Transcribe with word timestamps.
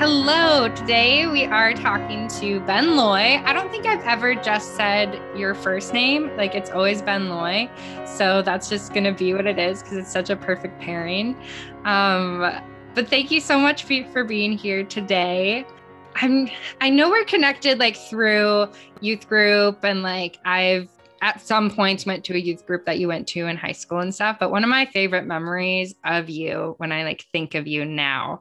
Hello. 0.00 0.66
Today 0.66 1.26
we 1.26 1.44
are 1.44 1.74
talking 1.74 2.26
to 2.28 2.58
Ben 2.60 2.96
Loy. 2.96 3.36
I 3.44 3.52
don't 3.52 3.70
think 3.70 3.84
I've 3.84 4.02
ever 4.04 4.34
just 4.34 4.74
said 4.74 5.20
your 5.36 5.54
first 5.54 5.92
name. 5.92 6.34
Like 6.38 6.54
it's 6.54 6.70
always 6.70 7.02
Ben 7.02 7.28
Loy. 7.28 7.68
So 8.06 8.40
that's 8.40 8.70
just 8.70 8.94
going 8.94 9.04
to 9.04 9.12
be 9.12 9.34
what 9.34 9.46
it 9.46 9.58
is 9.58 9.82
because 9.82 9.98
it's 9.98 10.10
such 10.10 10.30
a 10.30 10.36
perfect 10.36 10.80
pairing. 10.80 11.36
Um, 11.84 12.50
but 12.94 13.08
thank 13.08 13.30
you 13.30 13.40
so 13.40 13.58
much 13.58 13.84
for, 13.84 14.02
for 14.10 14.24
being 14.24 14.56
here 14.56 14.84
today. 14.84 15.66
I'm 16.14 16.48
I 16.80 16.88
know 16.88 17.10
we're 17.10 17.26
connected 17.26 17.78
like 17.78 17.98
through 17.98 18.68
youth 19.02 19.28
group 19.28 19.84
and 19.84 20.02
like 20.02 20.38
I've 20.46 20.88
at 21.22 21.42
some 21.42 21.70
points 21.70 22.06
went 22.06 22.24
to 22.24 22.34
a 22.34 22.38
youth 22.38 22.66
group 22.66 22.86
that 22.86 22.98
you 22.98 23.08
went 23.08 23.28
to 23.28 23.46
in 23.46 23.56
high 23.56 23.72
school 23.72 23.98
and 23.98 24.14
stuff 24.14 24.38
but 24.40 24.50
one 24.50 24.64
of 24.64 24.70
my 24.70 24.86
favorite 24.86 25.26
memories 25.26 25.94
of 26.02 26.30
you 26.30 26.74
when 26.78 26.92
i 26.92 27.04
like 27.04 27.26
think 27.30 27.54
of 27.54 27.66
you 27.66 27.84
now 27.84 28.40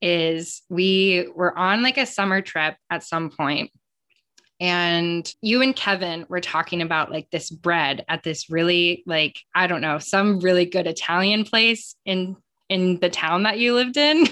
is 0.00 0.62
we 0.68 1.28
were 1.34 1.56
on 1.56 1.82
like 1.82 1.98
a 1.98 2.06
summer 2.06 2.40
trip 2.40 2.76
at 2.90 3.02
some 3.02 3.30
point 3.30 3.70
and 4.60 5.32
you 5.40 5.62
and 5.62 5.74
Kevin 5.74 6.26
were 6.28 6.40
talking 6.40 6.82
about 6.82 7.12
like 7.12 7.30
this 7.30 7.50
bread 7.50 8.04
at 8.08 8.22
this 8.22 8.50
really 8.50 9.04
like 9.06 9.38
I 9.54 9.66
don't 9.66 9.80
know 9.80 9.98
some 9.98 10.40
really 10.40 10.64
good 10.64 10.86
Italian 10.86 11.44
place 11.44 11.94
in 12.04 12.36
in 12.68 12.98
the 12.98 13.08
town 13.08 13.44
that 13.44 13.58
you 13.58 13.74
lived 13.74 13.96
in. 13.96 14.26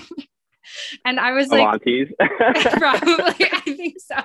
and 1.05 1.21
I 1.21 1.33
was 1.33 1.49
like 1.49 1.61
probably 2.19 3.47
I 3.53 3.61
think 3.65 3.97
so. 4.01 4.21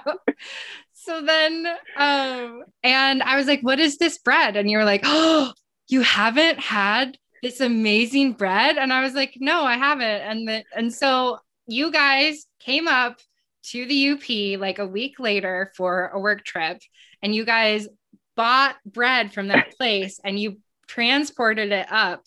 So 0.94 1.22
then 1.22 1.68
um 1.98 2.64
and 2.84 3.22
I 3.22 3.36
was 3.36 3.46
like 3.46 3.62
what 3.62 3.80
is 3.80 3.98
this 3.98 4.18
bread 4.18 4.56
and 4.56 4.70
you 4.72 4.78
were 4.78 4.86
like 4.86 5.02
oh 5.04 5.54
you 5.88 6.02
haven't 6.02 6.60
had 6.60 7.18
this 7.42 7.60
amazing 7.60 8.34
bread 8.34 8.78
and 8.78 8.94
i 8.94 9.02
was 9.02 9.14
like 9.14 9.36
no 9.40 9.64
i 9.64 9.78
haven't 9.78 10.04
and 10.04 10.48
the, 10.48 10.64
and 10.76 10.94
so 10.94 11.38
you 11.68 11.92
guys 11.92 12.46
came 12.60 12.88
up 12.88 13.20
to 13.64 13.86
the 13.86 14.12
up 14.12 14.60
like 14.60 14.80
a 14.80 14.88
week 14.88 15.20
later 15.20 15.72
for 15.76 16.08
a 16.08 16.20
work 16.20 16.44
trip 16.44 16.82
and 17.22 17.36
you 17.36 17.46
guys 17.46 17.88
bought 18.36 18.76
bread 18.86 19.34
from 19.34 19.50
that 19.50 19.76
place 19.78 20.20
and 20.24 20.40
you 20.40 20.58
transported 20.88 21.72
it 21.72 21.88
up 21.92 22.24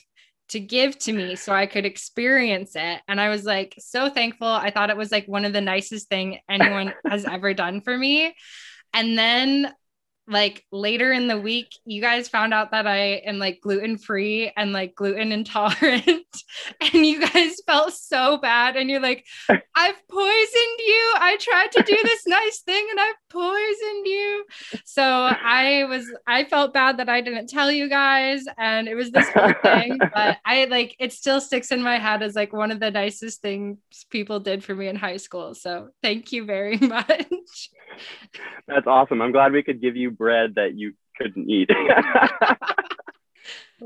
to 0.48 0.60
give 0.60 0.98
to 0.98 1.12
me 1.12 1.36
so 1.36 1.52
I 1.52 1.66
could 1.66 1.84
experience 1.84 2.72
it. 2.76 3.00
And 3.08 3.20
I 3.20 3.30
was 3.30 3.44
like 3.44 3.74
so 3.78 4.10
thankful. 4.10 4.46
I 4.46 4.70
thought 4.70 4.90
it 4.90 4.96
was 4.96 5.10
like 5.10 5.26
one 5.26 5.44
of 5.44 5.52
the 5.52 5.60
nicest 5.60 6.08
thing 6.08 6.38
anyone 6.48 6.92
has 7.08 7.24
ever 7.24 7.54
done 7.54 7.80
for 7.80 7.96
me. 7.96 8.34
And 8.92 9.18
then 9.18 9.72
like 10.26 10.64
later 10.72 11.12
in 11.12 11.28
the 11.28 11.38
week, 11.38 11.68
you 11.84 12.00
guys 12.00 12.28
found 12.28 12.54
out 12.54 12.70
that 12.70 12.86
I 12.86 13.22
am 13.26 13.38
like 13.38 13.60
gluten 13.60 13.98
free 13.98 14.50
and 14.56 14.72
like 14.72 14.94
gluten 14.94 15.32
intolerant. 15.32 16.04
and 16.80 17.06
you 17.06 17.20
guys 17.20 17.56
felt 17.66 17.92
so 17.92 18.38
bad. 18.38 18.76
And 18.76 18.88
you're 18.88 19.00
like, 19.00 19.26
I've 19.48 20.08
poisoned 20.08 20.78
you. 20.78 21.12
I 21.16 21.36
tried 21.40 21.72
to 21.72 21.82
do 21.82 21.96
this 22.02 22.26
nice 22.26 22.60
thing 22.60 22.86
and 22.90 23.00
I've 23.00 23.14
poisoned 23.28 24.06
you. 24.06 24.44
So 24.84 25.02
I 25.02 25.84
was, 25.88 26.10
I 26.26 26.44
felt 26.44 26.72
bad 26.72 26.98
that 26.98 27.10
I 27.10 27.20
didn't 27.20 27.48
tell 27.48 27.70
you 27.70 27.88
guys. 27.88 28.44
And 28.56 28.88
it 28.88 28.94
was 28.94 29.10
this 29.10 29.28
whole 29.28 29.52
thing. 29.62 30.00
But 30.14 30.38
I 30.44 30.66
like, 30.66 30.94
it 31.00 31.12
still 31.12 31.40
sticks 31.40 31.72
in 31.72 31.82
my 31.82 31.98
head 31.98 32.22
as 32.22 32.34
like 32.34 32.52
one 32.52 32.70
of 32.70 32.78
the 32.78 32.90
nicest 32.90 33.42
things 33.42 33.78
people 34.10 34.38
did 34.38 34.62
for 34.62 34.74
me 34.74 34.86
in 34.86 34.96
high 34.96 35.16
school. 35.16 35.54
So 35.54 35.88
thank 36.02 36.30
you 36.30 36.44
very 36.44 36.78
much. 36.78 37.70
That's 38.66 38.86
awesome. 38.86 39.22
I'm 39.22 39.32
glad 39.32 39.52
we 39.52 39.62
could 39.62 39.80
give 39.80 39.96
you 39.96 40.10
bread 40.10 40.54
that 40.56 40.74
you 40.76 40.94
couldn't 41.18 41.48
eat. 41.48 41.70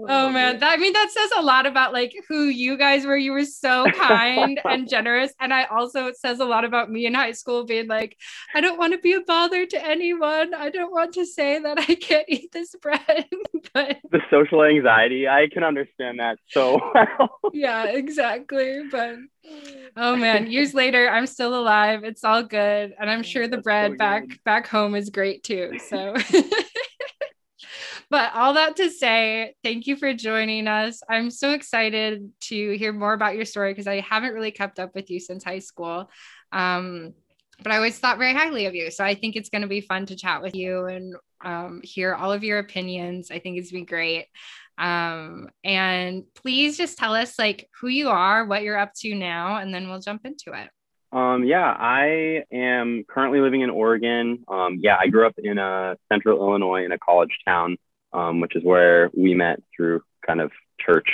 oh 0.08 0.30
man. 0.30 0.58
That, 0.58 0.72
i 0.72 0.76
mean 0.76 0.92
that 0.92 1.10
says 1.10 1.30
a 1.36 1.42
lot 1.42 1.66
about 1.66 1.92
like 1.92 2.12
who 2.28 2.44
you 2.44 2.76
guys 2.76 3.04
were. 3.04 3.16
You 3.16 3.32
were 3.32 3.44
so 3.44 3.86
kind 3.94 4.60
and 4.64 4.88
generous. 4.88 5.32
And 5.40 5.52
i 5.52 5.64
also 5.64 6.06
it 6.06 6.16
says 6.16 6.40
a 6.40 6.44
lot 6.44 6.64
about 6.64 6.90
me 6.90 7.06
in 7.06 7.14
high 7.14 7.32
school 7.32 7.64
being 7.64 7.88
like 7.88 8.16
i 8.54 8.60
don't 8.60 8.78
want 8.78 8.92
to 8.92 8.98
be 8.98 9.12
a 9.12 9.20
bother 9.20 9.66
to 9.66 9.86
anyone. 9.86 10.54
I 10.54 10.70
don't 10.70 10.92
want 10.92 11.14
to 11.14 11.26
say 11.26 11.58
that 11.58 11.78
i 11.78 11.94
can't 11.94 12.26
eat 12.28 12.52
this 12.52 12.74
bread. 12.80 13.26
But 13.74 13.98
the 14.10 14.20
social 14.30 14.64
anxiety 14.64 15.28
i 15.28 15.46
can 15.52 15.62
understand 15.62 16.20
that 16.20 16.38
so 16.48 16.80
well. 16.94 17.40
Yeah 17.52 17.84
exactly. 17.84 18.82
But 18.90 19.16
oh 19.96 20.16
man 20.16 20.50
years 20.50 20.74
later 20.74 21.08
i'm 21.08 21.26
still 21.26 21.58
alive. 21.58 22.04
It's 22.04 22.24
all 22.24 22.42
good. 22.42 22.94
And 22.98 23.10
i'm 23.10 23.20
oh, 23.20 23.22
sure 23.22 23.46
the 23.46 23.56
That's 23.56 23.64
bread 23.64 23.90
so 23.92 23.96
back 23.96 24.24
back 24.44 24.66
home 24.66 24.94
is 24.94 25.10
great 25.10 25.42
too 25.42 25.78
so 25.88 26.14
but 28.10 28.32
all 28.34 28.54
that 28.54 28.76
to 28.76 28.90
say, 28.90 29.54
thank 29.62 29.86
you 29.86 29.96
for 29.96 30.14
joining 30.14 30.66
us. 30.66 31.02
I'm 31.08 31.30
so 31.30 31.52
excited 31.52 32.30
to 32.42 32.76
hear 32.78 32.92
more 32.92 33.12
about 33.12 33.36
your 33.36 33.44
story 33.44 33.72
because 33.72 33.86
I 33.86 34.00
haven't 34.00 34.32
really 34.34 34.50
kept 34.50 34.78
up 34.78 34.94
with 34.94 35.10
you 35.10 35.20
since 35.20 35.44
high 35.44 35.58
school. 35.58 36.10
Um, 36.50 37.12
but 37.62 37.72
I 37.72 37.76
always 37.76 37.98
thought 37.98 38.18
very 38.18 38.32
highly 38.32 38.66
of 38.66 38.74
you. 38.74 38.90
So 38.90 39.04
I 39.04 39.14
think 39.14 39.36
it's 39.36 39.50
going 39.50 39.62
to 39.62 39.68
be 39.68 39.80
fun 39.80 40.06
to 40.06 40.16
chat 40.16 40.42
with 40.42 40.54
you 40.54 40.86
and 40.86 41.16
um, 41.44 41.80
hear 41.82 42.14
all 42.14 42.32
of 42.32 42.44
your 42.44 42.58
opinions. 42.60 43.30
I 43.30 43.40
think 43.40 43.58
it's 43.58 43.72
been 43.72 43.84
great. 43.84 44.26
Um, 44.78 45.48
and 45.64 46.22
please 46.34 46.78
just 46.78 46.98
tell 46.98 47.14
us 47.14 47.38
like 47.38 47.68
who 47.80 47.88
you 47.88 48.08
are, 48.08 48.46
what 48.46 48.62
you're 48.62 48.78
up 48.78 48.94
to 49.00 49.14
now, 49.14 49.56
and 49.56 49.74
then 49.74 49.88
we'll 49.88 50.00
jump 50.00 50.24
into 50.24 50.52
it. 50.58 50.70
Um, 51.10 51.44
yeah, 51.44 51.64
I 51.66 52.44
am 52.52 53.04
currently 53.08 53.40
living 53.40 53.62
in 53.62 53.70
Oregon. 53.70 54.44
Um, 54.46 54.78
yeah, 54.80 54.96
I 55.00 55.08
grew 55.08 55.26
up 55.26 55.34
in 55.38 55.58
a 55.58 55.62
uh, 55.62 55.94
central 56.12 56.38
Illinois 56.38 56.84
in 56.84 56.92
a 56.92 56.98
college 56.98 57.36
town 57.46 57.76
um, 58.12 58.40
which 58.40 58.56
is 58.56 58.64
where 58.64 59.10
we 59.16 59.34
met 59.34 59.62
through 59.74 60.02
kind 60.26 60.40
of 60.40 60.50
church 60.80 61.08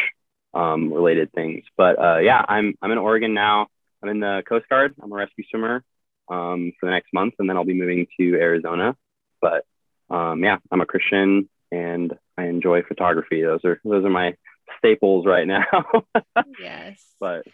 um, 0.52 0.92
related 0.92 1.32
things. 1.32 1.64
But 1.76 1.98
uh, 1.98 2.18
yeah, 2.18 2.42
I'm 2.46 2.74
I'm 2.80 2.92
in 2.92 2.98
Oregon 2.98 3.34
now. 3.34 3.68
I'm 4.02 4.08
in 4.08 4.20
the 4.20 4.42
Coast 4.48 4.68
Guard. 4.68 4.94
I'm 5.02 5.12
a 5.12 5.14
rescue 5.14 5.44
swimmer 5.50 5.82
um, 6.28 6.72
for 6.78 6.86
the 6.86 6.92
next 6.92 7.12
month, 7.12 7.34
and 7.38 7.48
then 7.48 7.56
I'll 7.56 7.64
be 7.64 7.74
moving 7.74 8.06
to 8.18 8.34
Arizona. 8.34 8.96
But 9.40 9.64
um, 10.10 10.42
yeah, 10.42 10.58
I'm 10.70 10.80
a 10.80 10.86
Christian 10.86 11.48
and 11.74 12.12
I 12.38 12.44
enjoy 12.44 12.82
photography. 12.82 13.42
Those 13.42 13.64
are 13.64 13.80
those 13.84 14.04
are 14.04 14.10
my 14.10 14.34
staples 14.78 15.26
right 15.26 15.46
now. 15.46 15.64
yes. 16.60 17.02
But 17.20 17.44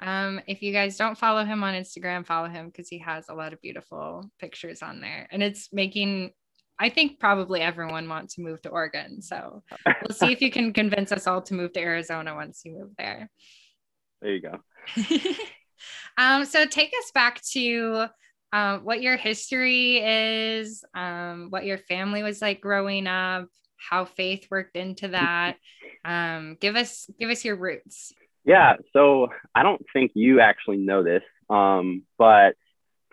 um, 0.00 0.40
if 0.46 0.62
you 0.62 0.72
guys 0.72 0.96
don't 0.96 1.18
follow 1.18 1.44
him 1.44 1.62
on 1.62 1.74
Instagram, 1.74 2.26
follow 2.26 2.48
him 2.48 2.66
because 2.66 2.88
he 2.88 2.98
has 2.98 3.28
a 3.28 3.34
lot 3.34 3.52
of 3.52 3.60
beautiful 3.60 4.30
pictures 4.38 4.82
on 4.82 5.00
there, 5.00 5.28
and 5.30 5.42
it's 5.42 5.70
making 5.72 6.32
I 6.78 6.88
think 6.88 7.20
probably 7.20 7.60
everyone 7.60 8.08
wants 8.08 8.34
to 8.34 8.42
move 8.42 8.60
to 8.62 8.68
Oregon. 8.68 9.22
So 9.22 9.62
we'll 9.86 10.16
see 10.16 10.32
if 10.32 10.40
you 10.40 10.50
can 10.50 10.72
convince 10.72 11.12
us 11.12 11.26
all 11.26 11.42
to 11.42 11.54
move 11.54 11.72
to 11.74 11.80
Arizona 11.80 12.34
once 12.34 12.62
you 12.64 12.72
move 12.72 12.90
there. 12.98 13.30
There 14.20 14.32
you 14.32 14.40
go. 14.40 14.58
um, 16.18 16.44
so 16.44 16.66
take 16.66 16.92
us 16.98 17.10
back 17.12 17.42
to 17.52 18.06
um, 18.52 18.84
what 18.84 19.02
your 19.02 19.16
history 19.16 19.98
is, 19.98 20.84
um, 20.94 21.48
what 21.50 21.64
your 21.64 21.78
family 21.78 22.22
was 22.22 22.40
like 22.40 22.60
growing 22.60 23.06
up, 23.06 23.48
how 23.76 24.04
faith 24.04 24.46
worked 24.50 24.76
into 24.76 25.08
that. 25.08 25.56
Um, 26.04 26.56
give 26.60 26.76
us 26.76 27.08
give 27.18 27.30
us 27.30 27.44
your 27.44 27.56
roots. 27.56 28.12
Yeah. 28.44 28.76
So 28.92 29.28
I 29.54 29.62
don't 29.62 29.84
think 29.92 30.12
you 30.14 30.40
actually 30.40 30.76
know 30.76 31.02
this, 31.02 31.22
um, 31.48 32.02
but 32.18 32.56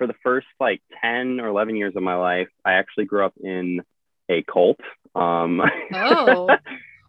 for 0.02 0.08
the 0.08 0.16
first 0.24 0.48
like 0.60 0.82
10 1.04 1.40
or 1.40 1.50
11 1.50 1.76
years 1.76 1.96
of 1.96 2.02
my 2.02 2.16
life, 2.16 2.48
I 2.66 2.74
actually 2.74 3.06
grew 3.06 3.24
up 3.24 3.36
in 3.40 3.84
a 4.28 4.42
cult. 4.42 4.80
Um, 5.14 5.62
oh, 5.94 6.26
well, 6.26 6.58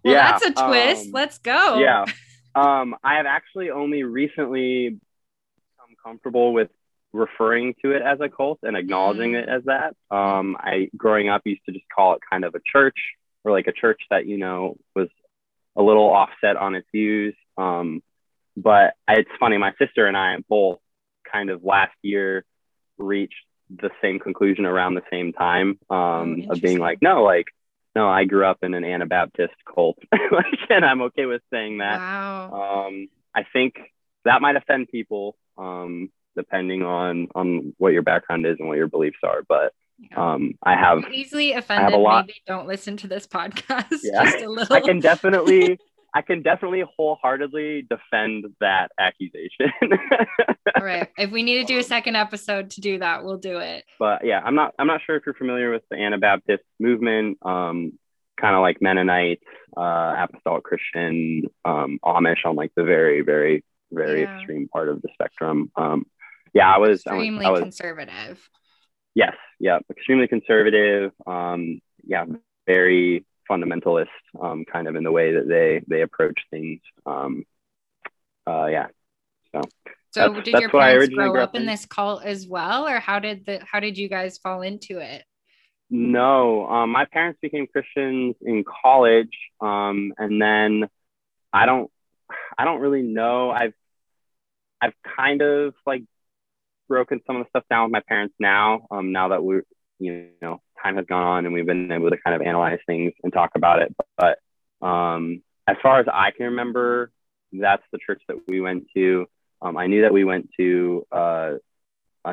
yeah, 0.04 0.38
that's 0.38 0.44
a 0.44 0.66
twist. 0.66 1.06
Um, 1.06 1.12
Let's 1.12 1.38
go. 1.38 1.78
Yeah. 1.78 2.04
Um, 2.54 2.96
I 3.02 3.14
have 3.14 3.24
actually 3.24 3.70
only 3.70 4.02
recently 4.02 4.90
become 4.90 5.96
comfortable 6.04 6.52
with 6.52 6.68
referring 7.14 7.74
to 7.82 7.92
it 7.92 8.02
as 8.02 8.20
a 8.20 8.28
cult 8.28 8.58
and 8.62 8.76
acknowledging 8.76 9.32
mm. 9.32 9.42
it 9.42 9.48
as 9.48 9.62
that. 9.64 9.96
Um, 10.14 10.58
I, 10.60 10.90
growing 10.94 11.30
up, 11.30 11.40
used 11.46 11.62
to 11.64 11.72
just 11.72 11.86
call 11.96 12.12
it 12.12 12.20
kind 12.30 12.44
of 12.44 12.54
a 12.54 12.60
church 12.70 12.98
or 13.42 13.52
like 13.52 13.68
a 13.68 13.72
church 13.72 14.02
that, 14.10 14.26
you 14.26 14.36
know, 14.36 14.76
was 14.94 15.08
a 15.76 15.82
little 15.82 16.10
offset 16.10 16.58
on 16.58 16.74
its 16.74 16.86
views. 16.92 17.34
Um, 17.56 18.02
but 18.54 18.96
it's 19.08 19.30
funny, 19.40 19.56
my 19.56 19.72
sister 19.78 20.06
and 20.06 20.14
I 20.14 20.36
both 20.46 20.78
kind 21.32 21.48
of 21.48 21.64
last 21.64 21.94
year 22.02 22.44
reached 23.02 23.44
the 23.70 23.90
same 24.02 24.18
conclusion 24.18 24.66
around 24.66 24.94
the 24.94 25.02
same 25.10 25.32
time 25.32 25.78
um, 25.90 26.44
oh, 26.48 26.52
of 26.52 26.60
being 26.60 26.78
like, 26.78 27.00
no, 27.00 27.22
like, 27.22 27.46
no, 27.94 28.08
I 28.08 28.24
grew 28.24 28.46
up 28.46 28.58
in 28.62 28.74
an 28.74 28.84
Anabaptist 28.84 29.54
cult, 29.72 29.98
like, 30.12 30.58
and 30.70 30.84
I'm 30.84 31.02
okay 31.02 31.26
with 31.26 31.42
saying 31.52 31.78
that. 31.78 31.98
Wow. 31.98 32.86
Um, 32.86 33.08
I 33.34 33.44
think 33.52 33.74
that 34.24 34.40
might 34.40 34.56
offend 34.56 34.88
people, 34.88 35.36
um, 35.58 36.10
depending 36.36 36.82
on 36.82 37.28
on 37.34 37.74
what 37.78 37.92
your 37.92 38.02
background 38.02 38.46
is 38.46 38.56
and 38.58 38.68
what 38.68 38.78
your 38.78 38.88
beliefs 38.88 39.18
are. 39.22 39.42
But 39.46 39.74
um, 40.16 40.54
I 40.62 40.74
have 40.74 41.04
easily 41.12 41.52
offended. 41.52 41.86
I 41.86 41.90
have 41.90 41.98
a 41.98 42.02
lot. 42.02 42.26
Maybe 42.26 42.42
don't 42.46 42.66
listen 42.66 42.96
to 42.98 43.08
this 43.08 43.26
podcast. 43.26 43.88
Yeah, 44.02 44.24
just 44.24 44.44
a 44.44 44.48
little. 44.48 44.74
I 44.74 44.80
can 44.80 45.00
definitely 45.00 45.78
I 46.14 46.22
can 46.22 46.42
definitely 46.42 46.84
wholeheartedly 46.96 47.86
defend 47.88 48.44
that 48.60 48.92
accusation. 48.98 49.72
All 50.76 50.84
right. 50.84 51.08
If 51.16 51.30
we 51.30 51.42
need 51.42 51.60
to 51.60 51.64
do 51.64 51.78
a 51.78 51.82
second 51.82 52.16
episode 52.16 52.70
to 52.70 52.80
do 52.80 52.98
that, 52.98 53.24
we'll 53.24 53.38
do 53.38 53.58
it. 53.58 53.84
But 53.98 54.24
yeah, 54.24 54.40
I'm 54.44 54.54
not 54.54 54.74
I'm 54.78 54.86
not 54.86 55.00
sure 55.06 55.16
if 55.16 55.22
you're 55.24 55.34
familiar 55.34 55.70
with 55.70 55.82
the 55.90 55.96
Anabaptist 55.96 56.64
movement, 56.78 57.38
um, 57.42 57.98
kind 58.38 58.54
of 58.54 58.60
like 58.60 58.82
Mennonite, 58.82 59.40
uh, 59.76 60.14
Apostolic 60.18 60.64
Christian, 60.64 61.44
um, 61.64 61.98
Amish 62.04 62.44
on 62.44 62.56
like 62.56 62.72
the 62.76 62.84
very, 62.84 63.22
very, 63.22 63.64
very 63.90 64.22
yeah. 64.22 64.36
extreme 64.36 64.68
part 64.68 64.88
of 64.88 65.00
the 65.00 65.08
spectrum. 65.14 65.70
Um, 65.76 66.04
yeah, 66.52 66.70
I 66.70 66.78
was 66.78 67.00
extremely 67.06 67.46
I 67.46 67.50
was, 67.50 67.60
conservative. 67.60 68.48
Yes, 69.14 69.34
yeah, 69.58 69.78
extremely 69.90 70.28
conservative. 70.28 71.12
Um, 71.26 71.80
yeah, 72.04 72.26
very 72.66 73.24
fundamentalist, 73.52 74.06
um, 74.40 74.64
kind 74.64 74.86
of 74.88 74.96
in 74.96 75.04
the 75.04 75.12
way 75.18 75.34
that 75.36 75.46
they 75.48 75.82
they 75.86 76.02
approach 76.02 76.38
things. 76.50 76.80
Um, 77.04 77.44
uh, 78.46 78.66
yeah. 78.66 78.86
So. 79.52 79.60
So 80.14 80.20
that's, 80.20 80.44
did 80.44 80.54
that's 80.54 80.60
your 80.60 80.70
parents 80.70 81.14
grow 81.14 81.42
up 81.42 81.54
in 81.54 81.64
this 81.64 81.86
cult 81.86 82.22
as 82.22 82.46
well, 82.46 82.86
or 82.86 82.98
how 83.00 83.18
did 83.18 83.46
the 83.46 83.60
how 83.70 83.80
did 83.80 83.96
you 83.96 84.08
guys 84.10 84.36
fall 84.36 84.60
into 84.60 84.98
it? 84.98 85.24
No, 85.94 86.66
um, 86.68 86.90
my 86.90 87.06
parents 87.06 87.38
became 87.42 87.66
Christians 87.66 88.34
in 88.40 88.64
college, 88.64 89.36
um, 89.60 90.12
and 90.16 90.40
then 90.40 90.88
I 91.52 91.66
don't, 91.66 91.90
I 92.56 92.64
don't 92.64 92.80
really 92.80 93.02
know. 93.02 93.50
I've, 93.50 93.74
I've 94.80 94.94
kind 95.16 95.42
of 95.42 95.74
like 95.86 96.04
broken 96.88 97.20
some 97.26 97.36
of 97.36 97.44
the 97.44 97.48
stuff 97.50 97.64
down 97.68 97.84
with 97.84 97.92
my 97.92 98.02
parents 98.08 98.34
now. 98.38 98.86
Um, 98.90 99.12
now 99.12 99.28
that 99.28 99.42
we're, 99.42 99.64
you 99.98 100.28
know, 100.40 100.62
time 100.82 100.96
has 100.96 101.06
gone 101.06 101.22
on 101.22 101.46
and 101.46 101.54
we've 101.54 101.66
been 101.66 101.90
able 101.92 102.10
to 102.10 102.16
kind 102.16 102.34
of 102.34 102.46
analyze 102.46 102.78
things 102.86 103.12
and 103.22 103.32
talk 103.32 103.50
about 103.54 103.82
it. 103.82 103.94
But, 104.16 104.38
um, 104.86 105.42
as 105.66 105.76
far 105.82 106.00
as 106.00 106.06
I 106.12 106.32
can 106.32 106.46
remember, 106.46 107.10
that's 107.52 107.84
the 107.92 107.98
church 108.04 108.22
that 108.28 108.38
we 108.48 108.60
went 108.60 108.86
to. 108.94 109.26
Um, 109.60 109.76
I 109.76 109.86
knew 109.86 110.02
that 110.02 110.12
we 110.12 110.24
went 110.24 110.50
to 110.58 111.06
uh, 111.12 111.52
I, 112.24 112.32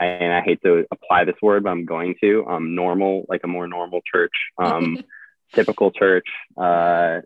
and 0.00 0.32
I 0.32 0.40
hate 0.42 0.62
to 0.62 0.86
apply 0.90 1.24
this 1.24 1.36
word, 1.42 1.64
but 1.64 1.70
I'm 1.70 1.84
going 1.84 2.14
to, 2.22 2.46
um, 2.46 2.74
normal, 2.74 3.26
like 3.28 3.42
a 3.44 3.48
more 3.48 3.66
normal 3.66 4.00
church, 4.10 4.32
um, 4.58 5.02
typical 5.54 5.90
church, 5.90 6.26
uh, 6.56 7.20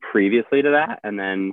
previously 0.00 0.62
to 0.62 0.70
that. 0.70 1.00
And 1.02 1.18
then 1.18 1.52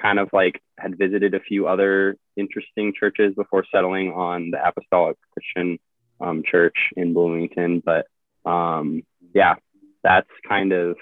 kind 0.00 0.18
of 0.18 0.30
like 0.32 0.60
had 0.78 0.98
visited 0.98 1.34
a 1.34 1.40
few 1.40 1.68
other 1.68 2.16
interesting 2.36 2.92
churches 2.98 3.34
before 3.34 3.64
settling 3.72 4.12
on 4.12 4.50
the 4.50 4.66
Apostolic 4.66 5.16
Christian, 5.32 5.78
um, 6.20 6.42
church 6.44 6.76
in 6.96 7.14
Bloomington. 7.14 7.82
But, 7.84 8.06
um, 8.44 9.02
yeah, 9.34 9.56
that's 10.02 10.30
kind 10.48 10.72
of, 10.72 10.96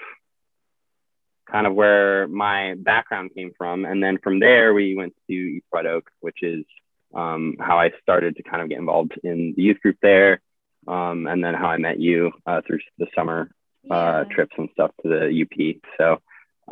kind 1.49 1.67
of 1.67 1.73
where 1.73 2.27
my 2.27 2.75
background 2.75 3.31
came 3.35 3.51
from. 3.57 3.85
And 3.85 4.03
then 4.03 4.17
from 4.19 4.39
there, 4.39 4.73
we 4.73 4.95
went 4.95 5.15
to 5.27 5.33
East 5.33 5.65
White 5.69 5.85
Oak, 5.85 6.09
which 6.19 6.43
is 6.43 6.65
um, 7.13 7.55
how 7.59 7.79
I 7.79 7.91
started 8.01 8.35
to 8.37 8.43
kind 8.43 8.61
of 8.61 8.69
get 8.69 8.77
involved 8.77 9.13
in 9.23 9.53
the 9.55 9.63
youth 9.63 9.79
group 9.81 9.97
there, 10.01 10.41
um, 10.87 11.27
and 11.27 11.43
then 11.43 11.53
how 11.53 11.67
I 11.67 11.77
met 11.77 11.99
you 11.99 12.31
uh, 12.45 12.61
through 12.65 12.79
the 12.97 13.07
summer 13.15 13.49
uh, 13.89 14.25
yeah. 14.27 14.35
trips 14.35 14.55
and 14.57 14.69
stuff 14.73 14.91
to 15.01 15.09
the 15.09 15.41
UP. 15.41 15.81
So, 15.97 16.21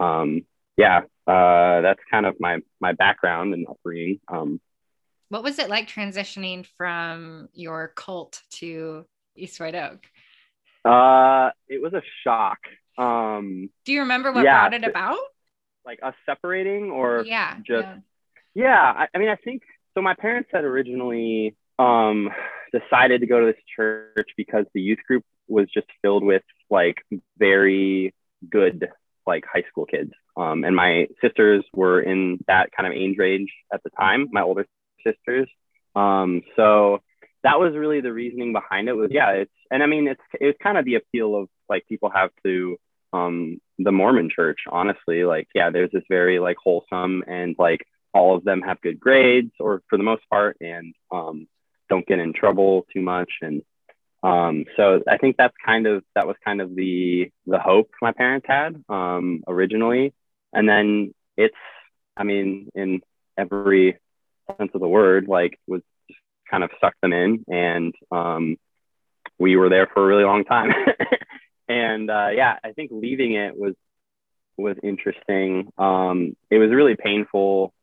um, 0.02 0.46
yeah, 0.78 1.02
uh, 1.26 1.82
that's 1.82 2.02
kind 2.10 2.26
of 2.26 2.40
my 2.40 2.60
my 2.80 2.94
background 2.94 3.54
and 3.54 3.68
upbringing. 3.68 4.20
Um, 4.28 4.62
what 5.30 5.44
was 5.44 5.60
it 5.60 5.70
like 5.70 5.88
transitioning 5.88 6.66
from 6.78 7.50
your 7.54 7.90
cult 7.96 8.42
to 8.52 9.06
East 9.36 9.60
White 9.60 9.76
Oak? 9.76 10.06
Uh, 10.86 11.52
it 11.68 11.82
was 11.82 11.94
a 11.94 12.02
shock. 12.24 12.60
Um, 12.98 13.70
Do 13.86 13.94
you 13.94 14.02
remember 14.02 14.32
what 14.32 14.44
yeah, 14.44 14.70
brought 14.70 14.82
it 14.82 14.88
about? 14.88 15.18
Like 15.86 16.00
us 16.02 16.16
separating, 16.26 16.92
or 16.92 17.24
yeah, 17.26 17.56
just 17.58 17.88
yeah. 17.88 17.98
yeah 18.56 18.94
I, 18.96 19.08
I 19.14 19.18
mean, 19.18 19.30
I 19.30 19.36
think 19.36 19.64
so 19.94 20.02
my 20.02 20.16
parents 20.16 20.50
had 20.52 20.64
originally 20.64 21.56
um, 21.80 22.30
decided 22.72 23.22
to 23.22 23.28
go 23.28 23.40
to 23.40 23.46
this 23.46 23.62
church 23.76 24.30
because 24.36 24.66
the 24.74 24.82
youth 24.82 25.00
group 25.08 25.24
was 25.48 25.68
just 25.74 25.88
filled 26.02 26.24
with 26.24 26.44
like 26.70 26.98
very 27.38 28.14
good 28.50 28.90
like 29.26 29.44
high 29.52 29.64
school 29.70 29.86
kids. 29.86 30.12
Um, 30.36 30.64
and 30.64 30.76
my 30.76 31.08
sisters 31.22 31.64
were 31.74 32.02
in 32.02 32.40
that 32.48 32.72
kind 32.72 32.88
of 32.88 32.94
age 32.94 33.18
range 33.18 33.52
at 33.74 33.84
the 33.84 33.90
time, 33.90 34.28
my 34.32 34.42
older 34.42 34.66
sisters. 35.12 35.50
Um, 35.96 36.42
so 36.56 37.02
that 37.44 37.60
was 37.60 37.76
really 37.76 38.02
the 38.02 38.14
reasoning 38.14 38.54
behind 38.54 38.90
it 38.90 38.94
was 38.94 39.10
yeah, 39.12 39.32
it's 39.32 39.52
and 39.72 39.82
I 39.82 39.86
mean 39.86 40.08
it's 40.08 40.22
it's 40.34 40.58
kind 40.62 40.78
of 40.78 40.86
the 40.86 40.96
appeal 40.96 41.36
of 41.36 41.50
like 41.70 41.88
people 41.88 42.12
have 42.14 42.32
to 42.46 42.78
um 43.14 43.60
the 43.80 43.92
Mormon 43.92 44.30
church, 44.30 44.62
honestly. 44.70 45.24
Like, 45.24 45.48
yeah, 45.54 45.70
there's 45.70 45.92
this 45.92 46.04
very 46.10 46.40
like 46.40 46.58
wholesome 46.64 47.24
and 47.28 47.56
like 47.60 47.86
all 48.18 48.36
of 48.36 48.44
them 48.44 48.62
have 48.62 48.82
good 48.82 49.00
grades 49.00 49.52
or 49.60 49.82
for 49.90 49.98
the 49.98 50.04
most 50.04 50.24
part 50.30 50.58
and 50.62 50.94
um, 51.12 51.48
don't 51.90 52.08
get 52.08 52.20
in 52.20 52.34
trouble 52.34 52.86
too 52.94 53.02
much 53.02 53.32
and 53.42 53.62
um, 54.24 54.66
so 54.76 55.02
i 55.08 55.18
think 55.18 55.38
that's 55.38 55.56
kind 55.64 55.86
of 55.86 56.04
that 56.16 56.28
was 56.28 56.36
kind 56.44 56.60
of 56.60 56.76
the 56.76 57.32
the 57.46 57.60
hope 57.60 57.92
my 58.02 58.12
parents 58.12 58.48
had 58.50 58.84
um, 58.90 59.44
originally 59.48 60.14
and 60.54 60.68
then 60.68 61.14
it's 61.38 61.56
i 62.16 62.24
mean 62.24 62.70
in 62.74 63.02
every 63.38 63.98
sense 64.58 64.72
of 64.74 64.82
the 64.82 64.88
word 64.88 65.28
like 65.28 65.60
was 65.68 65.82
just 66.08 66.20
kind 66.50 66.64
of 66.64 66.70
sucked 66.80 67.02
them 67.02 67.14
in 67.14 67.44
and 67.48 67.94
um, 68.12 68.58
we 69.40 69.56
were 69.56 69.70
there 69.70 69.88
for 69.94 70.04
a 70.04 70.08
really 70.08 70.24
long 70.24 70.44
time 70.46 70.72
and 71.68 72.10
uh, 72.10 72.30
yeah 72.34 72.58
i 72.64 72.72
think 72.72 72.92
leaving 72.94 73.34
it 73.34 73.58
was 73.58 73.74
was 74.58 74.78
interesting 74.82 75.72
um, 75.78 76.36
it 76.50 76.58
was 76.58 76.72
really 76.72 76.96
painful 76.96 77.74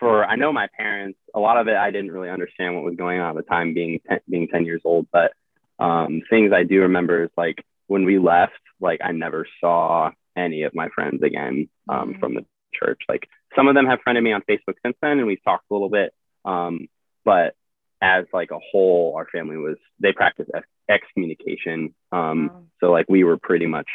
for 0.00 0.24
I 0.24 0.34
know 0.34 0.52
my 0.52 0.66
parents, 0.76 1.18
a 1.34 1.38
lot 1.38 1.58
of 1.58 1.68
it 1.68 1.76
I 1.76 1.90
didn't 1.92 2.10
really 2.10 2.30
understand 2.30 2.74
what 2.74 2.84
was 2.84 2.96
going 2.96 3.20
on 3.20 3.36
at 3.36 3.44
the 3.44 3.48
time, 3.48 3.74
being 3.74 4.00
ten, 4.08 4.18
being 4.28 4.48
ten 4.48 4.64
years 4.64 4.80
old. 4.84 5.06
But 5.12 5.32
um, 5.78 6.22
things 6.28 6.52
I 6.52 6.64
do 6.64 6.80
remember 6.80 7.24
is 7.24 7.30
like 7.36 7.62
when 7.86 8.04
we 8.04 8.18
left, 8.18 8.58
like 8.80 9.00
I 9.04 9.12
never 9.12 9.46
saw 9.60 10.10
any 10.36 10.62
of 10.62 10.74
my 10.74 10.88
friends 10.88 11.22
again 11.22 11.68
um, 11.88 12.10
mm-hmm. 12.10 12.20
from 12.20 12.34
the 12.34 12.46
church. 12.72 13.02
Like 13.08 13.28
some 13.56 13.68
of 13.68 13.74
them 13.74 13.86
have 13.86 14.00
friended 14.02 14.24
me 14.24 14.32
on 14.32 14.42
Facebook 14.42 14.74
since 14.84 14.96
then, 15.02 15.18
and 15.18 15.26
we've 15.26 15.42
talked 15.44 15.64
a 15.70 15.74
little 15.74 15.90
bit. 15.90 16.12
Um, 16.44 16.88
but 17.24 17.54
as 18.00 18.24
like 18.32 18.50
a 18.50 18.58
whole, 18.58 19.14
our 19.16 19.26
family 19.26 19.56
was 19.56 19.76
they 20.00 20.12
practiced 20.12 20.50
ex- 20.54 20.66
excommunication. 20.88 21.94
Um, 22.12 22.48
wow. 22.48 22.62
So 22.80 22.90
like 22.92 23.06
we 23.08 23.24
were 23.24 23.36
pretty 23.36 23.66
much 23.66 23.88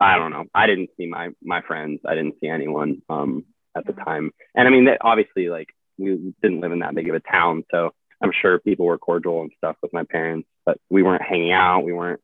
I 0.00 0.18
don't 0.18 0.32
know. 0.32 0.46
I 0.54 0.66
didn't 0.66 0.90
see 0.96 1.06
my 1.06 1.30
my 1.42 1.60
friends. 1.62 2.00
I 2.06 2.14
didn't 2.14 2.36
see 2.40 2.48
anyone. 2.48 3.02
Um, 3.08 3.44
at 3.74 3.86
the 3.86 3.92
time. 3.92 4.30
And 4.54 4.66
I 4.68 4.70
mean, 4.70 4.86
that 4.86 4.98
obviously, 5.00 5.48
like, 5.48 5.68
we 5.98 6.34
didn't 6.42 6.60
live 6.60 6.72
in 6.72 6.80
that 6.80 6.94
big 6.94 7.08
of 7.08 7.14
a 7.14 7.20
town. 7.20 7.64
So 7.70 7.90
I'm 8.20 8.32
sure 8.40 8.58
people 8.58 8.86
were 8.86 8.98
cordial 8.98 9.42
and 9.42 9.52
stuff 9.58 9.76
with 9.82 9.92
my 9.92 10.04
parents, 10.04 10.48
but 10.64 10.78
we 10.90 11.02
weren't 11.02 11.22
hanging 11.22 11.52
out. 11.52 11.84
We 11.84 11.92
weren't, 11.92 12.20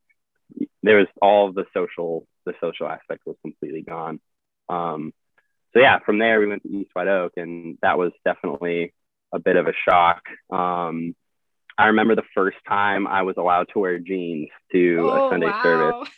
there 0.82 0.98
was 0.98 1.06
all 1.20 1.48
of 1.48 1.54
the 1.54 1.66
social, 1.74 2.26
the 2.46 2.54
social 2.60 2.88
aspect 2.88 3.22
was 3.26 3.36
completely 3.42 3.82
gone. 3.82 4.20
Um, 4.68 5.12
so 5.72 5.80
yeah, 5.80 5.98
from 6.04 6.18
there 6.18 6.40
we 6.40 6.46
went 6.46 6.62
to 6.62 6.68
East 6.68 6.90
White 6.92 7.08
Oak 7.08 7.32
and 7.36 7.78
that 7.82 7.98
was 7.98 8.12
definitely 8.24 8.92
a 9.32 9.38
bit 9.38 9.56
of 9.56 9.66
a 9.66 9.72
shock. 9.88 10.22
Um, 10.50 11.14
I 11.78 11.86
remember 11.86 12.14
the 12.14 12.22
first 12.34 12.58
time 12.68 13.06
I 13.06 13.22
was 13.22 13.36
allowed 13.38 13.68
to 13.72 13.78
wear 13.78 13.98
jeans 13.98 14.48
to 14.72 14.98
oh, 15.00 15.26
a 15.26 15.30
Sunday 15.30 15.46
wow. 15.46 15.62
service. 15.62 16.08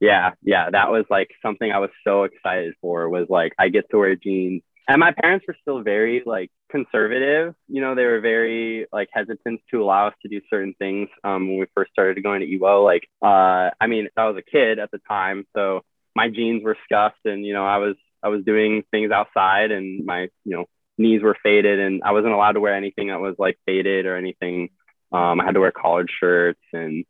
Yeah, 0.00 0.30
yeah, 0.42 0.70
that 0.70 0.90
was 0.90 1.04
like 1.10 1.28
something 1.42 1.70
I 1.70 1.78
was 1.78 1.90
so 2.04 2.24
excited 2.24 2.74
for 2.80 3.08
was 3.08 3.26
like 3.28 3.52
I 3.58 3.68
get 3.68 3.90
to 3.90 3.98
wear 3.98 4.16
jeans 4.16 4.62
and 4.88 5.00
my 5.00 5.12
parents 5.12 5.44
were 5.46 5.56
still 5.60 5.82
very 5.82 6.22
like 6.24 6.50
conservative 6.70 7.54
you 7.68 7.80
know 7.80 7.94
they 7.94 8.04
were 8.04 8.20
very 8.20 8.86
like 8.92 9.08
hesitant 9.12 9.60
to 9.70 9.82
allow 9.82 10.08
us 10.08 10.14
to 10.22 10.28
do 10.28 10.40
certain 10.50 10.74
things 10.78 11.08
um, 11.24 11.48
when 11.48 11.58
we 11.58 11.66
first 11.74 11.92
started 11.92 12.22
going 12.22 12.40
to 12.40 12.46
ewo 12.46 12.84
like 12.84 13.08
uh, 13.22 13.70
i 13.80 13.86
mean 13.86 14.08
i 14.16 14.26
was 14.26 14.36
a 14.36 14.50
kid 14.50 14.78
at 14.78 14.90
the 14.90 15.00
time 15.08 15.44
so 15.54 15.82
my 16.14 16.28
jeans 16.28 16.62
were 16.62 16.76
scuffed 16.84 17.24
and 17.24 17.44
you 17.44 17.52
know 17.52 17.64
i 17.64 17.78
was 17.78 17.96
i 18.22 18.28
was 18.28 18.44
doing 18.44 18.82
things 18.90 19.10
outside 19.10 19.70
and 19.70 20.04
my 20.04 20.22
you 20.44 20.56
know 20.56 20.64
knees 20.98 21.22
were 21.22 21.36
faded 21.42 21.78
and 21.78 22.02
i 22.04 22.12
wasn't 22.12 22.32
allowed 22.32 22.52
to 22.52 22.60
wear 22.60 22.74
anything 22.74 23.08
that 23.08 23.20
was 23.20 23.34
like 23.38 23.58
faded 23.66 24.06
or 24.06 24.16
anything. 24.16 24.68
Um, 25.12 25.40
i 25.40 25.44
had 25.44 25.54
to 25.54 25.60
wear 25.60 25.72
collared 25.72 26.10
shirts 26.10 26.60
and 26.72 27.04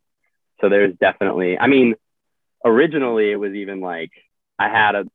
so 0.61 0.69
there's 0.69 0.95
definitely 0.95 1.57
i 1.57 1.67
mean 1.67 1.95
originally 2.65 3.31
it 3.31 3.37
was 3.37 3.53
even 3.53 3.81
like 3.81 4.11
i 4.59 4.69
had 4.69 4.95
a 4.95 5.05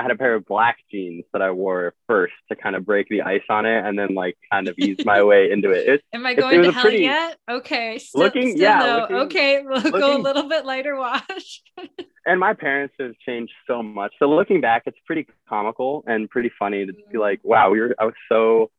I 0.00 0.02
had 0.02 0.12
a 0.12 0.16
pair 0.16 0.34
of 0.34 0.46
black 0.46 0.78
jeans 0.90 1.26
that 1.34 1.42
I 1.42 1.50
wore 1.50 1.92
first 2.06 2.32
to 2.48 2.56
kind 2.56 2.74
of 2.74 2.86
break 2.86 3.08
the 3.10 3.20
ice 3.20 3.42
on 3.50 3.66
it, 3.66 3.84
and 3.84 3.98
then 3.98 4.14
like 4.14 4.38
kind 4.50 4.66
of 4.66 4.78
ease 4.78 4.96
my 5.04 5.22
way 5.22 5.50
into 5.50 5.72
it. 5.72 5.86
it 5.86 6.04
Am 6.14 6.24
I 6.24 6.32
going 6.32 6.62
to 6.62 6.72
hell 6.72 6.82
pretty, 6.82 7.02
yet? 7.02 7.36
Okay. 7.50 7.98
Still, 7.98 8.22
looking, 8.22 8.52
still 8.52 8.62
yeah. 8.62 8.96
Looking, 8.96 9.16
okay, 9.16 9.62
we'll 9.62 9.76
looking, 9.76 10.00
go 10.00 10.16
a 10.16 10.22
little 10.22 10.48
bit 10.48 10.64
lighter 10.64 10.96
wash. 10.96 11.62
and 12.26 12.40
my 12.40 12.54
parents 12.54 12.94
have 12.98 13.12
changed 13.26 13.52
so 13.66 13.82
much. 13.82 14.14
So 14.18 14.26
looking 14.30 14.62
back, 14.62 14.84
it's 14.86 14.96
pretty 15.04 15.26
comical 15.50 16.02
and 16.06 16.30
pretty 16.30 16.50
funny 16.58 16.86
to 16.86 16.94
be 16.94 17.02
mm-hmm. 17.02 17.18
like, 17.18 17.40
wow, 17.42 17.68
we 17.68 17.80
were. 17.80 17.94
I 17.98 18.06
was 18.06 18.14
so 18.30 18.70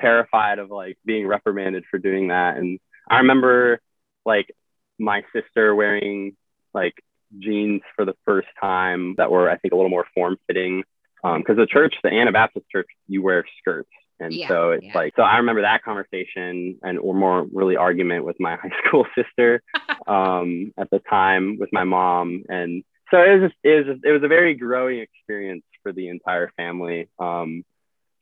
terrified 0.00 0.58
of 0.58 0.70
like 0.70 0.96
being 1.04 1.26
reprimanded 1.26 1.84
for 1.90 1.98
doing 1.98 2.28
that, 2.28 2.56
and 2.56 2.78
I 3.06 3.18
remember 3.18 3.82
like 4.24 4.50
my 4.98 5.24
sister 5.34 5.74
wearing 5.74 6.36
like 6.72 6.94
jeans 7.38 7.82
for 7.96 8.04
the 8.04 8.14
first 8.24 8.48
time 8.60 9.14
that 9.16 9.30
were, 9.30 9.50
I 9.50 9.56
think, 9.56 9.72
a 9.72 9.76
little 9.76 9.90
more 9.90 10.06
form 10.14 10.36
fitting. 10.46 10.84
Because 11.22 11.50
um, 11.50 11.56
the 11.56 11.66
church, 11.66 11.94
the 12.02 12.10
Anabaptist 12.10 12.66
church, 12.70 12.88
you 13.06 13.22
wear 13.22 13.44
skirts. 13.60 13.90
And 14.18 14.34
yeah, 14.34 14.48
so 14.48 14.70
it's 14.72 14.84
yeah. 14.84 14.92
like, 14.94 15.14
so 15.16 15.22
I 15.22 15.38
remember 15.38 15.62
that 15.62 15.82
conversation 15.82 16.78
and 16.82 16.98
or 16.98 17.14
more 17.14 17.46
really 17.52 17.76
argument 17.76 18.24
with 18.24 18.38
my 18.38 18.56
high 18.62 18.72
school 18.86 19.06
sister 19.14 19.62
um, 20.06 20.72
at 20.78 20.90
the 20.90 20.98
time 20.98 21.58
with 21.58 21.70
my 21.72 21.84
mom. 21.84 22.44
And 22.48 22.84
so 23.10 23.18
it 23.18 23.40
was 23.40 23.50
just, 23.50 23.58
it 23.64 23.76
was, 23.76 23.94
just, 23.94 24.04
it 24.04 24.12
was 24.12 24.22
a 24.22 24.28
very 24.28 24.54
growing 24.54 25.00
experience 25.00 25.64
for 25.82 25.92
the 25.92 26.08
entire 26.08 26.52
family. 26.56 27.08
Um, 27.18 27.64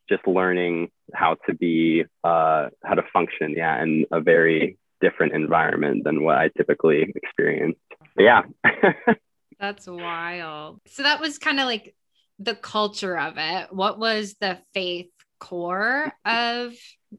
just 0.08 0.26
learning 0.26 0.90
how 1.12 1.36
to 1.46 1.54
be 1.54 2.04
uh, 2.24 2.68
how 2.82 2.94
to 2.94 3.02
function 3.12 3.52
yeah 3.56 3.82
in 3.82 4.06
a 4.10 4.20
very 4.20 4.78
different 5.00 5.34
environment 5.34 6.04
than 6.04 6.22
what 6.22 6.36
i 6.36 6.48
typically 6.56 7.12
experience. 7.14 7.76
But 8.16 8.22
yeah. 8.22 8.42
That's 9.60 9.86
wild. 9.86 10.80
So 10.86 11.02
that 11.02 11.20
was 11.20 11.38
kind 11.38 11.58
of 11.60 11.66
like 11.66 11.94
the 12.38 12.54
culture 12.54 13.18
of 13.18 13.34
it. 13.36 13.72
What 13.72 13.98
was 13.98 14.36
the 14.40 14.58
faith 14.72 15.10
core 15.40 16.12
of 16.24 16.74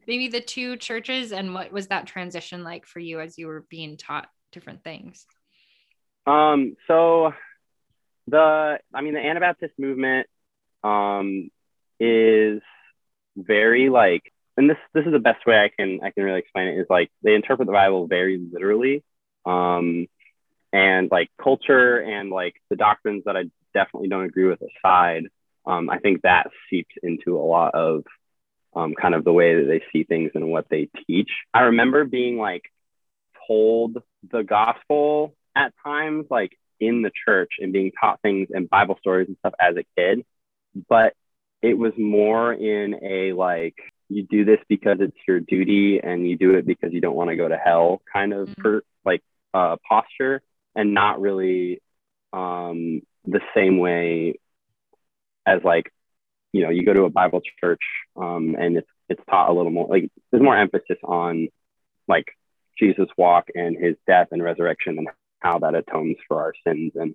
maybe 0.06 0.28
the 0.28 0.40
two 0.40 0.76
churches 0.76 1.32
and 1.32 1.54
what 1.54 1.72
was 1.72 1.88
that 1.88 2.06
transition 2.06 2.62
like 2.62 2.86
for 2.86 2.98
you 2.98 3.20
as 3.20 3.38
you 3.38 3.46
were 3.46 3.64
being 3.68 3.96
taught 3.96 4.28
different 4.52 4.84
things? 4.84 5.26
Um 6.26 6.76
so 6.86 7.32
the 8.26 8.78
i 8.94 9.00
mean 9.00 9.14
the 9.14 9.20
anabaptist 9.20 9.74
movement 9.78 10.26
um 10.84 11.50
is 11.98 12.62
very 13.36 13.88
like 13.88 14.32
and 14.56 14.68
this 14.68 14.78
this 14.94 15.06
is 15.06 15.12
the 15.12 15.18
best 15.18 15.46
way 15.46 15.56
I 15.56 15.68
can 15.68 16.00
I 16.02 16.10
can 16.10 16.24
really 16.24 16.40
explain 16.40 16.68
it 16.68 16.80
is 16.80 16.86
like 16.90 17.10
they 17.22 17.34
interpret 17.34 17.66
the 17.66 17.72
Bible 17.72 18.06
very 18.06 18.40
literally. 18.52 19.02
Um 19.46 20.06
and 20.72 21.10
like 21.10 21.30
culture 21.42 21.98
and 21.98 22.30
like 22.30 22.54
the 22.68 22.76
doctrines 22.76 23.24
that 23.26 23.36
I 23.36 23.44
definitely 23.74 24.08
don't 24.08 24.24
agree 24.24 24.46
with 24.46 24.60
aside, 24.62 25.24
um, 25.66 25.90
I 25.90 25.98
think 25.98 26.22
that 26.22 26.50
seeps 26.68 26.94
into 27.02 27.36
a 27.38 27.42
lot 27.42 27.74
of 27.74 28.04
um, 28.74 28.94
kind 28.94 29.14
of 29.14 29.24
the 29.24 29.32
way 29.32 29.56
that 29.56 29.66
they 29.66 29.82
see 29.92 30.04
things 30.04 30.30
and 30.34 30.48
what 30.50 30.68
they 30.68 30.88
teach. 31.06 31.30
I 31.52 31.62
remember 31.62 32.04
being 32.04 32.38
like 32.38 32.62
told 33.46 33.98
the 34.30 34.42
gospel 34.42 35.34
at 35.56 35.74
times, 35.84 36.26
like 36.30 36.56
in 36.78 37.02
the 37.02 37.10
church 37.26 37.54
and 37.58 37.72
being 37.72 37.92
taught 38.00 38.22
things 38.22 38.48
and 38.52 38.70
Bible 38.70 38.96
stories 39.00 39.28
and 39.28 39.36
stuff 39.38 39.54
as 39.60 39.76
a 39.76 39.84
kid, 39.96 40.24
but 40.88 41.14
it 41.62 41.74
was 41.74 41.92
more 41.98 42.52
in 42.52 42.94
a 43.02 43.32
like 43.32 43.76
you 44.10 44.24
do 44.24 44.44
this 44.44 44.58
because 44.68 44.98
it's 45.00 45.16
your 45.26 45.40
duty 45.40 46.00
and 46.02 46.28
you 46.28 46.36
do 46.36 46.54
it 46.54 46.66
because 46.66 46.92
you 46.92 47.00
don't 47.00 47.16
want 47.16 47.30
to 47.30 47.36
go 47.36 47.48
to 47.48 47.56
hell 47.56 48.02
kind 48.12 48.32
of 48.32 48.48
mm-hmm. 48.48 48.62
per, 48.62 48.82
like 49.04 49.22
uh, 49.54 49.76
posture 49.88 50.42
and 50.74 50.94
not 50.94 51.20
really 51.20 51.80
um, 52.32 53.02
the 53.24 53.40
same 53.54 53.78
way 53.78 54.34
as 55.46 55.60
like 55.64 55.90
you 56.52 56.62
know 56.62 56.70
you 56.70 56.84
go 56.84 56.92
to 56.92 57.04
a 57.04 57.10
bible 57.10 57.40
church 57.60 57.82
um, 58.16 58.56
and 58.58 58.76
it's 58.76 58.88
it's 59.08 59.22
taught 59.28 59.48
a 59.48 59.52
little 59.52 59.72
more 59.72 59.88
like 59.88 60.10
there's 60.30 60.42
more 60.42 60.56
emphasis 60.56 60.98
on 61.04 61.48
like 62.06 62.26
jesus 62.78 63.08
walk 63.16 63.48
and 63.54 63.76
his 63.76 63.96
death 64.06 64.28
and 64.32 64.42
resurrection 64.42 64.98
and 64.98 65.08
how 65.38 65.58
that 65.58 65.74
atones 65.74 66.16
for 66.28 66.40
our 66.42 66.52
sins 66.66 66.92
and 66.94 67.14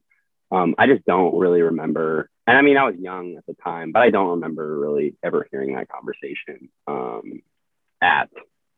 um, 0.52 0.76
I 0.78 0.88
just 0.88 1.06
don't 1.06 1.38
really 1.38 1.62
remember. 1.62 2.30
And 2.48 2.58
I 2.58 2.62
mean, 2.62 2.78
I 2.78 2.84
was 2.84 2.96
young 2.96 3.38
at 3.38 3.46
the 3.48 3.56
time, 3.64 3.92
but 3.92 4.02
I 4.02 4.12
don't 4.12 4.32
remember 4.32 4.78
really 4.78 5.16
ever 5.24 5.48
hearing 5.50 5.76
that 5.76 5.90
conversation 5.90 6.70
um, 6.88 7.42
at 8.02 8.30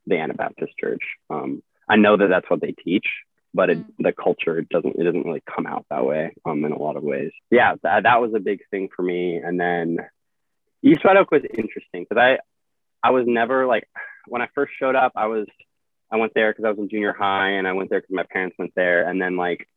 the 0.05 0.17
Anabaptist 0.17 0.73
Church. 0.79 1.03
Um, 1.29 1.61
I 1.89 1.97
know 1.97 2.15
that 2.15 2.27
that's 2.29 2.49
what 2.49 2.61
they 2.61 2.71
teach, 2.71 3.05
but 3.53 3.69
it, 3.69 3.79
mm-hmm. 3.79 4.03
the 4.03 4.13
culture 4.13 4.61
doesn't 4.61 4.95
it 4.95 5.03
doesn't 5.03 5.25
really 5.25 5.43
come 5.53 5.65
out 5.65 5.85
that 5.89 6.05
way 6.05 6.33
um, 6.45 6.63
in 6.63 6.71
a 6.71 6.81
lot 6.81 6.95
of 6.95 7.03
ways. 7.03 7.31
Yeah, 7.51 7.75
that, 7.83 8.03
that 8.03 8.21
was 8.21 8.33
a 8.33 8.39
big 8.39 8.61
thing 8.71 8.89
for 8.95 9.03
me. 9.03 9.37
And 9.37 9.59
then 9.59 9.97
East 10.81 11.03
Red 11.03 11.17
Oak 11.17 11.31
was 11.31 11.43
interesting 11.43 12.05
because 12.07 12.17
I 12.17 12.39
I 13.03 13.11
was 13.11 13.25
never 13.27 13.65
like 13.65 13.89
when 14.27 14.41
I 14.41 14.47
first 14.55 14.73
showed 14.79 14.95
up, 14.95 15.13
I 15.15 15.27
was 15.27 15.47
I 16.11 16.17
went 16.17 16.33
there 16.33 16.51
because 16.51 16.65
I 16.65 16.69
was 16.69 16.79
in 16.79 16.89
junior 16.89 17.13
high, 17.13 17.51
and 17.51 17.67
I 17.67 17.73
went 17.73 17.89
there 17.89 17.99
because 17.99 18.15
my 18.15 18.25
parents 18.31 18.55
went 18.57 18.73
there, 18.75 19.07
and 19.09 19.21
then 19.21 19.35
like 19.35 19.67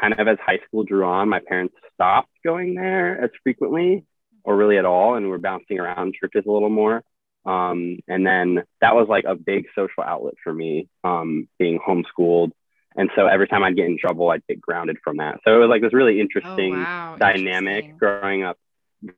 kind 0.00 0.14
of 0.18 0.26
as 0.28 0.38
high 0.44 0.60
school 0.66 0.84
drew 0.84 1.04
on, 1.04 1.28
my 1.28 1.40
parents 1.40 1.74
stopped 1.94 2.30
going 2.44 2.74
there 2.74 3.22
as 3.22 3.30
frequently 3.42 4.04
or 4.44 4.56
really 4.56 4.78
at 4.78 4.84
all. 4.84 5.14
And 5.14 5.28
we're 5.28 5.38
bouncing 5.38 5.78
around 5.78 6.14
churches 6.20 6.44
a 6.46 6.50
little 6.50 6.70
more. 6.70 7.02
Um, 7.46 7.98
and 8.08 8.26
then 8.26 8.62
that 8.80 8.94
was 8.94 9.06
like 9.08 9.24
a 9.26 9.34
big 9.34 9.66
social 9.74 10.02
outlet 10.02 10.34
for 10.42 10.52
me, 10.52 10.88
um, 11.02 11.48
being 11.58 11.78
homeschooled. 11.78 12.52
And 12.96 13.10
so 13.16 13.26
every 13.26 13.48
time 13.48 13.64
I'd 13.64 13.76
get 13.76 13.86
in 13.86 13.98
trouble, 13.98 14.30
I'd 14.30 14.46
get 14.46 14.60
grounded 14.60 14.98
from 15.02 15.18
that. 15.18 15.40
So 15.44 15.54
it 15.54 15.58
was 15.58 15.68
like 15.68 15.82
this 15.82 15.92
really 15.92 16.20
interesting 16.20 16.74
oh, 16.74 16.78
wow. 16.78 17.16
dynamic 17.18 17.84
interesting. 17.84 17.98
growing 17.98 18.44
up, 18.44 18.56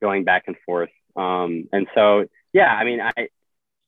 going 0.01 0.23
back 0.23 0.43
and 0.47 0.55
forth. 0.65 0.89
Um, 1.15 1.69
and 1.71 1.87
so, 1.95 2.25
yeah, 2.53 2.73
I 2.73 2.83
mean, 2.83 2.99
I 3.01 3.29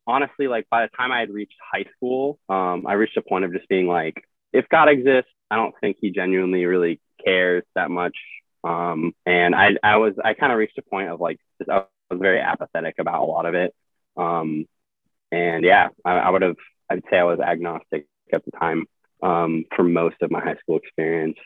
honestly, 0.06 0.48
like 0.48 0.68
by 0.70 0.84
the 0.84 0.90
time 0.96 1.12
I 1.12 1.20
had 1.20 1.32
reached 1.32 1.56
high 1.74 1.86
school, 1.96 2.40
um, 2.50 2.86
I 2.88 2.94
reached 2.94 3.18
a 3.18 3.22
point 3.22 3.46
of 3.46 3.54
just 3.54 3.68
being 3.68 3.88
like, 3.88 4.24
if 4.54 4.68
God 4.70 4.90
exists, 4.90 5.32
I 5.52 5.56
don't 5.56 5.76
think 5.80 5.98
he 6.00 6.12
genuinely 6.12 6.66
really 6.66 7.00
cares 7.24 7.64
that 7.76 7.90
much. 7.90 8.16
Um, 8.64 9.14
and 9.26 9.56
I, 9.56 9.76
I 9.84 9.98
was, 9.98 10.16
I 10.24 10.34
kind 10.34 10.52
of 10.52 10.58
reached 10.58 10.78
a 10.78 10.82
point 10.82 11.10
of 11.10 11.20
like, 11.20 11.40
I 11.70 11.84
was 12.10 12.20
very 12.20 12.40
apathetic 12.40 12.96
about 13.00 13.22
a 13.22 13.26
lot 13.26 13.46
of 13.46 13.56
it. 13.56 13.74
Um, 14.18 14.66
and 15.32 15.64
yeah, 15.64 15.90
I, 16.04 16.12
I 16.12 16.30
would 16.30 16.42
have, 16.42 16.58
I'd 16.90 17.04
say 17.10 17.18
I 17.18 17.24
was 17.24 17.40
agnostic 17.40 18.08
at 18.34 18.44
the 18.46 18.52
time 18.52 18.86
um, 19.22 19.66
for 19.76 19.84
most 19.84 20.18
of 20.22 20.32
my 20.32 20.42
high 20.42 20.58
school 20.58 20.78
experience 20.78 21.38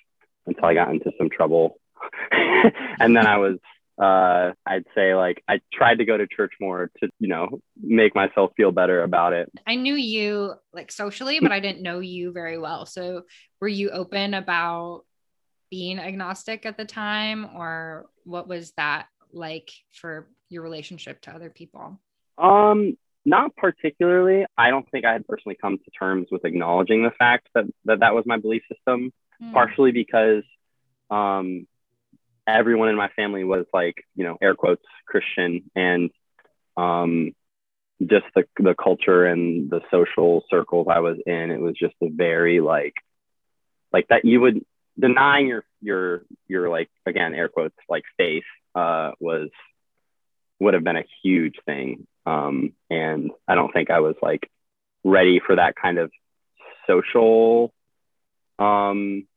until 0.45 0.65
I 0.65 0.73
got 0.73 0.89
into 0.89 1.11
some 1.17 1.29
trouble. 1.29 1.77
and 2.31 3.15
then 3.15 3.27
I 3.27 3.37
was 3.37 3.57
uh, 4.01 4.51
I'd 4.65 4.85
say 4.95 5.13
like 5.15 5.43
I 5.47 5.59
tried 5.71 5.99
to 5.99 6.05
go 6.05 6.17
to 6.17 6.27
church 6.27 6.53
more 6.59 6.89
to, 6.99 7.09
you 7.19 7.27
know, 7.27 7.59
make 7.81 8.15
myself 8.15 8.51
feel 8.57 8.71
better 8.71 9.03
about 9.03 9.33
it. 9.33 9.51
I 9.67 9.75
knew 9.75 9.93
you 9.93 10.53
like 10.73 10.91
socially, 10.91 11.39
but 11.39 11.51
I 11.51 11.59
didn't 11.59 11.83
know 11.83 11.99
you 11.99 12.31
very 12.31 12.57
well. 12.57 12.85
So 12.85 13.23
were 13.61 13.67
you 13.67 13.91
open 13.91 14.33
about 14.33 15.03
being 15.69 15.99
agnostic 15.99 16.65
at 16.65 16.77
the 16.77 16.85
time 16.85 17.49
or 17.55 18.07
what 18.23 18.47
was 18.47 18.71
that 18.77 19.07
like 19.31 19.71
for 19.91 20.27
your 20.49 20.63
relationship 20.63 21.21
to 21.21 21.31
other 21.31 21.49
people? 21.49 21.99
Um, 22.37 22.97
not 23.25 23.55
particularly. 23.55 24.45
I 24.57 24.69
don't 24.69 24.89
think 24.91 25.05
I 25.05 25.13
had 25.13 25.27
personally 25.27 25.57
come 25.59 25.77
to 25.77 25.91
terms 25.97 26.27
with 26.31 26.45
acknowledging 26.45 27.03
the 27.03 27.11
fact 27.11 27.47
that 27.53 27.65
that, 27.85 27.99
that 27.99 28.13
was 28.13 28.25
my 28.25 28.37
belief 28.37 28.63
system, 28.71 29.11
mm. 29.41 29.53
partially 29.53 29.91
because 29.91 30.43
um, 31.09 31.67
everyone 32.47 32.89
in 32.89 32.95
my 32.95 33.09
family 33.09 33.43
was 33.43 33.65
like, 33.73 34.05
you 34.15 34.23
know, 34.23 34.37
air 34.41 34.55
quotes 34.55 34.83
Christian 35.05 35.69
and 35.75 36.09
um, 36.75 37.33
just 38.01 38.25
the, 38.35 38.43
the 38.57 38.75
culture 38.75 39.25
and 39.25 39.69
the 39.69 39.81
social 39.91 40.43
circles 40.49 40.87
I 40.89 40.99
was 40.99 41.17
in, 41.25 41.51
it 41.51 41.59
was 41.59 41.75
just 41.75 41.95
a 42.01 42.09
very 42.09 42.59
like, 42.59 42.95
like 43.91 44.07
that 44.09 44.25
you 44.25 44.41
would 44.41 44.65
denying 44.99 45.47
your, 45.47 45.63
your, 45.81 46.23
your 46.47 46.69
like, 46.69 46.89
again, 47.05 47.33
air 47.33 47.47
quotes, 47.47 47.75
like 47.87 48.03
faith 48.17 48.43
uh, 48.75 49.11
was, 49.19 49.49
would 50.59 50.73
have 50.73 50.83
been 50.83 50.97
a 50.97 51.05
huge 51.23 51.55
thing. 51.65 52.07
Um, 52.25 52.73
and 52.89 53.31
I 53.47 53.55
don't 53.55 53.71
think 53.71 53.89
I 53.89 53.99
was 53.99 54.15
like 54.21 54.49
ready 55.03 55.39
for 55.45 55.55
that 55.55 55.75
kind 55.75 55.97
of 55.97 56.11
social 56.87 57.73
um, 58.59 59.27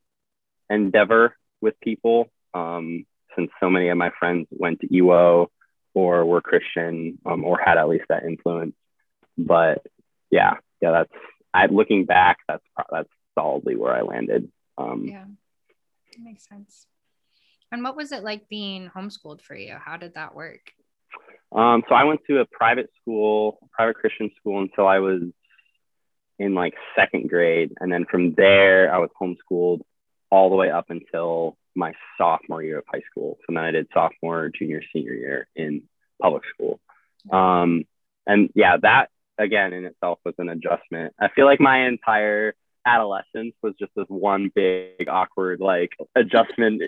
endeavor 0.70 1.36
with 1.60 1.78
people 1.80 2.30
um, 2.56 3.06
since 3.34 3.50
so 3.60 3.68
many 3.68 3.88
of 3.88 3.98
my 3.98 4.10
friends 4.18 4.46
went 4.50 4.80
to 4.80 4.88
EWO 4.88 5.48
or 5.94 6.24
were 6.24 6.40
Christian 6.40 7.18
um, 7.26 7.44
or 7.44 7.60
had 7.62 7.78
at 7.78 7.88
least 7.88 8.06
that 8.08 8.24
influence. 8.24 8.74
But 9.36 9.84
yeah, 10.30 10.54
yeah, 10.80 10.92
that's 10.92 11.12
I 11.52 11.66
looking 11.66 12.06
back, 12.06 12.38
that's 12.48 12.64
that's 12.90 13.08
solidly 13.34 13.76
where 13.76 13.94
I 13.94 14.02
landed. 14.02 14.50
Um, 14.78 15.06
yeah, 15.06 15.24
that 15.24 16.22
makes 16.22 16.48
sense. 16.48 16.86
And 17.72 17.82
what 17.82 17.96
was 17.96 18.12
it 18.12 18.22
like 18.22 18.48
being 18.48 18.90
homeschooled 18.94 19.42
for 19.42 19.54
you? 19.54 19.76
How 19.78 19.96
did 19.96 20.14
that 20.14 20.34
work? 20.34 20.72
Um, 21.52 21.82
so 21.88 21.94
I 21.94 22.04
went 22.04 22.20
to 22.28 22.38
a 22.38 22.46
private 22.46 22.90
school, 23.00 23.58
private 23.72 23.96
Christian 23.96 24.30
school 24.38 24.60
until 24.60 24.86
I 24.86 24.98
was 24.98 25.22
in 26.38 26.54
like 26.54 26.74
second 26.94 27.28
grade. 27.28 27.72
And 27.80 27.90
then 27.92 28.04
from 28.10 28.34
there, 28.34 28.92
I 28.92 28.98
was 28.98 29.10
homeschooled 29.20 29.80
all 30.30 30.50
the 30.50 30.56
way 30.56 30.70
up 30.70 30.86
until 30.90 31.56
my 31.76 31.92
sophomore 32.18 32.62
year 32.62 32.78
of 32.78 32.84
high 32.92 33.02
school. 33.10 33.38
So 33.40 33.54
then 33.54 33.58
I 33.58 33.70
did 33.70 33.88
sophomore, 33.92 34.50
junior, 34.50 34.82
senior 34.92 35.14
year 35.14 35.48
in 35.54 35.82
public 36.20 36.42
school. 36.54 36.80
Um, 37.30 37.84
and 38.26 38.50
yeah, 38.54 38.76
that 38.82 39.10
again 39.38 39.72
in 39.72 39.84
itself 39.84 40.18
was 40.24 40.34
an 40.38 40.48
adjustment. 40.48 41.14
I 41.20 41.28
feel 41.28 41.44
like 41.46 41.60
my 41.60 41.86
entire 41.86 42.54
adolescence 42.86 43.54
was 43.62 43.74
just 43.78 43.92
this 43.96 44.06
one 44.08 44.50
big 44.54 45.08
awkward 45.08 45.60
like 45.60 45.90
adjustment, 46.14 46.82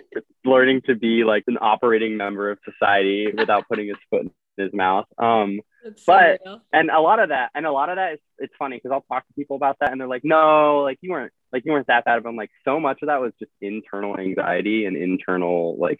learning 0.45 0.81
to 0.87 0.95
be 0.95 1.23
like 1.23 1.43
an 1.47 1.57
operating 1.59 2.17
member 2.17 2.49
of 2.51 2.59
society 2.63 3.27
without 3.37 3.67
putting 3.67 3.87
his 3.87 3.97
foot 4.09 4.21
in 4.21 4.31
his 4.57 4.73
mouth. 4.73 5.05
Um, 5.17 5.59
but 6.05 6.41
and 6.73 6.89
a 6.89 6.99
lot 6.99 7.19
of 7.19 7.29
that, 7.29 7.51
and 7.55 7.65
a 7.65 7.71
lot 7.71 7.89
of 7.89 7.97
that 7.97 8.13
is 8.13 8.19
it's 8.37 8.53
funny 8.57 8.77
because 8.77 8.91
I'll 8.91 9.01
talk 9.01 9.27
to 9.27 9.33
people 9.33 9.55
about 9.55 9.77
that, 9.79 9.91
and 9.91 9.99
they're 9.99 10.07
like, 10.07 10.23
"No, 10.23 10.79
like 10.79 10.97
you 11.01 11.11
weren't 11.11 11.33
like 11.51 11.63
you 11.65 11.71
weren't 11.71 11.87
that 11.87 12.05
bad." 12.05 12.23
But 12.23 12.29
I'm 12.29 12.35
like, 12.35 12.51
so 12.65 12.79
much 12.79 12.99
of 13.01 13.07
that 13.07 13.21
was 13.21 13.33
just 13.39 13.51
internal 13.61 14.17
anxiety 14.17 14.85
and 14.85 14.97
internal 14.97 15.77
like 15.77 15.97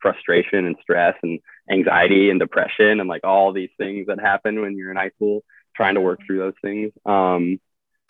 frustration 0.00 0.66
and 0.66 0.76
stress 0.82 1.16
and 1.22 1.40
anxiety 1.70 2.30
and 2.30 2.38
depression 2.38 3.00
and 3.00 3.08
like 3.08 3.24
all 3.24 3.52
these 3.52 3.70
things 3.78 4.06
that 4.06 4.20
happen 4.20 4.60
when 4.60 4.76
you're 4.76 4.90
in 4.90 4.96
high 4.96 5.10
school 5.10 5.42
trying 5.74 5.94
to 5.94 6.00
work 6.00 6.20
through 6.26 6.38
those 6.38 6.54
things. 6.62 6.92
Um, 7.06 7.58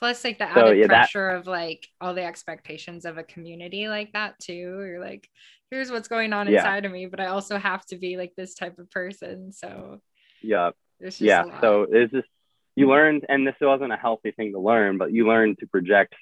Plus, 0.00 0.25
like 0.25 0.38
the 0.38 0.44
added 0.50 0.61
so, 0.61 0.70
yeah, 0.73 0.87
pressure 0.87 1.30
that, 1.32 1.38
of 1.38 1.46
like 1.46 1.87
all 2.00 2.14
the 2.14 2.25
expectations 2.25 3.04
of 3.04 3.16
a 3.16 3.23
community 3.23 3.88
like 3.88 4.12
that 4.12 4.38
too. 4.40 4.52
You're 4.52 5.00
like, 5.00 5.28
here's 5.70 5.90
what's 5.90 6.08
going 6.08 6.32
on 6.32 6.49
inside 6.49 6.82
yeah. 6.82 6.88
of 6.88 6.92
me, 6.92 7.06
but 7.06 7.20
I 7.20 7.26
also 7.26 7.58
have 7.58 7.87
to 7.87 7.96
be 7.96 8.16
like 8.16 8.32
this 8.37 8.54
type 8.54 8.78
of 8.78 8.90
person. 8.90 9.52
So 9.52 10.00
yeah 10.42 10.70
yeah. 11.18 11.44
So 11.60 11.86
it's 11.90 12.12
just 12.12 12.28
you 12.76 12.88
learned, 12.88 13.26
and 13.28 13.46
this 13.46 13.54
wasn't 13.60 13.92
a 13.92 13.96
healthy 13.96 14.32
thing 14.32 14.52
to 14.52 14.58
learn, 14.58 14.98
but 14.98 15.12
you 15.12 15.26
learned 15.26 15.58
to 15.60 15.66
project 15.66 16.14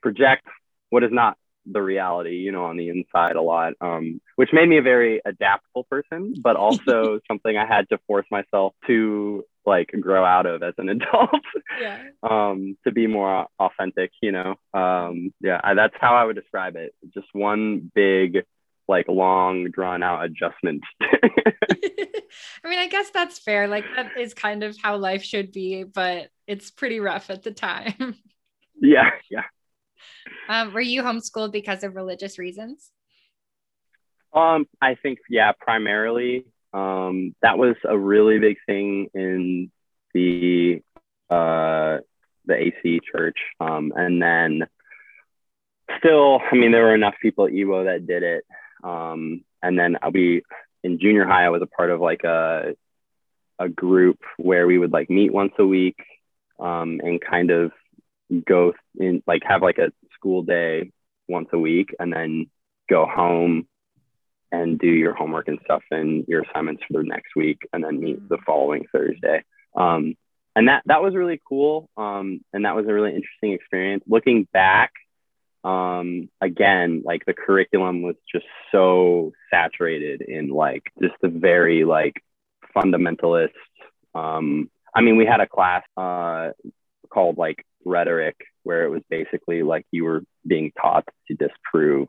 project 0.00 0.46
what 0.90 1.04
is 1.04 1.10
not 1.12 1.36
the 1.70 1.82
reality, 1.82 2.36
you 2.36 2.52
know, 2.52 2.64
on 2.64 2.76
the 2.76 2.88
inside 2.88 3.36
a 3.36 3.42
lot, 3.42 3.74
um, 3.80 4.20
which 4.36 4.50
made 4.52 4.68
me 4.68 4.78
a 4.78 4.82
very 4.82 5.20
adaptable 5.24 5.84
person, 5.84 6.34
but 6.40 6.56
also 6.56 7.20
something 7.28 7.56
I 7.56 7.66
had 7.66 7.88
to 7.90 7.98
force 8.06 8.26
myself 8.30 8.74
to 8.86 9.44
like 9.66 9.90
grow 10.00 10.24
out 10.24 10.46
of 10.46 10.62
as 10.62 10.74
an 10.78 10.88
adult. 10.88 11.30
yeah. 11.80 12.02
Um, 12.22 12.76
to 12.84 12.92
be 12.92 13.06
more 13.06 13.46
authentic, 13.58 14.12
you 14.22 14.32
know. 14.32 14.54
Um, 14.72 15.32
yeah, 15.40 15.60
I, 15.62 15.74
that's 15.74 15.94
how 16.00 16.16
I 16.16 16.24
would 16.24 16.36
describe 16.36 16.76
it. 16.76 16.94
Just 17.12 17.28
one 17.32 17.90
big, 17.94 18.44
like 18.88 19.06
long, 19.08 19.70
drawn 19.70 20.02
out 20.02 20.24
adjustment. 20.24 20.82
I 21.00 22.68
mean, 22.68 22.78
I 22.78 22.88
guess 22.88 23.10
that's 23.10 23.38
fair. 23.38 23.68
Like 23.68 23.84
that 23.96 24.18
is 24.18 24.34
kind 24.34 24.62
of 24.62 24.76
how 24.82 24.96
life 24.96 25.22
should 25.22 25.52
be, 25.52 25.84
but 25.84 26.30
it's 26.46 26.70
pretty 26.70 27.00
rough 27.00 27.30
at 27.30 27.42
the 27.42 27.52
time. 27.52 28.16
yeah, 28.80 29.10
yeah. 29.30 29.44
Um, 30.48 30.72
were 30.72 30.80
you 30.80 31.02
homeschooled 31.02 31.52
because 31.52 31.84
of 31.84 31.94
religious 31.94 32.38
reasons? 32.38 32.90
Um, 34.32 34.66
I 34.80 34.94
think 34.94 35.18
yeah, 35.28 35.52
primarily. 35.58 36.46
Um, 36.72 37.34
that 37.40 37.56
was 37.56 37.76
a 37.84 37.96
really 37.96 38.38
big 38.38 38.56
thing 38.66 39.08
in 39.14 39.70
the 40.12 40.82
uh, 41.30 41.98
the 42.44 42.54
AC 42.54 43.00
church, 43.10 43.38
um, 43.60 43.92
and 43.96 44.20
then 44.20 44.68
still, 45.98 46.40
I 46.50 46.54
mean, 46.54 46.72
there 46.72 46.84
were 46.84 46.94
enough 46.94 47.14
people 47.20 47.46
at 47.46 47.52
Ewo 47.52 47.84
that 47.84 48.06
did 48.06 48.22
it, 48.22 48.44
um, 48.82 49.44
and 49.62 49.78
then 49.78 49.96
we 50.12 50.42
in 50.84 50.98
junior 50.98 51.26
high, 51.26 51.44
I 51.44 51.50
was 51.50 51.62
a 51.62 51.66
part 51.66 51.90
of 51.90 52.00
like 52.00 52.24
a 52.24 52.74
a 53.58 53.68
group 53.68 54.20
where 54.36 54.66
we 54.66 54.78
would 54.78 54.92
like 54.92 55.10
meet 55.10 55.32
once 55.32 55.52
a 55.58 55.66
week 55.66 55.98
um, 56.60 57.00
and 57.02 57.20
kind 57.20 57.50
of 57.50 57.72
go 58.46 58.72
in 58.96 59.22
like 59.26 59.42
have 59.44 59.62
like 59.62 59.78
a 59.78 59.92
school 60.14 60.42
day 60.42 60.92
once 61.28 61.48
a 61.52 61.58
week 61.58 61.94
and 61.98 62.12
then 62.12 62.46
go 62.88 63.06
home 63.06 63.66
and 64.50 64.78
do 64.78 64.86
your 64.86 65.14
homework 65.14 65.48
and 65.48 65.58
stuff 65.64 65.82
and 65.90 66.24
your 66.26 66.42
assignments 66.42 66.82
for 66.86 67.02
the 67.02 67.08
next 67.08 67.36
week 67.36 67.58
and 67.72 67.84
then 67.84 68.00
meet 68.00 68.28
the 68.28 68.38
following 68.46 68.86
Thursday. 68.92 69.44
Um, 69.76 70.14
and 70.56 70.68
that 70.68 70.82
that 70.86 71.02
was 71.02 71.14
really 71.14 71.40
cool. 71.48 71.88
Um, 71.96 72.40
and 72.52 72.64
that 72.64 72.74
was 72.74 72.86
a 72.86 72.92
really 72.92 73.14
interesting 73.14 73.52
experience. 73.52 74.02
Looking 74.06 74.48
back, 74.52 74.92
um, 75.64 76.28
again, 76.40 77.02
like 77.04 77.24
the 77.24 77.34
curriculum 77.34 78.02
was 78.02 78.16
just 78.32 78.46
so 78.70 79.32
saturated 79.50 80.22
in 80.22 80.48
like 80.48 80.84
just 81.02 81.14
the 81.20 81.28
very 81.28 81.84
like 81.84 82.22
fundamentalist. 82.76 83.50
Um, 84.14 84.70
I 84.94 85.00
mean, 85.00 85.16
we 85.16 85.26
had 85.26 85.40
a 85.40 85.46
class 85.46 85.84
uh, 85.96 86.50
called 87.10 87.38
like 87.38 87.64
rhetoric 87.84 88.36
where 88.62 88.84
it 88.84 88.90
was 88.90 89.02
basically 89.08 89.62
like 89.62 89.86
you 89.90 90.04
were 90.04 90.22
being 90.46 90.72
taught 90.80 91.08
to 91.28 91.34
disprove 91.34 92.08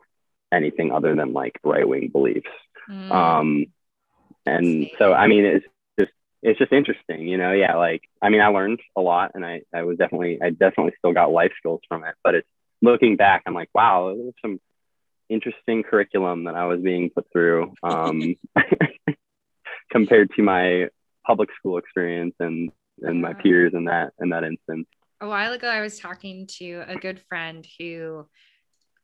anything 0.52 0.92
other 0.92 1.14
than 1.14 1.32
like 1.32 1.58
right 1.62 1.88
wing 1.88 2.08
beliefs. 2.08 2.50
Mm. 2.88 3.10
Um, 3.10 3.66
and 4.46 4.90
so, 4.98 5.12
I 5.12 5.26
mean, 5.26 5.44
it's 5.44 5.66
just, 5.98 6.12
it's 6.42 6.58
just 6.58 6.72
interesting, 6.72 7.28
you 7.28 7.36
know? 7.36 7.52
Yeah. 7.52 7.76
Like, 7.76 8.02
I 8.20 8.30
mean, 8.30 8.40
I 8.40 8.48
learned 8.48 8.80
a 8.96 9.00
lot 9.00 9.32
and 9.34 9.44
I, 9.44 9.62
I 9.72 9.82
was 9.82 9.98
definitely, 9.98 10.40
I 10.42 10.50
definitely 10.50 10.94
still 10.98 11.12
got 11.12 11.30
life 11.30 11.52
skills 11.58 11.80
from 11.88 12.04
it, 12.04 12.14
but 12.24 12.34
it's 12.34 12.48
looking 12.82 13.16
back, 13.16 13.42
I'm 13.46 13.54
like, 13.54 13.70
wow, 13.74 14.14
there 14.14 14.24
was 14.24 14.34
some 14.42 14.60
interesting 15.28 15.82
curriculum 15.82 16.44
that 16.44 16.54
I 16.54 16.66
was 16.66 16.80
being 16.80 17.10
put 17.10 17.26
through 17.32 17.74
um, 17.82 18.34
compared 19.90 20.30
to 20.36 20.42
my 20.42 20.88
public 21.26 21.50
school 21.56 21.78
experience 21.78 22.34
and, 22.40 22.70
and 23.02 23.22
my 23.22 23.34
peers 23.34 23.72
in 23.74 23.84
that, 23.84 24.12
in 24.20 24.30
that 24.30 24.44
instance 24.44 24.86
a 25.20 25.28
while 25.28 25.52
ago, 25.52 25.68
I 25.68 25.80
was 25.80 25.98
talking 25.98 26.46
to 26.58 26.84
a 26.86 26.96
good 26.96 27.20
friend 27.28 27.66
who 27.78 28.26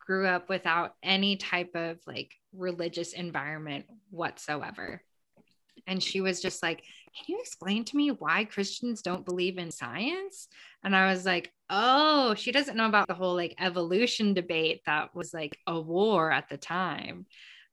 grew 0.00 0.26
up 0.26 0.48
without 0.48 0.94
any 1.02 1.36
type 1.36 1.74
of 1.74 1.98
like 2.06 2.32
religious 2.54 3.12
environment 3.12 3.86
whatsoever. 4.10 5.02
And 5.86 6.02
she 6.02 6.20
was 6.20 6.40
just 6.40 6.62
like, 6.62 6.78
Can 6.78 7.34
you 7.34 7.38
explain 7.40 7.84
to 7.84 7.96
me 7.96 8.10
why 8.10 8.44
Christians 8.44 9.02
don't 9.02 9.26
believe 9.26 9.58
in 9.58 9.70
science? 9.70 10.48
And 10.82 10.96
I 10.96 11.10
was 11.10 11.26
like, 11.26 11.52
Oh, 11.68 12.34
she 12.34 12.52
doesn't 12.52 12.76
know 12.76 12.86
about 12.86 13.08
the 13.08 13.14
whole 13.14 13.34
like 13.34 13.54
evolution 13.58 14.34
debate 14.34 14.82
that 14.86 15.14
was 15.14 15.34
like 15.34 15.58
a 15.66 15.80
war 15.80 16.30
at 16.30 16.48
the 16.48 16.56
time. 16.56 17.26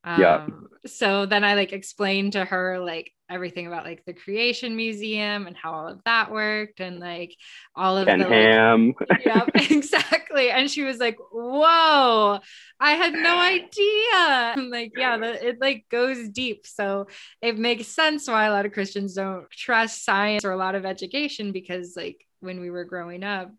Um, 0.04 0.20
yeah. 0.20 0.46
So 0.86 1.26
then 1.26 1.44
I 1.44 1.54
like 1.54 1.72
explained 1.72 2.32
to 2.32 2.44
her 2.44 2.78
like 2.78 3.10
everything 3.30 3.66
about 3.66 3.84
like 3.84 4.04
the 4.04 4.12
creation 4.12 4.76
museum 4.76 5.46
and 5.46 5.56
how 5.56 5.72
all 5.72 5.88
of 5.88 6.04
that 6.04 6.30
worked 6.30 6.80
and 6.80 7.00
like 7.00 7.34
all 7.74 7.96
of 7.96 8.06
and 8.06 8.20
the 8.20 8.28
ham. 8.28 8.92
Like, 9.08 9.24
yep, 9.24 9.50
exactly. 9.70 10.50
And 10.50 10.70
she 10.70 10.84
was 10.84 10.98
like, 10.98 11.16
"Whoa, 11.32 12.38
I 12.78 12.92
had 12.92 13.14
no 13.14 13.38
idea." 13.38 14.54
I'm 14.56 14.70
like, 14.70 14.92
yeah, 14.96 15.16
the, 15.16 15.48
it 15.48 15.60
like 15.60 15.86
goes 15.90 16.28
deep. 16.28 16.66
So 16.66 17.06
it 17.40 17.58
makes 17.58 17.88
sense 17.88 18.28
why 18.28 18.44
a 18.44 18.52
lot 18.52 18.66
of 18.66 18.72
Christians 18.72 19.14
don't 19.14 19.50
trust 19.50 20.04
science 20.04 20.44
or 20.44 20.52
a 20.52 20.58
lot 20.58 20.74
of 20.74 20.84
education 20.84 21.52
because 21.52 21.94
like 21.96 22.26
when 22.40 22.60
we 22.60 22.70
were 22.70 22.84
growing 22.84 23.24
up, 23.24 23.50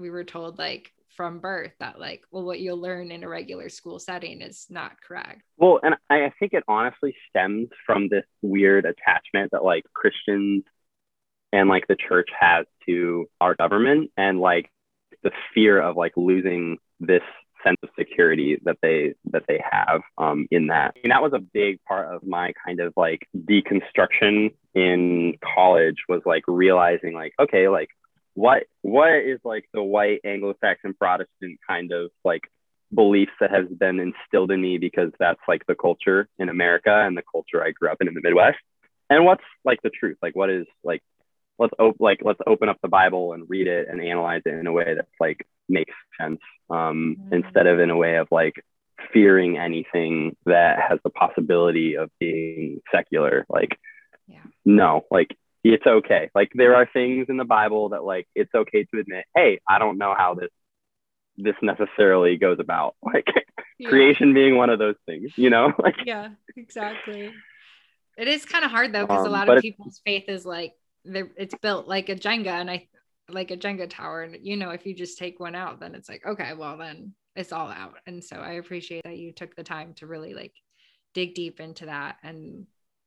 we 0.00 0.10
were 0.10 0.24
told 0.24 0.58
like 0.58 0.92
from 1.16 1.38
birth 1.38 1.72
that 1.80 2.00
like 2.00 2.22
well 2.30 2.44
what 2.44 2.60
you'll 2.60 2.80
learn 2.80 3.10
in 3.10 3.24
a 3.24 3.28
regular 3.28 3.68
school 3.68 3.98
setting 3.98 4.40
is 4.40 4.66
not 4.70 4.92
correct 5.00 5.42
well 5.56 5.80
and 5.82 5.94
i 6.08 6.32
think 6.38 6.52
it 6.52 6.64
honestly 6.66 7.14
stems 7.28 7.68
from 7.84 8.08
this 8.08 8.24
weird 8.42 8.86
attachment 8.86 9.50
that 9.52 9.64
like 9.64 9.84
christians 9.92 10.62
and 11.52 11.68
like 11.68 11.86
the 11.88 11.96
church 11.96 12.28
has 12.38 12.64
to 12.86 13.26
our 13.40 13.54
government 13.54 14.10
and 14.16 14.40
like 14.40 14.70
the 15.22 15.32
fear 15.54 15.80
of 15.80 15.96
like 15.96 16.12
losing 16.16 16.78
this 17.00 17.22
sense 17.64 17.76
of 17.82 17.90
security 17.98 18.58
that 18.64 18.76
they 18.82 19.14
that 19.30 19.42
they 19.48 19.62
have 19.70 20.00
um, 20.18 20.46
in 20.50 20.68
that. 20.68 20.94
And 21.02 21.10
that 21.10 21.22
was 21.22 21.32
a 21.34 21.38
big 21.38 21.82
part 21.84 22.14
of 22.14 22.26
my 22.26 22.52
kind 22.64 22.80
of 22.80 22.92
like 22.96 23.26
deconstruction 23.36 24.54
in 24.74 25.34
college 25.54 25.96
was 26.08 26.22
like 26.24 26.44
realizing 26.46 27.12
like 27.12 27.32
okay 27.40 27.68
like 27.68 27.88
what 28.40 28.62
what 28.80 29.12
is 29.12 29.38
like 29.44 29.66
the 29.74 29.82
white 29.82 30.20
Anglo-Saxon 30.24 30.94
Protestant 30.94 31.60
kind 31.68 31.92
of 31.92 32.10
like 32.24 32.40
beliefs 32.92 33.32
that 33.38 33.50
has 33.50 33.66
been 33.68 34.00
instilled 34.00 34.50
in 34.50 34.62
me 34.62 34.78
because 34.78 35.12
that's 35.18 35.40
like 35.46 35.66
the 35.66 35.74
culture 35.74 36.26
in 36.38 36.48
America 36.48 36.90
and 36.90 37.16
the 37.16 37.22
culture 37.30 37.62
I 37.62 37.72
grew 37.72 37.90
up 37.90 37.98
in 38.00 38.08
in 38.08 38.14
the 38.14 38.22
Midwest. 38.22 38.58
And 39.10 39.26
what's 39.26 39.44
like 39.62 39.82
the 39.82 39.90
truth? 39.90 40.16
Like 40.22 40.34
what 40.34 40.48
is 40.48 40.66
like 40.82 41.02
let's 41.58 41.74
op- 41.78 42.00
like 42.00 42.20
let's 42.22 42.40
open 42.46 42.70
up 42.70 42.78
the 42.82 42.88
Bible 42.88 43.34
and 43.34 43.44
read 43.46 43.66
it 43.66 43.88
and 43.90 44.00
analyze 44.00 44.42
it 44.46 44.54
in 44.54 44.66
a 44.66 44.72
way 44.72 44.94
that 44.94 45.06
like 45.20 45.46
makes 45.68 45.92
sense 46.18 46.40
um, 46.70 47.16
mm-hmm. 47.20 47.34
instead 47.34 47.66
of 47.66 47.78
in 47.78 47.90
a 47.90 47.96
way 47.96 48.16
of 48.16 48.28
like 48.30 48.64
fearing 49.12 49.58
anything 49.58 50.34
that 50.46 50.78
has 50.88 50.98
the 51.04 51.10
possibility 51.10 51.96
of 51.98 52.10
being 52.18 52.80
secular. 52.90 53.44
Like 53.50 53.78
yeah. 54.26 54.38
no, 54.64 55.04
like 55.10 55.36
it's 55.62 55.86
okay. 55.86 56.30
Like 56.34 56.50
there 56.54 56.74
are 56.74 56.88
things 56.92 57.26
in 57.28 57.36
the 57.36 57.44
Bible 57.44 57.90
that 57.90 58.04
like 58.04 58.26
it's 58.34 58.54
okay 58.54 58.84
to 58.84 59.00
admit, 59.00 59.24
hey, 59.34 59.60
I 59.68 59.78
don't 59.78 59.98
know 59.98 60.14
how 60.16 60.34
this 60.34 60.50
this 61.36 61.54
necessarily 61.62 62.36
goes 62.36 62.58
about. 62.60 62.96
Like 63.12 63.26
yeah. 63.78 63.88
creation 63.88 64.34
being 64.34 64.56
one 64.56 64.68
of 64.70 64.78
those 64.78 64.96
things, 65.06 65.32
you 65.36 65.50
know? 65.50 65.72
Like 65.82 65.96
Yeah, 66.04 66.28
exactly. 66.56 67.32
It 68.18 68.28
is 68.28 68.44
kind 68.44 68.64
of 68.64 68.70
hard 68.70 68.92
though, 68.92 69.06
because 69.06 69.26
um, 69.26 69.32
a 69.32 69.36
lot 69.36 69.48
of 69.48 69.62
people's 69.62 70.00
faith 70.04 70.24
is 70.28 70.44
like 70.44 70.74
it's 71.04 71.54
built 71.62 71.88
like 71.88 72.10
a 72.10 72.14
Jenga 72.14 72.48
and 72.48 72.70
I 72.70 72.88
like 73.28 73.50
a 73.50 73.56
Jenga 73.56 73.88
tower. 73.88 74.22
And 74.22 74.36
you 74.42 74.56
know, 74.56 74.70
if 74.70 74.84
you 74.84 74.94
just 74.94 75.18
take 75.18 75.40
one 75.40 75.54
out, 75.54 75.80
then 75.80 75.94
it's 75.94 76.08
like, 76.08 76.22
okay, 76.26 76.52
well 76.54 76.76
then 76.76 77.14
it's 77.36 77.52
all 77.52 77.68
out. 77.68 77.94
And 78.06 78.22
so 78.22 78.36
I 78.36 78.52
appreciate 78.52 79.04
that 79.04 79.16
you 79.16 79.32
took 79.32 79.56
the 79.56 79.64
time 79.64 79.94
to 79.94 80.06
really 80.06 80.34
like 80.34 80.52
dig 81.14 81.34
deep 81.34 81.60
into 81.60 81.86
that 81.86 82.16
and 82.22 82.66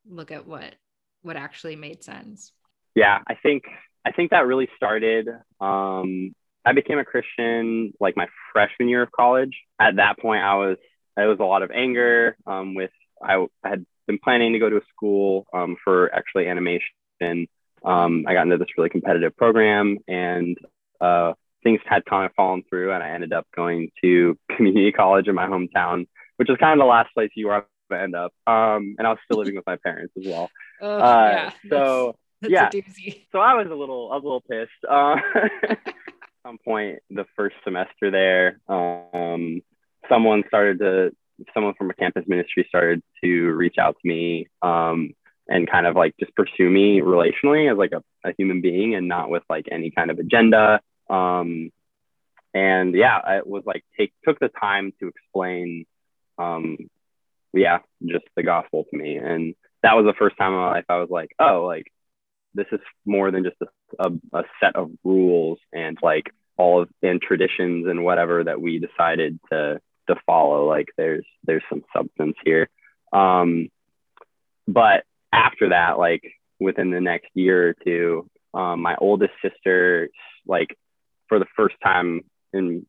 look 0.10 0.32
at 0.32 0.48
what 0.48 0.76
what 1.24 1.36
actually 1.36 1.76
made 1.76 2.04
sense 2.04 2.52
yeah 2.96 3.20
i 3.28 3.36
think 3.36 3.64
i 4.06 4.12
think 4.12 4.32
that 4.32 4.46
really 4.46 4.70
started 4.76 5.28
um, 5.60 6.34
i 6.66 6.74
became 6.74 7.00
a 7.00 7.06
christian 7.06 7.94
like 8.00 8.16
my 8.16 8.28
freshman 8.52 8.90
year 8.90 9.02
of 9.02 9.12
college 9.12 9.56
at 9.80 9.96
that 9.98 10.20
point 10.20 10.44
i 10.44 10.56
was 10.56 10.78
it 11.18 11.26
was 11.26 11.40
a 11.40 11.44
lot 11.44 11.62
of 11.62 11.72
anger 11.72 12.36
um, 12.48 12.76
with 12.76 12.92
I, 13.22 13.46
I, 13.64 13.70
had 13.70 13.86
been 14.08 14.20
planning 14.22 14.54
to 14.54 14.60
go 14.60 14.70
to 14.70 14.78
a 14.78 14.86
school 14.90 15.46
um, 15.54 15.78
for 15.84 16.14
actually 16.14 16.48
animation 16.48 17.48
um, 17.86 18.26
i 18.28 18.34
got 18.34 18.44
into 18.44 18.58
this 18.58 18.68
really 18.78 18.90
competitive 18.90 19.36
program 19.36 19.98
and 20.08 20.58
uh, 21.02 21.34
things 21.64 21.80
had 21.86 22.06
kind 22.06 22.26
of 22.26 22.34
fallen 22.36 22.64
through 22.70 22.92
and 22.92 23.04
i 23.04 23.10
ended 23.10 23.34
up 23.34 23.48
going 23.56 23.90
to 24.04 24.38
community 24.56 24.92
college 24.92 25.28
in 25.28 25.36
my 25.36 25.48
hometown 25.48 26.06
which 26.38 26.50
is 26.50 26.58
kind 26.58 26.80
of 26.80 26.84
the 26.84 26.90
last 26.90 27.14
place 27.14 27.30
you 27.36 27.50
are 27.50 27.66
to 27.94 28.02
end 28.02 28.16
up. 28.16 28.34
Um, 28.48 28.96
and 28.98 29.08
I 29.08 29.12
was 29.12 29.20
still 29.26 29.40
living 29.40 29.56
with 29.56 29.66
my 29.66 29.78
parents 29.78 30.14
as 30.18 30.26
well. 30.26 30.50
Oh, 30.84 31.00
uh, 31.00 31.30
yeah. 31.32 31.52
So 31.70 32.16
that's, 32.42 32.54
that's 32.54 33.00
yeah. 33.00 33.14
So 33.32 33.40
I 33.40 33.54
was 33.54 33.68
a 33.72 33.76
little, 33.76 34.12
I 34.12 34.16
was 34.16 34.24
a 34.24 34.26
little 34.26 34.42
pissed. 34.42 34.72
Uh, 34.88 35.16
at 35.70 35.80
some 36.46 36.58
point, 36.58 37.00
the 37.10 37.26
first 37.36 37.56
semester 37.64 38.12
there, 38.12 38.60
um, 38.68 39.62
someone 40.10 40.44
started 40.48 40.80
to, 40.80 41.12
someone 41.54 41.74
from 41.76 41.90
a 41.90 41.94
campus 41.94 42.26
ministry 42.28 42.66
started 42.68 43.02
to 43.24 43.52
reach 43.52 43.76
out 43.80 43.96
to 44.02 44.08
me. 44.08 44.48
Um, 44.62 45.14
and 45.48 45.70
kind 45.70 45.86
of 45.86 45.96
like 45.96 46.16
just 46.20 46.36
pursue 46.36 46.70
me 46.70 47.02
relationally 47.02 47.72
as 47.72 47.78
like 47.78 47.92
a, 47.92 48.02
a 48.28 48.34
human 48.38 48.62
being 48.62 48.96
and 48.96 49.08
not 49.08 49.30
with 49.30 49.44
like 49.50 49.68
any 49.72 49.92
kind 49.92 50.10
of 50.10 50.20
agenda. 50.20 50.80
Um, 51.10 51.70
and 52.54 52.96
yeah, 52.96 53.38
it 53.38 53.48
was 53.48 53.64
like 53.66 53.84
take 53.98 54.14
took 54.26 54.40
the 54.40 54.50
time 54.50 54.94
to 55.00 55.08
explain, 55.08 55.86
um, 56.38 56.78
yeah, 57.54 57.80
just 58.06 58.26
the 58.36 58.44
gospel 58.44 58.86
to 58.90 58.98
me, 58.98 59.18
and 59.18 59.56
that 59.84 59.96
was 59.96 60.06
the 60.06 60.18
first 60.18 60.38
time 60.38 60.54
in 60.54 60.60
my 60.60 60.72
life 60.72 60.86
I 60.90 60.98
was 60.98 61.10
like, 61.10 61.32
oh, 61.40 61.66
like 61.66 61.92
this 62.56 62.68
is 62.72 62.80
more 63.06 63.32
than 63.32 63.44
just 63.44 63.58
a, 63.62 64.08
a, 64.08 64.40
a 64.40 64.44
set 64.60 64.76
of 64.76 64.92
rules 65.04 65.60
and 65.72 65.98
like 66.02 66.32
all 66.58 66.82
of 66.82 66.90
and 67.02 67.22
traditions 67.22 67.88
and 67.88 68.04
whatever 68.04 68.44
that 68.44 68.62
we 68.62 68.80
decided 68.80 69.40
to 69.52 69.80
to 70.08 70.16
follow. 70.26 70.68
Like 70.68 70.88
there's 70.98 71.26
there's 71.44 71.64
some 71.70 71.84
substance 71.96 72.36
here. 72.44 72.70
Um, 73.12 73.70
but 74.68 75.04
after 75.32 75.70
that, 75.70 75.98
like 75.98 76.24
within 76.60 76.92
the 76.92 77.02
next 77.02 77.30
year 77.34 77.70
or 77.70 77.76
two, 77.84 78.30
um, 78.54 78.82
my 78.82 78.96
oldest 79.00 79.34
sister, 79.42 80.10
like 80.48 80.78
for 81.28 81.40
the 81.40 81.46
first 81.56 81.76
time 81.84 82.22
in 82.54 82.86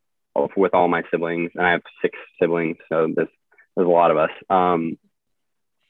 with 0.57 0.75
all 0.75 0.89
my 0.89 1.03
siblings, 1.11 1.53
and 1.55 1.67
I 1.67 1.73
have 1.73 1.83
six 2.03 2.19
siblings, 2.41 2.77
so 2.89 3.09
there's 3.15 3.29
there's 3.77 3.89
a 3.89 3.91
lot 3.91 4.11
of 4.11 4.17
us. 4.17 4.31
Um, 4.51 4.99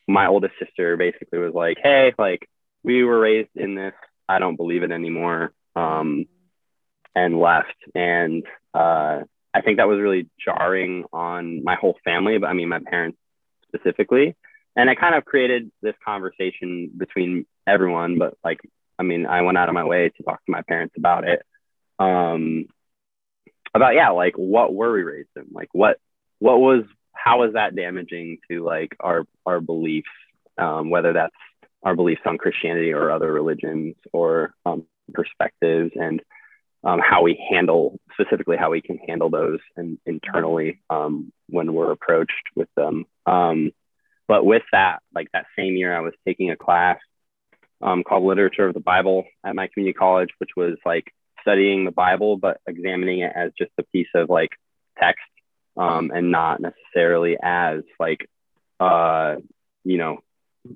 my 0.06 0.26
oldest 0.26 0.54
sister 0.58 0.96
basically 0.96 1.38
was 1.38 1.54
like, 1.54 1.78
"Hey, 1.82 2.12
like 2.18 2.48
we 2.82 3.04
were 3.04 3.18
raised 3.18 3.56
in 3.56 3.74
this. 3.74 3.94
I 4.28 4.38
don't 4.38 4.56
believe 4.56 4.82
it 4.82 4.90
anymore." 4.90 5.52
Um, 5.76 6.26
and 7.16 7.38
left, 7.38 7.76
and 7.94 8.44
uh, 8.74 9.20
I 9.54 9.60
think 9.64 9.78
that 9.78 9.88
was 9.88 10.00
really 10.00 10.28
jarring 10.44 11.04
on 11.12 11.62
my 11.62 11.76
whole 11.76 11.96
family, 12.04 12.38
but 12.38 12.48
I 12.48 12.54
mean 12.54 12.68
my 12.68 12.80
parents 12.80 13.18
specifically 13.68 14.36
and 14.76 14.90
it 14.90 14.98
kind 14.98 15.14
of 15.14 15.24
created 15.24 15.70
this 15.82 15.94
conversation 16.04 16.90
between 16.96 17.46
everyone 17.66 18.18
but 18.18 18.36
like 18.44 18.60
i 18.98 19.02
mean 19.02 19.26
i 19.26 19.42
went 19.42 19.58
out 19.58 19.68
of 19.68 19.74
my 19.74 19.84
way 19.84 20.10
to 20.16 20.22
talk 20.22 20.44
to 20.44 20.52
my 20.52 20.62
parents 20.62 20.94
about 20.96 21.24
it 21.26 21.42
um 21.98 22.66
about 23.74 23.94
yeah 23.94 24.10
like 24.10 24.34
what 24.36 24.74
were 24.74 24.92
we 24.92 25.02
raised 25.02 25.28
in 25.36 25.46
like 25.52 25.68
what 25.72 25.98
what 26.38 26.58
was 26.58 26.84
how 27.24 27.40
was 27.40 27.54
that 27.54 27.74
damaging 27.74 28.38
to 28.50 28.62
like 28.62 28.94
our 29.00 29.24
our 29.46 29.60
beliefs 29.60 30.08
um, 30.58 30.90
whether 30.90 31.12
that's 31.12 31.34
our 31.82 31.96
beliefs 31.96 32.22
on 32.26 32.38
christianity 32.38 32.92
or 32.92 33.10
other 33.10 33.32
religions 33.32 33.94
or 34.12 34.54
um, 34.66 34.86
perspectives 35.12 35.92
and 35.96 36.20
um, 36.84 37.00
how 37.00 37.22
we 37.22 37.42
handle 37.50 37.98
specifically 38.12 38.56
how 38.56 38.70
we 38.70 38.82
can 38.82 38.98
handle 38.98 39.30
those 39.30 39.58
and 39.76 39.98
internally 40.04 40.80
um, 40.90 41.32
when 41.48 41.72
we're 41.72 41.90
approached 41.90 42.32
with 42.54 42.68
them. 42.76 43.06
Um, 43.26 43.72
but 44.28 44.44
with 44.44 44.62
that, 44.72 45.00
like 45.14 45.28
that 45.32 45.46
same 45.58 45.76
year, 45.76 45.96
I 45.96 46.00
was 46.00 46.12
taking 46.26 46.50
a 46.50 46.56
class 46.56 46.98
um, 47.82 48.04
called 48.04 48.24
Literature 48.24 48.66
of 48.66 48.74
the 48.74 48.80
Bible 48.80 49.24
at 49.44 49.54
my 49.54 49.68
community 49.68 49.94
college, 49.94 50.30
which 50.38 50.50
was 50.56 50.76
like 50.84 51.04
studying 51.40 51.84
the 51.84 51.90
Bible, 51.90 52.36
but 52.36 52.60
examining 52.66 53.20
it 53.20 53.32
as 53.34 53.52
just 53.56 53.70
a 53.78 53.82
piece 53.84 54.08
of 54.14 54.28
like 54.28 54.50
text 54.98 55.24
um, 55.76 56.10
and 56.14 56.30
not 56.30 56.60
necessarily 56.60 57.36
as 57.42 57.82
like, 57.98 58.28
uh, 58.80 59.36
you 59.84 59.98
know, 59.98 60.18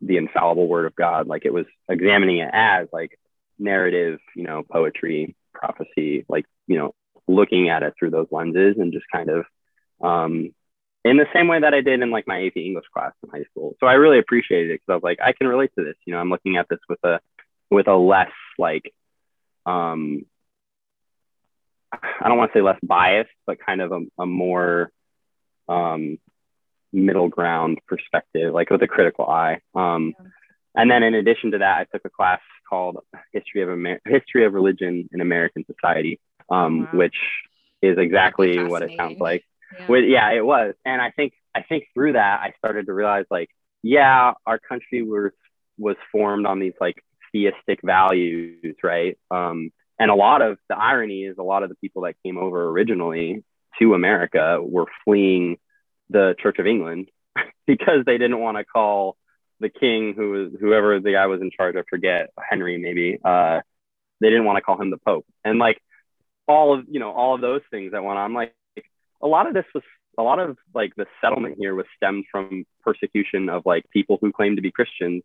the 0.02 0.16
infallible 0.16 0.68
word 0.68 0.86
of 0.86 0.96
God. 0.96 1.26
Like 1.26 1.44
it 1.44 1.52
was 1.52 1.66
examining 1.88 2.38
it 2.38 2.50
as 2.52 2.88
like 2.92 3.18
narrative, 3.58 4.18
you 4.34 4.44
know, 4.44 4.62
poetry, 4.62 5.36
prophecy, 5.52 6.24
like, 6.28 6.46
you 6.66 6.78
know, 6.78 6.94
looking 7.26 7.68
at 7.68 7.82
it 7.82 7.94
through 7.98 8.10
those 8.10 8.28
lenses 8.30 8.76
and 8.78 8.92
just 8.92 9.06
kind 9.12 9.30
of 9.30 9.44
um, 10.00 10.54
in 11.04 11.16
the 11.16 11.26
same 11.32 11.48
way 11.48 11.60
that 11.60 11.74
I 11.74 11.80
did 11.80 12.02
in 12.02 12.10
like 12.10 12.26
my 12.26 12.46
AP 12.46 12.56
English 12.56 12.86
class 12.92 13.12
in 13.22 13.30
high 13.30 13.44
school. 13.50 13.76
So 13.80 13.86
I 13.86 13.94
really 13.94 14.18
appreciated 14.18 14.70
it 14.70 14.74
because 14.74 14.92
I 14.92 14.94
was 14.94 15.02
like, 15.02 15.18
I 15.22 15.32
can 15.32 15.46
relate 15.46 15.70
to 15.78 15.84
this. 15.84 15.96
You 16.04 16.14
know, 16.14 16.20
I'm 16.20 16.30
looking 16.30 16.56
at 16.56 16.68
this 16.68 16.80
with 16.88 17.02
a 17.04 17.20
with 17.70 17.88
a 17.88 17.96
less 17.96 18.30
like 18.58 18.92
um 19.66 20.24
I 21.92 22.28
don't 22.28 22.38
want 22.38 22.52
to 22.52 22.58
say 22.58 22.62
less 22.62 22.78
biased, 22.82 23.30
but 23.46 23.58
kind 23.64 23.80
of 23.80 23.92
a, 23.92 24.00
a 24.18 24.26
more 24.26 24.90
um 25.68 26.18
middle 26.92 27.28
ground 27.28 27.78
perspective, 27.86 28.52
like 28.54 28.70
with 28.70 28.82
a 28.82 28.88
critical 28.88 29.26
eye. 29.26 29.60
Um 29.74 30.14
and 30.74 30.90
then 30.90 31.02
in 31.02 31.14
addition 31.14 31.52
to 31.52 31.58
that, 31.58 31.78
I 31.78 31.84
took 31.84 32.04
a 32.04 32.10
class 32.10 32.40
called 32.68 32.98
History 33.32 33.62
of 33.62 33.70
Amer- 33.70 34.00
History 34.06 34.44
of 34.44 34.54
Religion 34.54 35.08
in 35.12 35.20
American 35.20 35.64
Society, 35.64 36.20
um, 36.50 36.82
wow. 36.82 36.88
which 36.92 37.16
is 37.82 37.98
exactly 37.98 38.62
what 38.62 38.82
it 38.82 38.92
sounds 38.96 39.18
like 39.18 39.44
yeah. 39.72 39.86
With, 39.88 40.04
yeah, 40.04 40.30
it 40.32 40.44
was. 40.44 40.74
And 40.84 41.00
I 41.00 41.10
think 41.10 41.34
I 41.54 41.62
think 41.62 41.84
through 41.94 42.14
that 42.14 42.40
I 42.40 42.54
started 42.58 42.86
to 42.86 42.92
realize 42.92 43.26
like, 43.30 43.50
yeah, 43.82 44.32
our 44.46 44.58
country 44.58 45.02
was 45.02 45.32
was 45.78 45.96
formed 46.10 46.46
on 46.46 46.58
these 46.58 46.74
like 46.80 47.02
theistic 47.32 47.80
values, 47.82 48.76
right? 48.82 49.18
Um, 49.30 49.70
and 49.98 50.10
a 50.10 50.14
lot 50.14 50.42
of 50.42 50.58
the 50.68 50.76
irony 50.76 51.24
is 51.24 51.38
a 51.38 51.42
lot 51.42 51.62
of 51.62 51.68
the 51.68 51.74
people 51.76 52.02
that 52.02 52.14
came 52.24 52.38
over 52.38 52.68
originally 52.68 53.44
to 53.78 53.94
America 53.94 54.58
were 54.62 54.86
fleeing 55.04 55.58
the 56.10 56.34
Church 56.38 56.58
of 56.58 56.66
England 56.66 57.10
because 57.66 58.04
they 58.06 58.18
didn't 58.18 58.40
want 58.40 58.56
to 58.56 58.64
call 58.64 59.16
the 59.60 59.68
king 59.68 60.14
who 60.14 60.30
was 60.30 60.52
whoever 60.60 61.00
the 61.00 61.12
guy 61.12 61.26
was 61.26 61.40
in 61.40 61.50
charge, 61.50 61.76
I 61.76 61.82
forget, 61.88 62.30
Henry 62.38 62.78
maybe, 62.78 63.18
uh, 63.24 63.60
they 64.20 64.28
didn't 64.28 64.44
want 64.44 64.56
to 64.56 64.62
call 64.62 64.80
him 64.80 64.90
the 64.90 64.98
Pope. 64.98 65.26
And 65.44 65.58
like 65.58 65.80
all 66.46 66.78
of 66.78 66.86
you 66.88 67.00
know, 67.00 67.12
all 67.12 67.34
of 67.34 67.40
those 67.40 67.62
things 67.70 67.92
that 67.92 68.04
went 68.04 68.18
on, 68.18 68.34
like 68.34 68.54
a 69.20 69.26
lot 69.26 69.46
of 69.46 69.54
this 69.54 69.66
was 69.74 69.82
a 70.16 70.22
lot 70.22 70.38
of 70.38 70.56
like 70.74 70.94
the 70.96 71.06
settlement 71.20 71.56
here 71.58 71.74
was 71.74 71.86
stemmed 71.96 72.24
from 72.30 72.64
persecution 72.82 73.48
of 73.48 73.62
like 73.66 73.84
people 73.90 74.18
who 74.20 74.32
claim 74.32 74.56
to 74.56 74.62
be 74.62 74.70
Christians 74.70 75.22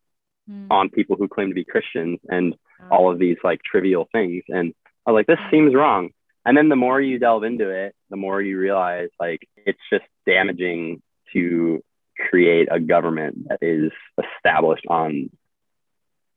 mm. 0.49 0.67
on 0.69 0.89
people 0.89 1.15
who 1.15 1.27
claim 1.27 1.49
to 1.49 1.55
be 1.55 1.65
Christians 1.65 2.19
and 2.27 2.55
oh. 2.81 2.95
all 2.95 3.11
of 3.11 3.19
these 3.19 3.37
like 3.43 3.61
trivial 3.63 4.07
things. 4.11 4.43
And 4.47 4.73
I 5.05 5.11
was 5.11 5.19
like, 5.19 5.27
this 5.27 5.51
seems 5.51 5.73
wrong. 5.73 6.09
And 6.45 6.57
then 6.57 6.69
the 6.69 6.75
more 6.75 6.99
you 6.99 7.19
delve 7.19 7.43
into 7.43 7.69
it, 7.69 7.95
the 8.09 8.17
more 8.17 8.41
you 8.41 8.57
realize 8.57 9.09
like 9.19 9.47
it's 9.55 9.79
just 9.91 10.05
damaging 10.25 11.01
to 11.33 11.83
create 12.29 12.67
a 12.69 12.79
government 12.79 13.47
that 13.47 13.59
is 13.61 13.91
established 14.21 14.85
on 14.87 15.29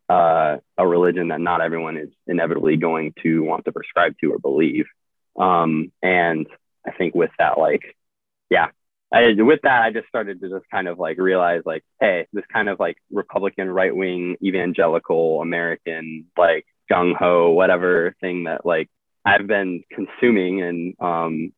uh, 0.08 0.56
a 0.78 0.86
religion 0.86 1.28
that 1.28 1.40
not 1.40 1.60
everyone 1.60 1.96
is 1.96 2.08
inevitably 2.26 2.76
going 2.76 3.12
to 3.22 3.40
want 3.40 3.64
to 3.64 3.72
prescribe 3.72 4.14
to 4.20 4.32
or 4.32 4.38
believe. 4.38 4.86
Um, 5.38 5.92
and 6.02 6.46
I 6.86 6.92
think 6.92 7.14
with 7.14 7.30
that, 7.38 7.58
like, 7.58 7.96
yeah, 8.48 8.68
I, 9.16 9.42
with 9.42 9.60
that, 9.62 9.82
I 9.82 9.92
just 9.92 10.08
started 10.08 10.40
to 10.40 10.48
just 10.48 10.64
kind 10.70 10.88
of 10.88 10.98
like 10.98 11.18
realize, 11.18 11.62
like, 11.64 11.84
hey, 12.00 12.26
this 12.32 12.44
kind 12.52 12.68
of 12.68 12.78
like 12.80 12.96
Republican, 13.10 13.70
right 13.70 13.94
wing, 13.94 14.36
evangelical, 14.42 15.40
American, 15.40 16.26
like 16.36 16.66
gung 16.90 17.14
ho, 17.16 17.50
whatever 17.50 18.14
thing 18.20 18.44
that 18.44 18.64
like 18.66 18.88
I've 19.24 19.46
been 19.46 19.82
consuming 19.90 20.62
and 20.62 20.94
um, 21.00 21.52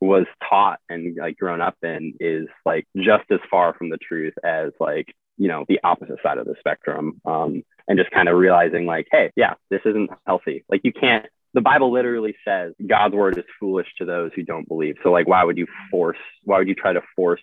was 0.00 0.26
taught 0.48 0.80
and 0.88 1.16
like 1.16 1.36
grown 1.36 1.60
up 1.60 1.76
in 1.82 2.14
is 2.20 2.48
like 2.66 2.86
just 2.96 3.24
as 3.30 3.40
far 3.50 3.74
from 3.74 3.88
the 3.88 3.98
truth 3.98 4.34
as 4.44 4.72
like 4.80 5.14
you 5.36 5.48
know 5.48 5.64
the 5.68 5.80
opposite 5.82 6.18
side 6.22 6.38
of 6.38 6.46
the 6.46 6.54
spectrum 6.58 7.20
um, 7.24 7.62
and 7.88 7.98
just 7.98 8.10
kind 8.10 8.28
of 8.28 8.36
realizing 8.36 8.86
like 8.86 9.06
hey 9.10 9.30
yeah 9.36 9.54
this 9.70 9.80
isn't 9.84 10.10
healthy. 10.26 10.64
Like 10.68 10.82
you 10.84 10.92
can't 10.92 11.26
the 11.54 11.60
Bible 11.60 11.92
literally 11.92 12.34
says 12.46 12.74
God's 12.84 13.14
word 13.14 13.38
is 13.38 13.44
foolish 13.58 13.86
to 13.98 14.04
those 14.04 14.32
who 14.34 14.42
don't 14.42 14.68
believe. 14.68 14.96
So 15.02 15.10
like 15.10 15.28
why 15.28 15.44
would 15.44 15.56
you 15.56 15.66
force 15.90 16.18
why 16.42 16.58
would 16.58 16.68
you 16.68 16.74
try 16.74 16.92
to 16.92 17.02
force 17.16 17.40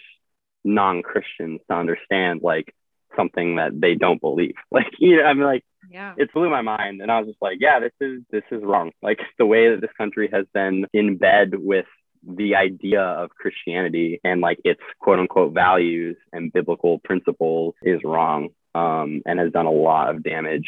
non-Christians 0.63 1.62
to 1.69 1.76
understand 1.76 2.41
like 2.43 2.74
something 3.15 3.56
that 3.56 3.80
they 3.80 3.95
don't 3.95 4.21
believe? 4.21 4.56
Like 4.71 4.88
you 5.00 5.17
know, 5.17 5.24
I'm 5.24 5.39
like 5.39 5.63
yeah. 5.89 6.13
it 6.17 6.32
blew 6.34 6.50
my 6.50 6.62
mind 6.62 7.02
and 7.02 7.12
I 7.12 7.19
was 7.19 7.30
just 7.30 7.41
like, 7.41 7.58
yeah, 7.60 7.80
this 7.80 7.93
is 8.00 8.21
this 8.30 8.43
is 8.52 8.62
wrong. 8.63 8.91
Like 9.02 9.19
the 9.39 9.45
way 9.45 9.71
that 9.71 9.82
this 9.82 9.91
country 9.97 10.30
has 10.32 10.45
been 10.54 10.86
in 10.93 11.17
bed 11.17 11.54
with 11.54 11.86
the 12.24 12.56
idea 12.56 13.02
of 13.02 13.32
Christianity 13.32 14.19
and 14.24 14.41
like 14.41 14.60
its 14.63 14.82
quote 15.00 15.19
unquote 15.19 15.54
values 15.54 16.17
and 16.32 16.54
biblical 16.54 17.00
principles 17.00 17.74
is 17.82 18.00
wrong 18.04 18.50
um, 18.76 19.21
and 19.26 19.39
has 19.39 19.52
done 19.52 19.65
a 19.65 19.71
lot 19.71 20.13
of 20.13 20.24
damage. 20.24 20.67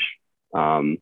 Um, 0.54 0.98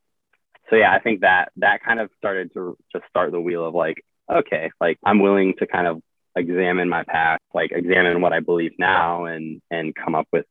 so 0.72 0.78
yeah, 0.78 0.90
I 0.90 1.00
think 1.00 1.20
that 1.20 1.52
that 1.56 1.84
kind 1.84 2.00
of 2.00 2.08
started 2.16 2.52
to 2.54 2.78
just 2.92 3.04
start 3.10 3.30
the 3.30 3.40
wheel 3.40 3.66
of 3.66 3.74
like, 3.74 4.02
okay, 4.32 4.70
like 4.80 4.98
I'm 5.04 5.20
willing 5.20 5.52
to 5.58 5.66
kind 5.66 5.86
of 5.86 6.00
examine 6.34 6.88
my 6.88 7.04
past, 7.04 7.42
like 7.52 7.72
examine 7.72 8.22
what 8.22 8.32
I 8.32 8.40
believe 8.40 8.72
now 8.78 9.26
and 9.26 9.60
and 9.70 9.94
come 9.94 10.14
up 10.14 10.26
with 10.32 10.46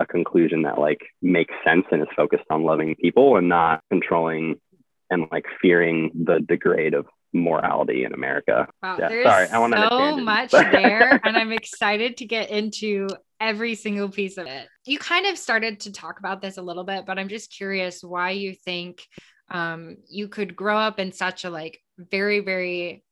a 0.00 0.06
conclusion 0.06 0.62
that 0.62 0.78
like 0.78 1.00
makes 1.22 1.54
sense 1.64 1.86
and 1.90 2.02
is 2.02 2.08
focused 2.14 2.44
on 2.50 2.64
loving 2.64 2.94
people 2.96 3.38
and 3.38 3.48
not 3.48 3.80
controlling 3.90 4.60
and 5.08 5.28
like 5.32 5.46
fearing 5.62 6.10
the 6.14 6.40
degrade 6.40 6.92
of 6.92 7.06
morality 7.32 8.04
in 8.04 8.12
America. 8.12 8.68
Wow, 8.82 8.98
yeah, 8.98 9.08
there's 9.08 9.24
sorry, 9.24 9.48
I 9.48 9.58
want 9.60 9.72
to. 9.72 9.88
so 9.90 10.16
much 10.18 10.50
there, 10.72 11.20
and 11.24 11.38
I'm 11.38 11.52
excited 11.52 12.18
to 12.18 12.26
get 12.26 12.50
into 12.50 13.08
every 13.40 13.76
single 13.76 14.10
piece 14.10 14.36
of 14.36 14.46
it. 14.46 14.68
You 14.84 14.98
kind 14.98 15.26
of 15.26 15.38
started 15.38 15.80
to 15.80 15.92
talk 15.92 16.18
about 16.18 16.42
this 16.42 16.58
a 16.58 16.62
little 16.62 16.84
bit, 16.84 17.06
but 17.06 17.18
I'm 17.18 17.28
just 17.28 17.50
curious 17.50 18.02
why 18.02 18.30
you 18.32 18.54
think 18.54 19.06
um, 19.50 19.96
you 20.08 20.28
could 20.28 20.56
grow 20.56 20.76
up 20.78 20.98
in 20.98 21.12
such 21.12 21.44
a 21.44 21.50
like 21.50 21.80
very 21.98 22.40
very 22.40 23.04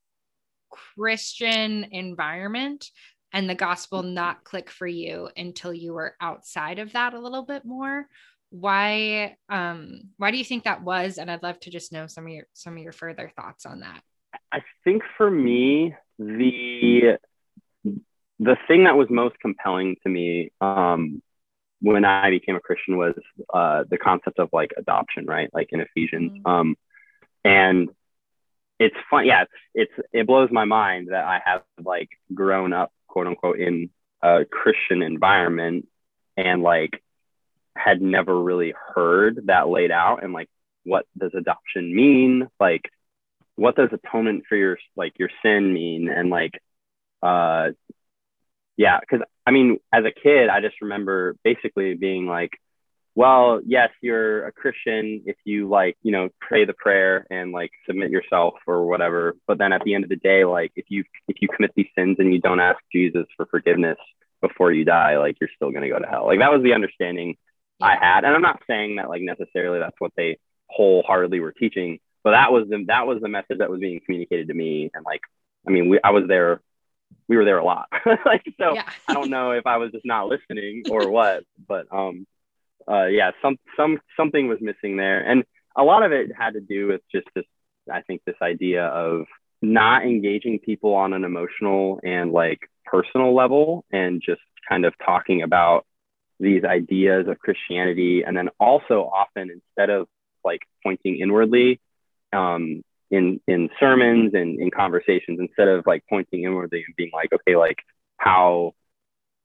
christian 0.70 1.84
environment 1.90 2.90
and 3.32 3.48
the 3.48 3.54
gospel 3.54 4.02
not 4.02 4.44
click 4.44 4.70
for 4.70 4.86
you 4.86 5.28
until 5.36 5.72
you 5.72 5.94
were 5.94 6.14
outside 6.20 6.78
of 6.78 6.92
that 6.92 7.14
a 7.14 7.18
little 7.18 7.42
bit 7.42 7.64
more. 7.64 8.06
Why 8.50 9.36
um 9.48 10.02
why 10.18 10.30
do 10.30 10.36
you 10.36 10.44
think 10.44 10.64
that 10.64 10.82
was? 10.82 11.16
And 11.18 11.30
i'd 11.30 11.42
love 11.42 11.58
to 11.60 11.70
just 11.70 11.92
know 11.92 12.06
some 12.06 12.26
of 12.26 12.32
your 12.32 12.44
some 12.52 12.76
of 12.76 12.82
your 12.82 12.92
further 12.92 13.32
thoughts 13.34 13.64
on 13.64 13.80
that. 13.80 14.02
I 14.52 14.60
think 14.84 15.02
for 15.16 15.30
me 15.30 15.94
the 16.18 17.18
the 18.38 18.56
thing 18.68 18.84
that 18.84 18.96
was 18.96 19.08
most 19.08 19.36
compelling 19.40 19.96
to 20.02 20.08
me 20.10 20.50
um 20.60 21.22
when 21.82 22.04
i 22.04 22.30
became 22.30 22.56
a 22.56 22.60
christian 22.60 22.96
was 22.96 23.14
uh 23.52 23.84
the 23.90 23.98
concept 23.98 24.38
of 24.38 24.48
like 24.52 24.72
adoption 24.78 25.26
right? 25.26 25.50
Like 25.52 25.68
in 25.70 25.80
ephesians. 25.80 26.32
Mm-hmm. 26.32 26.46
um 26.46 26.76
and 27.44 27.90
it's 28.78 28.96
fun 29.10 29.26
yeah 29.26 29.42
it's, 29.42 29.52
it's 29.74 30.08
it 30.12 30.26
blows 30.26 30.48
my 30.50 30.64
mind 30.64 31.08
that 31.10 31.24
i 31.24 31.40
have 31.44 31.62
like 31.84 32.08
grown 32.32 32.72
up 32.72 32.90
quote 33.08 33.26
unquote 33.26 33.58
in 33.58 33.90
a 34.22 34.44
christian 34.44 35.02
environment 35.02 35.86
and 36.36 36.62
like 36.62 37.02
had 37.76 38.00
never 38.00 38.38
really 38.40 38.74
heard 38.94 39.42
that 39.46 39.68
laid 39.68 39.90
out 39.90 40.22
and 40.22 40.32
like 40.32 40.48
what 40.84 41.06
does 41.16 41.32
adoption 41.34 41.94
mean? 41.94 42.48
Like 42.58 42.90
what 43.56 43.76
does 43.76 43.90
atonement 43.92 44.44
for 44.48 44.56
your 44.56 44.78
like 44.96 45.18
your 45.18 45.30
sin 45.42 45.72
mean? 45.72 46.08
And 46.08 46.30
like 46.30 46.52
uh 47.22 47.70
yeah 48.82 48.98
because 49.00 49.20
i 49.46 49.50
mean 49.50 49.78
as 49.92 50.04
a 50.04 50.12
kid 50.12 50.48
i 50.48 50.60
just 50.60 50.80
remember 50.80 51.36
basically 51.44 51.94
being 51.94 52.26
like 52.26 52.52
well 53.14 53.60
yes 53.64 53.90
you're 54.00 54.46
a 54.46 54.52
christian 54.52 55.22
if 55.26 55.36
you 55.44 55.68
like 55.68 55.96
you 56.02 56.12
know 56.12 56.28
pray 56.40 56.64
the 56.64 56.72
prayer 56.74 57.26
and 57.30 57.52
like 57.52 57.70
submit 57.86 58.10
yourself 58.10 58.54
or 58.66 58.86
whatever 58.86 59.36
but 59.46 59.58
then 59.58 59.72
at 59.72 59.82
the 59.84 59.94
end 59.94 60.04
of 60.04 60.10
the 60.10 60.16
day 60.16 60.44
like 60.44 60.72
if 60.76 60.86
you 60.88 61.04
if 61.28 61.36
you 61.40 61.48
commit 61.48 61.72
these 61.76 61.92
sins 61.96 62.16
and 62.18 62.32
you 62.32 62.40
don't 62.40 62.60
ask 62.60 62.78
jesus 62.90 63.26
for 63.36 63.46
forgiveness 63.46 63.98
before 64.40 64.72
you 64.72 64.84
die 64.84 65.18
like 65.18 65.36
you're 65.40 65.50
still 65.54 65.70
going 65.70 65.82
to 65.82 65.88
go 65.88 65.98
to 65.98 66.06
hell 66.06 66.26
like 66.26 66.40
that 66.40 66.52
was 66.52 66.62
the 66.62 66.72
understanding 66.72 67.36
I 67.82 67.96
had. 68.00 68.24
And 68.24 68.34
I'm 68.34 68.42
not 68.42 68.62
saying 68.66 68.96
that 68.96 69.08
like 69.08 69.22
necessarily 69.22 69.78
that's 69.78 69.98
what 69.98 70.12
they 70.16 70.38
wholeheartedly 70.68 71.40
were 71.40 71.52
teaching, 71.52 71.98
but 72.22 72.30
that 72.30 72.52
was 72.52 72.68
the 72.68 72.84
that 72.86 73.06
was 73.06 73.20
the 73.20 73.28
message 73.28 73.58
that 73.58 73.70
was 73.70 73.80
being 73.80 74.00
communicated 74.04 74.48
to 74.48 74.54
me. 74.54 74.90
And 74.94 75.04
like, 75.04 75.20
I 75.66 75.70
mean, 75.70 75.88
we 75.88 76.00
I 76.02 76.10
was 76.10 76.24
there, 76.28 76.60
we 77.28 77.36
were 77.36 77.44
there 77.44 77.58
a 77.58 77.64
lot. 77.64 77.88
like, 78.26 78.44
so 78.58 78.74
yeah. 78.74 78.88
I 79.08 79.14
don't 79.14 79.30
know 79.30 79.52
if 79.52 79.66
I 79.66 79.76
was 79.76 79.92
just 79.92 80.04
not 80.04 80.28
listening 80.28 80.84
or 80.90 81.10
what, 81.10 81.44
but 81.66 81.86
um, 81.90 82.26
uh, 82.88 83.06
yeah, 83.06 83.32
some 83.40 83.58
some 83.76 84.00
something 84.16 84.48
was 84.48 84.58
missing 84.60 84.96
there, 84.96 85.20
and 85.20 85.44
a 85.76 85.82
lot 85.82 86.02
of 86.02 86.12
it 86.12 86.30
had 86.36 86.54
to 86.54 86.60
do 86.60 86.88
with 86.88 87.00
just 87.10 87.26
this. 87.34 87.44
I 87.92 88.02
think 88.02 88.22
this 88.24 88.36
idea 88.40 88.86
of 88.86 89.26
not 89.60 90.04
engaging 90.04 90.58
people 90.58 90.94
on 90.94 91.12
an 91.12 91.24
emotional 91.24 92.00
and 92.04 92.32
like 92.32 92.60
personal 92.84 93.34
level, 93.34 93.84
and 93.90 94.22
just 94.24 94.42
kind 94.68 94.84
of 94.84 94.94
talking 95.04 95.42
about 95.42 95.86
these 96.40 96.64
ideas 96.64 97.28
of 97.28 97.38
Christianity. 97.38 98.22
And 98.24 98.36
then 98.36 98.48
also 98.58 99.02
often 99.04 99.50
instead 99.50 99.90
of 99.90 100.08
like 100.44 100.62
pointing 100.82 101.18
inwardly 101.20 101.80
um, 102.32 102.82
in, 103.12 103.40
in 103.46 103.68
sermons 103.78 104.32
and 104.34 104.58
in 104.58 104.70
conversations, 104.70 105.38
instead 105.38 105.68
of 105.68 105.86
like 105.86 106.02
pointing 106.08 106.44
inwardly 106.44 106.82
and 106.84 106.96
being 106.96 107.10
like, 107.12 107.30
okay, 107.32 107.54
like 107.56 107.78
how, 108.16 108.72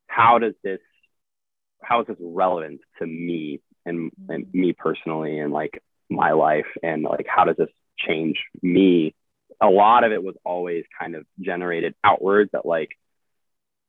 how 0.08 0.40
does 0.40 0.54
this, 0.64 0.80
how 1.82 2.02
is 2.02 2.08
this 2.08 2.18
relevant 2.20 2.80
to 3.00 3.06
me 3.06 3.60
and, 3.86 4.10
and 4.30 4.48
me 4.54 4.74
personally 4.74 5.38
and 5.38 5.52
like 5.52 5.84
my 6.10 6.32
life 6.32 6.66
and 6.82 7.04
like, 7.04 7.28
how 7.28 7.44
does 7.44 7.58
this 7.58 7.70
change 8.00 8.38
me? 8.62 9.14
A 9.62 9.68
lot 9.68 10.06
of 10.06 10.14
it 10.14 10.24
was 10.24 10.36
always 10.46 10.86
kind 10.98 11.16
of 11.16 11.26
generated 11.40 11.94
outwards 12.04 12.52
that 12.54 12.66
like, 12.66 12.92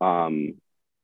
um, 0.00 0.54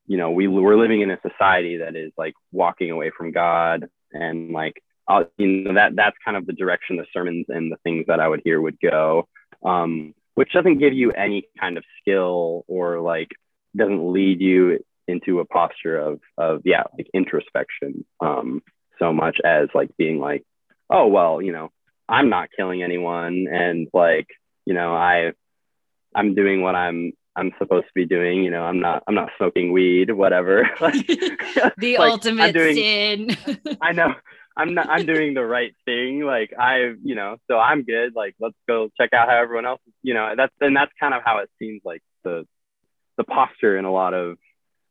you 0.06 0.16
know, 0.18 0.32
we 0.32 0.48
we're 0.48 0.76
living 0.76 1.00
in 1.00 1.10
a 1.10 1.18
society 1.22 1.78
that 1.78 1.96
is 1.96 2.12
like 2.18 2.34
walking 2.52 2.90
away 2.90 3.10
from 3.16 3.30
God 3.30 3.88
and 4.12 4.50
like 4.50 4.82
uh, 5.08 5.24
you 5.36 5.46
know 5.46 5.74
that 5.74 5.96
that's 5.96 6.16
kind 6.24 6.36
of 6.36 6.46
the 6.46 6.52
direction 6.52 6.96
the 6.96 7.06
sermons 7.12 7.46
and 7.48 7.70
the 7.70 7.76
things 7.84 8.06
that 8.08 8.20
I 8.20 8.28
would 8.28 8.42
hear 8.44 8.60
would 8.60 8.78
go, 8.80 9.28
um, 9.64 10.14
which 10.34 10.52
doesn't 10.52 10.78
give 10.78 10.92
you 10.92 11.12
any 11.12 11.48
kind 11.58 11.76
of 11.76 11.84
skill 12.00 12.64
or 12.66 13.00
like 13.00 13.28
doesn't 13.76 14.12
lead 14.12 14.40
you 14.40 14.84
into 15.06 15.40
a 15.40 15.44
posture 15.44 15.98
of 15.98 16.20
of 16.38 16.62
yeah 16.64 16.84
like 16.96 17.08
introspection 17.12 18.04
um, 18.20 18.62
so 18.98 19.12
much 19.12 19.38
as 19.44 19.68
like 19.74 19.90
being 19.98 20.18
like 20.18 20.44
oh 20.90 21.06
well 21.06 21.42
you 21.42 21.52
know 21.52 21.70
I'm 22.08 22.30
not 22.30 22.48
killing 22.56 22.82
anyone 22.82 23.46
and 23.50 23.88
like 23.92 24.28
you 24.64 24.74
know 24.74 24.94
I 24.94 25.32
I'm 26.14 26.34
doing 26.34 26.62
what 26.62 26.74
I'm 26.74 27.12
I'm 27.36 27.52
supposed 27.58 27.86
to 27.86 27.92
be 27.94 28.06
doing. 28.06 28.44
You 28.44 28.50
know, 28.50 28.62
I'm 28.62 28.80
not 28.80 29.02
I'm 29.08 29.14
not 29.14 29.30
smoking 29.36 29.72
weed, 29.72 30.10
whatever. 30.10 30.70
the 30.80 31.96
like, 31.98 32.12
ultimate 32.12 32.52
doing, 32.52 32.76
sin. 32.76 33.36
I 33.82 33.92
know. 33.92 34.14
I'm 34.56 34.74
not 34.74 34.88
I'm 34.88 35.06
doing 35.06 35.34
the 35.34 35.44
right 35.44 35.74
thing. 35.84 36.20
Like 36.20 36.52
I, 36.58 36.92
you 37.02 37.14
know, 37.14 37.36
so 37.48 37.58
I'm 37.58 37.82
good. 37.82 38.14
Like 38.14 38.34
let's 38.38 38.56
go 38.68 38.88
check 38.96 39.12
out 39.12 39.28
how 39.28 39.36
everyone 39.36 39.66
else, 39.66 39.80
you 40.02 40.14
know, 40.14 40.34
that's 40.36 40.52
and 40.60 40.76
that's 40.76 40.92
kind 40.98 41.14
of 41.14 41.22
how 41.24 41.38
it 41.38 41.50
seems 41.58 41.82
like 41.84 42.02
the 42.22 42.46
the 43.16 43.24
posture 43.24 43.76
in 43.76 43.84
a 43.84 43.92
lot 43.92 44.14
of 44.14 44.38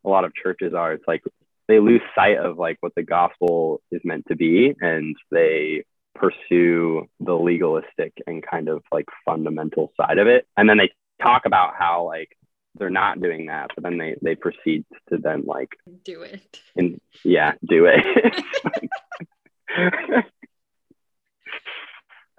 a 0.04 0.08
lot 0.08 0.24
of 0.24 0.34
churches 0.34 0.74
are. 0.74 0.92
It's 0.92 1.08
like 1.08 1.22
they 1.66 1.78
lose 1.78 2.02
sight 2.14 2.36
of 2.36 2.58
like 2.58 2.76
what 2.80 2.94
the 2.94 3.02
gospel 3.02 3.80
is 3.90 4.02
meant 4.04 4.26
to 4.28 4.36
be 4.36 4.74
and 4.80 5.16
they 5.30 5.84
pursue 6.14 7.08
the 7.20 7.34
legalistic 7.34 8.12
and 8.26 8.44
kind 8.46 8.68
of 8.68 8.82
like 8.92 9.06
fundamental 9.24 9.92
side 9.96 10.18
of 10.18 10.26
it. 10.26 10.46
And 10.56 10.68
then 10.68 10.76
they 10.76 10.90
talk 11.22 11.46
about 11.46 11.74
how 11.78 12.04
like 12.04 12.36
they're 12.76 12.90
not 12.90 13.20
doing 13.20 13.46
that, 13.46 13.70
but 13.74 13.84
then 13.84 13.98
they 13.98 14.16
they 14.20 14.34
proceed 14.34 14.84
to 15.08 15.18
then 15.18 15.44
like 15.46 15.70
do 16.04 16.22
it. 16.22 16.60
And 16.76 17.00
yeah, 17.24 17.52
do 17.66 17.86
it. 17.86 18.04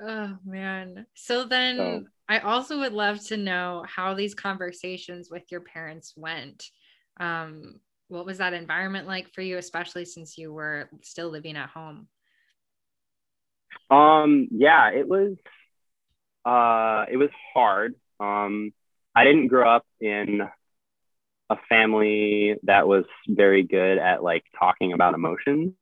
oh 0.02 0.38
man. 0.45 1.06
So 1.15 1.45
then 1.45 1.78
so, 1.78 2.04
I 2.28 2.39
also 2.39 2.80
would 2.80 2.93
love 2.93 3.24
to 3.28 3.38
know 3.38 3.86
how 3.88 4.13
these 4.13 4.34
conversations 4.36 5.30
with 5.30 5.43
your 5.52 5.62
parents 5.62 6.13
went. 6.15 6.69
Um, 7.19 7.80
what 8.08 8.26
was 8.26 8.38
that 8.39 8.54
environment 8.54 9.08
like 9.08 9.34
for 9.34 9.41
you, 9.41 9.58
especially 9.58 10.06
since 10.06 10.38
you 10.38 10.54
were 10.54 10.89
still 11.02 11.30
living 11.30 11.58
at 11.58 11.69
home? 11.69 12.08
Um, 13.89 14.48
yeah, 14.52 14.89
it 14.91 15.08
was 15.08 15.36
uh 16.45 17.06
it 17.12 17.17
was 17.17 17.32
hard 17.54 17.95
um, 18.19 18.74
I 19.15 19.24
didn't 19.24 19.48
grow 19.48 19.69
up 19.69 19.86
in 20.00 20.41
a 21.50 21.56
family 21.69 22.56
that 22.63 22.88
was 22.88 23.06
very 23.28 23.63
good 23.63 23.98
at 23.98 24.24
like 24.24 24.43
talking 24.60 24.93
about 24.93 25.13
emotions, 25.13 25.74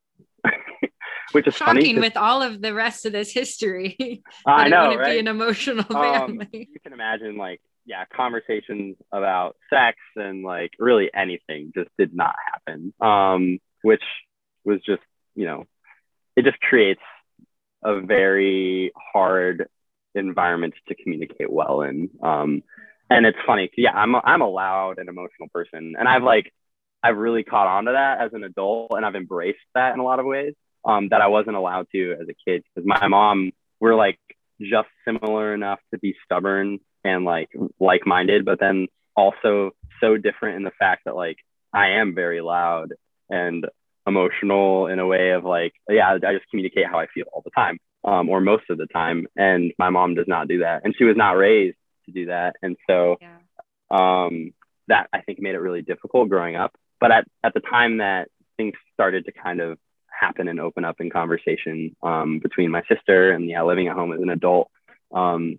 which 1.34 1.48
is 1.48 1.56
shocking 1.56 1.74
funny, 1.74 1.98
with 1.98 2.16
all 2.16 2.42
of 2.42 2.62
the 2.62 2.72
rest 2.72 3.06
of 3.06 3.12
this 3.12 3.32
history. 3.32 4.22
I 4.46 4.68
know, 4.68 4.92
it 4.92 4.98
right? 4.98 5.12
Be 5.14 5.18
an 5.18 5.28
emotional 5.28 5.84
um, 5.96 6.14
family. 6.14 6.44
Um, 6.44 6.48
you 6.52 6.80
can 6.82 6.92
imagine, 6.92 7.36
like, 7.36 7.60
yeah, 7.84 8.04
conversations 8.16 8.96
about 9.12 9.56
sex 9.68 9.98
and 10.16 10.42
like 10.42 10.70
really 10.78 11.10
anything 11.14 11.72
just 11.74 11.90
did 11.98 12.14
not 12.14 12.34
happen. 12.46 12.94
Um, 13.00 13.58
which 13.82 14.02
was 14.64 14.80
just, 14.86 15.02
you 15.34 15.44
know, 15.44 15.64
it 16.36 16.44
just 16.44 16.58
creates 16.60 17.02
a 17.82 18.00
very 18.00 18.92
hard 19.12 19.68
environment 20.14 20.74
to 20.88 20.94
communicate 20.94 21.52
well 21.52 21.82
in. 21.82 22.10
Um, 22.22 22.62
and 23.10 23.26
it's 23.26 23.38
funny, 23.46 23.70
yeah, 23.76 23.92
I'm 23.92 24.14
a, 24.14 24.22
I'm 24.24 24.40
a 24.40 24.48
loud 24.48 24.98
and 24.98 25.08
emotional 25.08 25.48
person, 25.52 25.94
and 25.98 26.08
I've 26.08 26.22
like 26.22 26.54
I've 27.02 27.18
really 27.18 27.44
caught 27.44 27.66
on 27.66 27.84
to 27.84 27.92
that 27.92 28.22
as 28.22 28.32
an 28.32 28.44
adult, 28.44 28.92
and 28.92 29.04
I've 29.04 29.14
embraced 29.14 29.58
that 29.74 29.92
in 29.92 30.00
a 30.00 30.04
lot 30.04 30.20
of 30.20 30.26
ways 30.26 30.54
um, 30.84 31.08
that 31.10 31.20
I 31.20 31.28
wasn't 31.28 31.56
allowed 31.56 31.86
to 31.92 32.12
as 32.12 32.28
a 32.28 32.34
kid 32.48 32.64
because 32.74 32.86
my 32.86 33.08
mom 33.08 33.52
we're 33.80 33.94
like 33.94 34.18
just 34.60 34.88
similar 35.04 35.54
enough 35.54 35.80
to 35.92 35.98
be 35.98 36.14
stubborn 36.24 36.78
and 37.04 37.24
like 37.24 37.50
like 37.80 38.06
minded, 38.06 38.44
but 38.44 38.60
then 38.60 38.86
also 39.16 39.72
so 40.00 40.16
different 40.16 40.56
in 40.56 40.62
the 40.64 40.72
fact 40.78 41.02
that 41.04 41.16
like 41.16 41.38
I 41.72 42.00
am 42.00 42.14
very 42.14 42.40
loud 42.40 42.94
and 43.28 43.66
emotional 44.06 44.86
in 44.86 44.98
a 44.98 45.06
way 45.06 45.30
of 45.30 45.44
like 45.44 45.72
yeah 45.88 46.12
I 46.12 46.32
just 46.32 46.48
communicate 46.50 46.86
how 46.86 46.98
I 46.98 47.06
feel 47.06 47.26
all 47.32 47.42
the 47.42 47.50
time 47.50 47.78
um, 48.04 48.28
or 48.28 48.40
most 48.40 48.64
of 48.70 48.78
the 48.78 48.86
time. 48.86 49.26
And 49.36 49.72
my 49.78 49.90
mom 49.90 50.14
does 50.14 50.28
not 50.28 50.48
do 50.48 50.58
that. 50.58 50.82
And 50.84 50.94
she 50.96 51.04
was 51.04 51.16
not 51.16 51.32
raised 51.32 51.76
to 52.06 52.12
do 52.12 52.26
that. 52.26 52.56
And 52.62 52.76
so 52.88 53.16
yeah. 53.20 53.38
um, 53.90 54.52
that 54.88 55.08
I 55.12 55.22
think 55.22 55.40
made 55.40 55.54
it 55.54 55.60
really 55.60 55.82
difficult 55.82 56.28
growing 56.28 56.56
up. 56.56 56.74
But 57.00 57.10
at, 57.10 57.24
at 57.42 57.54
the 57.54 57.60
time 57.60 57.98
that 57.98 58.28
things 58.56 58.74
started 58.92 59.24
to 59.24 59.32
kind 59.32 59.60
of 59.60 59.78
happen 60.24 60.48
and 60.48 60.60
open 60.60 60.84
up 60.84 61.00
in 61.00 61.10
conversation 61.10 61.94
um, 62.02 62.38
between 62.38 62.70
my 62.70 62.82
sister 62.88 63.32
and 63.32 63.48
yeah, 63.48 63.62
living 63.62 63.88
at 63.88 63.96
home 63.96 64.12
as 64.12 64.20
an 64.20 64.30
adult, 64.30 64.70
um, 65.12 65.56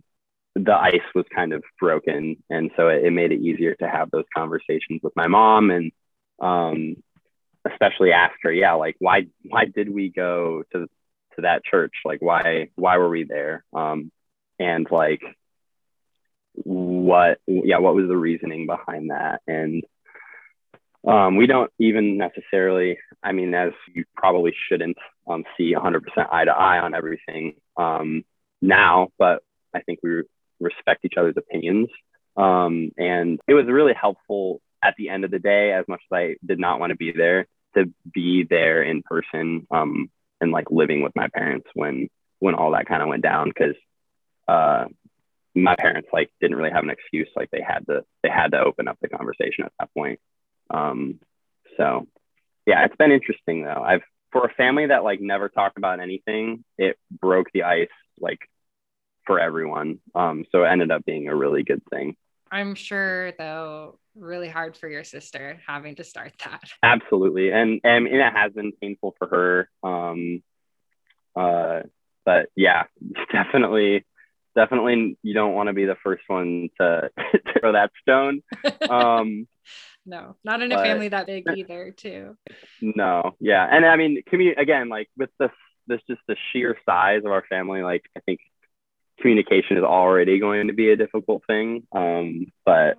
the 0.55 0.75
ice 0.75 1.09
was 1.13 1.25
kind 1.33 1.53
of 1.53 1.63
broken. 1.79 2.37
And 2.49 2.71
so 2.75 2.87
it, 2.87 3.05
it, 3.05 3.11
made 3.11 3.31
it 3.31 3.41
easier 3.41 3.75
to 3.75 3.87
have 3.87 4.09
those 4.11 4.25
conversations 4.35 5.01
with 5.03 5.15
my 5.15 5.27
mom 5.27 5.71
and 5.71 5.91
um, 6.39 6.95
especially 7.69 8.11
after, 8.11 8.51
yeah, 8.51 8.73
like 8.73 8.95
why, 8.99 9.27
why 9.43 9.65
did 9.65 9.89
we 9.89 10.09
go 10.09 10.63
to 10.71 10.87
to 11.35 11.41
that 11.41 11.63
church? 11.63 11.93
Like 12.03 12.21
why 12.21 12.69
why 12.75 12.97
were 12.97 13.09
we 13.09 13.23
there? 13.23 13.63
Um 13.73 14.11
and 14.59 14.87
like 14.89 15.21
what 16.53 17.39
yeah 17.47 17.79
what 17.79 17.95
was 17.95 18.07
the 18.07 18.17
reasoning 18.17 18.65
behind 18.65 19.11
that? 19.11 19.41
And 19.47 19.83
um 21.07 21.35
we 21.35 21.47
don't 21.47 21.71
even 21.79 22.17
necessarily 22.17 22.97
i 23.23 23.31
mean 23.31 23.53
as 23.53 23.71
you 23.93 24.03
probably 24.15 24.53
shouldn't 24.67 24.97
um, 25.27 25.43
see 25.57 25.73
100% 25.73 26.01
eye 26.31 26.45
to 26.45 26.51
eye 26.51 26.79
on 26.79 26.93
everything 26.93 27.55
um, 27.77 28.23
now, 28.61 29.09
but 29.17 29.43
I 29.73 29.81
think 29.81 29.99
we 30.03 30.23
respect 30.59 31.05
each 31.05 31.15
other's 31.17 31.37
opinions. 31.37 31.89
Um, 32.37 32.91
and 32.97 33.39
it 33.47 33.53
was 33.53 33.65
really 33.67 33.93
helpful 33.93 34.61
at 34.83 34.95
the 34.97 35.09
end 35.09 35.25
of 35.25 35.31
the 35.31 35.39
day, 35.39 35.73
as 35.73 35.85
much 35.87 36.01
as 36.11 36.15
I 36.15 36.35
did 36.45 36.59
not 36.59 36.79
want 36.79 36.91
to 36.91 36.97
be 36.97 37.11
there, 37.11 37.47
to 37.75 37.91
be 38.13 38.45
there 38.49 38.83
in 38.83 39.03
person 39.03 39.67
um, 39.71 40.09
and 40.41 40.51
like 40.51 40.69
living 40.69 41.01
with 41.01 41.15
my 41.15 41.27
parents 41.33 41.67
when 41.73 42.09
when 42.39 42.53
all 42.53 42.71
that 42.71 42.85
kind 42.85 43.01
of 43.01 43.07
went 43.07 43.23
down 43.23 43.47
because 43.47 43.75
uh, 44.47 44.85
my 45.55 45.75
parents 45.75 46.09
like 46.11 46.29
didn't 46.41 46.57
really 46.57 46.69
have 46.69 46.83
an 46.83 46.89
excuse 46.89 47.29
like 47.35 47.49
they 47.49 47.61
had 47.61 47.85
to 47.87 48.03
they 48.21 48.29
had 48.29 48.51
to 48.51 48.59
open 48.59 48.87
up 48.87 48.97
the 49.01 49.07
conversation 49.07 49.63
at 49.63 49.71
that 49.79 49.93
point 49.93 50.19
um, 50.69 51.19
so 51.77 52.07
yeah 52.65 52.85
it's 52.85 52.95
been 52.95 53.11
interesting 53.11 53.63
though. 53.63 53.83
I've 53.85 54.03
for 54.31 54.45
a 54.45 54.53
family 54.53 54.87
that 54.87 55.03
like 55.03 55.21
never 55.21 55.47
talked 55.47 55.77
about 55.77 55.99
anything 55.99 56.63
it 56.77 56.97
broke 57.09 57.47
the 57.53 57.63
ice 57.63 57.87
like 58.19 58.39
for 59.25 59.39
everyone. 59.39 59.99
Um, 60.13 60.45
so 60.51 60.63
it 60.63 60.67
ended 60.67 60.91
up 60.91 61.05
being 61.05 61.27
a 61.27 61.35
really 61.35 61.63
good 61.63 61.81
thing. 61.89 62.15
I'm 62.51 62.75
sure 62.75 63.31
though 63.33 63.97
really 64.15 64.47
hard 64.47 64.77
for 64.77 64.87
your 64.87 65.03
sister 65.03 65.59
having 65.65 65.95
to 65.95 66.03
start 66.03 66.33
that. 66.43 66.63
Absolutely. 66.83 67.51
And 67.51 67.81
and, 67.83 68.07
and 68.07 68.15
it 68.15 68.33
has 68.33 68.53
been 68.53 68.71
painful 68.81 69.15
for 69.17 69.27
her. 69.27 69.69
Um 69.89 70.43
uh 71.35 71.81
but 72.23 72.47
yeah 72.55 72.83
definitely 73.31 74.05
definitely 74.55 75.17
you 75.21 75.33
don't 75.33 75.53
want 75.53 75.67
to 75.67 75.73
be 75.73 75.85
the 75.85 75.97
first 76.03 76.23
one 76.27 76.69
to, 76.79 77.09
to 77.17 77.59
throw 77.59 77.73
that 77.73 77.91
stone. 78.01 78.41
Um, 78.89 79.47
no, 80.05 80.35
not 80.43 80.61
in 80.61 80.71
a 80.71 80.77
family 80.77 81.09
that 81.09 81.27
big 81.27 81.45
either, 81.55 81.91
too. 81.91 82.37
No, 82.81 83.35
yeah, 83.39 83.67
and 83.69 83.85
I 83.85 83.95
mean, 83.95 84.21
commu- 84.31 84.57
again, 84.57 84.89
like 84.89 85.09
with 85.17 85.29
this, 85.39 85.51
this 85.87 86.01
just 86.07 86.21
the 86.27 86.35
sheer 86.51 86.77
size 86.85 87.21
of 87.25 87.31
our 87.31 87.43
family, 87.49 87.81
like 87.81 88.03
I 88.17 88.19
think 88.21 88.39
communication 89.19 89.77
is 89.77 89.83
already 89.83 90.39
going 90.39 90.67
to 90.67 90.73
be 90.73 90.91
a 90.91 90.95
difficult 90.95 91.43
thing, 91.47 91.87
um, 91.91 92.47
but 92.65 92.97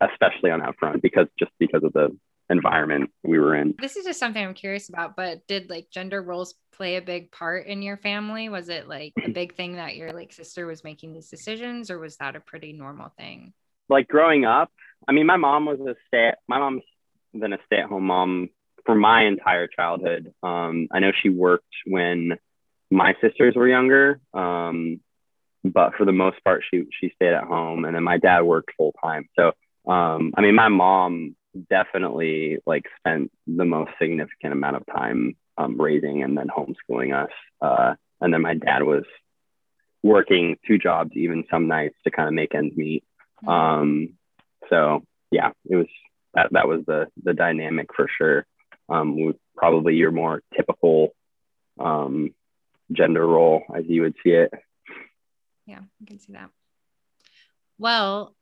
especially 0.00 0.50
on 0.50 0.60
that 0.60 0.76
front 0.78 1.02
because 1.02 1.26
just 1.38 1.52
because 1.58 1.84
of 1.84 1.92
the 1.92 2.16
environment 2.48 3.10
we 3.22 3.38
were 3.38 3.54
in. 3.54 3.74
This 3.78 3.96
is 3.96 4.04
just 4.04 4.18
something 4.18 4.44
I'm 4.44 4.54
curious 4.54 4.88
about, 4.88 5.16
but 5.16 5.46
did 5.46 5.70
like 5.70 5.90
gender 5.90 6.20
roles 6.20 6.54
play 6.72 6.96
a 6.96 7.02
big 7.02 7.30
part 7.30 7.66
in 7.66 7.82
your 7.82 7.96
family? 7.96 8.48
Was 8.48 8.68
it 8.68 8.88
like 8.88 9.12
a 9.24 9.28
big 9.32 9.54
thing 9.54 9.76
that 9.76 9.96
your 9.96 10.12
like 10.12 10.32
sister 10.32 10.66
was 10.66 10.84
making 10.84 11.12
these 11.12 11.28
decisions 11.28 11.90
or 11.90 11.98
was 11.98 12.16
that 12.16 12.36
a 12.36 12.40
pretty 12.40 12.72
normal 12.72 13.12
thing? 13.16 13.52
Like 13.90 14.08
growing 14.08 14.44
up, 14.44 14.70
I 15.06 15.12
mean 15.12 15.26
my 15.26 15.36
mom 15.36 15.66
was 15.66 15.80
a 15.80 15.96
stay 16.06 16.32
my 16.48 16.58
mom's 16.58 16.82
been 17.38 17.52
a 17.52 17.58
stay-at-home 17.66 18.04
mom 18.04 18.48
for 18.86 18.94
my 18.94 19.24
entire 19.24 19.68
childhood. 19.68 20.32
Um, 20.42 20.88
I 20.90 21.00
know 21.00 21.12
she 21.12 21.28
worked 21.28 21.74
when 21.86 22.38
my 22.90 23.14
sisters 23.20 23.54
were 23.54 23.68
younger. 23.68 24.20
Um, 24.32 25.00
but 25.62 25.94
for 25.96 26.06
the 26.06 26.12
most 26.12 26.42
part 26.42 26.62
she 26.70 26.84
she 26.98 27.12
stayed 27.16 27.34
at 27.34 27.44
home 27.44 27.84
and 27.84 27.94
then 27.94 28.02
my 28.02 28.16
dad 28.16 28.42
worked 28.42 28.70
full 28.76 28.94
time. 29.02 29.28
So 29.36 29.48
um, 29.90 30.32
I 30.36 30.40
mean 30.40 30.54
my 30.54 30.68
mom 30.68 31.36
definitely 31.68 32.58
like 32.66 32.84
spent 32.98 33.30
the 33.46 33.64
most 33.64 33.90
significant 34.00 34.52
amount 34.52 34.76
of 34.76 34.86
time 34.86 35.36
um, 35.58 35.80
raising 35.80 36.22
and 36.22 36.36
then 36.36 36.48
homeschooling 36.48 37.14
us. 37.14 37.32
Uh, 37.60 37.94
and 38.20 38.32
then 38.32 38.42
my 38.42 38.54
dad 38.54 38.82
was 38.82 39.04
working 40.02 40.56
two 40.66 40.78
jobs, 40.78 41.10
even 41.14 41.44
some 41.50 41.68
nights 41.68 41.96
to 42.04 42.10
kind 42.10 42.28
of 42.28 42.34
make 42.34 42.54
ends 42.54 42.76
meet. 42.76 43.04
Mm-hmm. 43.44 43.48
Um, 43.48 44.08
so 44.68 45.02
yeah, 45.30 45.50
it 45.68 45.76
was 45.76 45.86
that 46.34 46.48
that 46.52 46.68
was 46.68 46.82
the 46.86 47.06
the 47.22 47.34
dynamic 47.34 47.88
for 47.94 48.08
sure. 48.16 48.46
Um, 48.88 49.34
probably 49.56 49.94
your 49.94 50.10
more 50.10 50.42
typical 50.56 51.10
um, 51.78 52.34
gender 52.92 53.26
role 53.26 53.62
as 53.76 53.84
you 53.86 54.02
would 54.02 54.16
see 54.22 54.30
it. 54.30 54.52
Yeah, 55.66 55.78
I 55.80 56.04
can 56.06 56.18
see 56.18 56.32
that. 56.32 56.50
Well, 57.78 58.34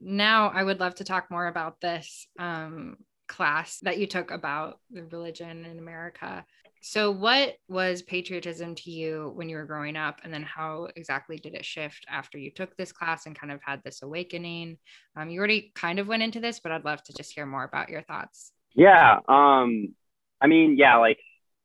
now 0.00 0.48
I 0.48 0.62
would 0.62 0.80
love 0.80 0.96
to 0.96 1.04
talk 1.04 1.30
more 1.30 1.46
about 1.46 1.80
this 1.80 2.26
um, 2.38 2.98
class 3.26 3.78
that 3.82 3.98
you 3.98 4.06
took 4.06 4.30
about 4.30 4.80
the 4.90 5.04
religion 5.04 5.64
in 5.64 5.78
America. 5.78 6.44
So, 6.82 7.10
what 7.10 7.56
was 7.66 8.02
patriotism 8.02 8.74
to 8.74 8.90
you 8.90 9.32
when 9.34 9.48
you 9.48 9.56
were 9.56 9.64
growing 9.64 9.96
up? 9.96 10.20
And 10.22 10.32
then, 10.32 10.42
how 10.42 10.88
exactly 10.96 11.38
did 11.38 11.54
it 11.54 11.64
shift 11.64 12.04
after 12.10 12.36
you 12.36 12.50
took 12.50 12.76
this 12.76 12.92
class 12.92 13.24
and 13.24 13.38
kind 13.38 13.52
of 13.52 13.60
had 13.64 13.82
this 13.84 14.02
awakening? 14.02 14.76
Um, 15.16 15.30
you 15.30 15.38
already 15.38 15.72
kind 15.74 15.98
of 15.98 16.08
went 16.08 16.22
into 16.22 16.40
this, 16.40 16.60
but 16.60 16.72
I'd 16.72 16.84
love 16.84 17.02
to 17.04 17.14
just 17.14 17.32
hear 17.34 17.46
more 17.46 17.64
about 17.64 17.88
your 17.88 18.02
thoughts. 18.02 18.52
Yeah. 18.74 19.20
Um, 19.28 19.94
I 20.40 20.46
mean, 20.46 20.76
yeah, 20.76 20.96
like 20.96 21.20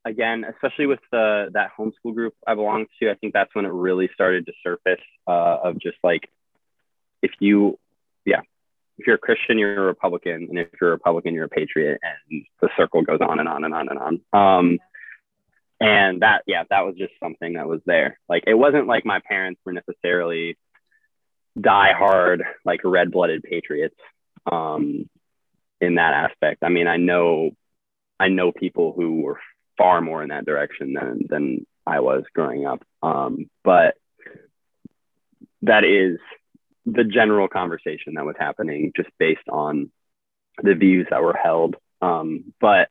again, 0.06 0.46
especially 0.46 0.86
with 0.86 1.00
the 1.12 1.50
that 1.54 1.72
homeschool 1.78 2.14
group 2.14 2.34
I 2.48 2.56
belonged 2.56 2.88
to, 3.02 3.12
I 3.12 3.16
think 3.16 3.34
that's 3.34 3.54
when 3.54 3.66
it 3.66 3.74
really 3.74 4.10
started 4.14 4.46
to 4.46 4.54
surface 4.64 5.04
uh, 5.28 5.58
of 5.64 5.80
just 5.80 5.98
like 6.04 6.30
if 7.22 7.32
you 7.40 7.78
if 9.00 9.08
you're 9.08 9.16
a 9.16 9.20
Christian, 9.20 9.58
you're 9.58 9.84
a 9.84 9.88
Republican, 9.88 10.48
and 10.50 10.60
if 10.60 10.68
you're 10.80 10.92
a 10.92 10.94
Republican, 10.94 11.34
you're 11.34 11.46
a 11.46 11.50
patriot, 11.50 12.00
and 12.04 12.44
the 12.62 12.70
circle 12.78 13.02
goes 13.02 13.20
on 13.22 13.40
and 13.40 13.48
on 13.48 13.64
and 13.64 13.74
on 13.74 13.88
and 13.90 14.00
on. 14.00 14.22
Um, 14.34 14.80
and 15.80 16.22
that, 16.22 16.44
yeah, 16.46 16.64
that 16.70 16.86
was 16.86 16.96
just 16.98 17.14
something 17.22 17.54
that 17.54 17.68
was 17.68 17.80
there. 17.86 18.20
Like 18.28 18.44
it 18.46 18.54
wasn't 18.54 18.88
like 18.88 19.06
my 19.06 19.22
parents 19.26 19.62
were 19.66 19.72
necessarily 19.72 20.58
die 21.60 21.94
hard, 21.98 22.44
like 22.66 22.82
red 22.84 23.12
blooded 23.12 23.44
patriots. 23.44 23.96
Um, 24.52 25.10
in 25.82 25.96
that 25.96 26.14
aspect, 26.14 26.64
I 26.64 26.70
mean, 26.70 26.88
I 26.88 26.98
know, 26.98 27.52
I 28.20 28.28
know 28.28 28.52
people 28.52 28.92
who 28.92 29.22
were 29.22 29.40
far 29.78 30.02
more 30.02 30.22
in 30.22 30.30
that 30.30 30.46
direction 30.46 30.94
than 30.94 31.26
than 31.30 31.66
I 31.88 32.02
was 32.02 32.24
growing 32.36 32.66
up. 32.66 32.84
Um, 33.02 33.50
but 33.64 33.96
that 35.62 35.86
is 35.86 36.20
the 36.86 37.04
general 37.04 37.48
conversation 37.48 38.14
that 38.16 38.26
was 38.26 38.36
happening 38.40 38.92
just 38.96 39.10
based 39.18 39.48
on 39.50 39.92
the 40.62 40.76
views 40.76 41.08
that 41.10 41.22
were 41.22 41.38
held. 41.42 41.76
Um, 42.02 42.54
but 42.60 42.90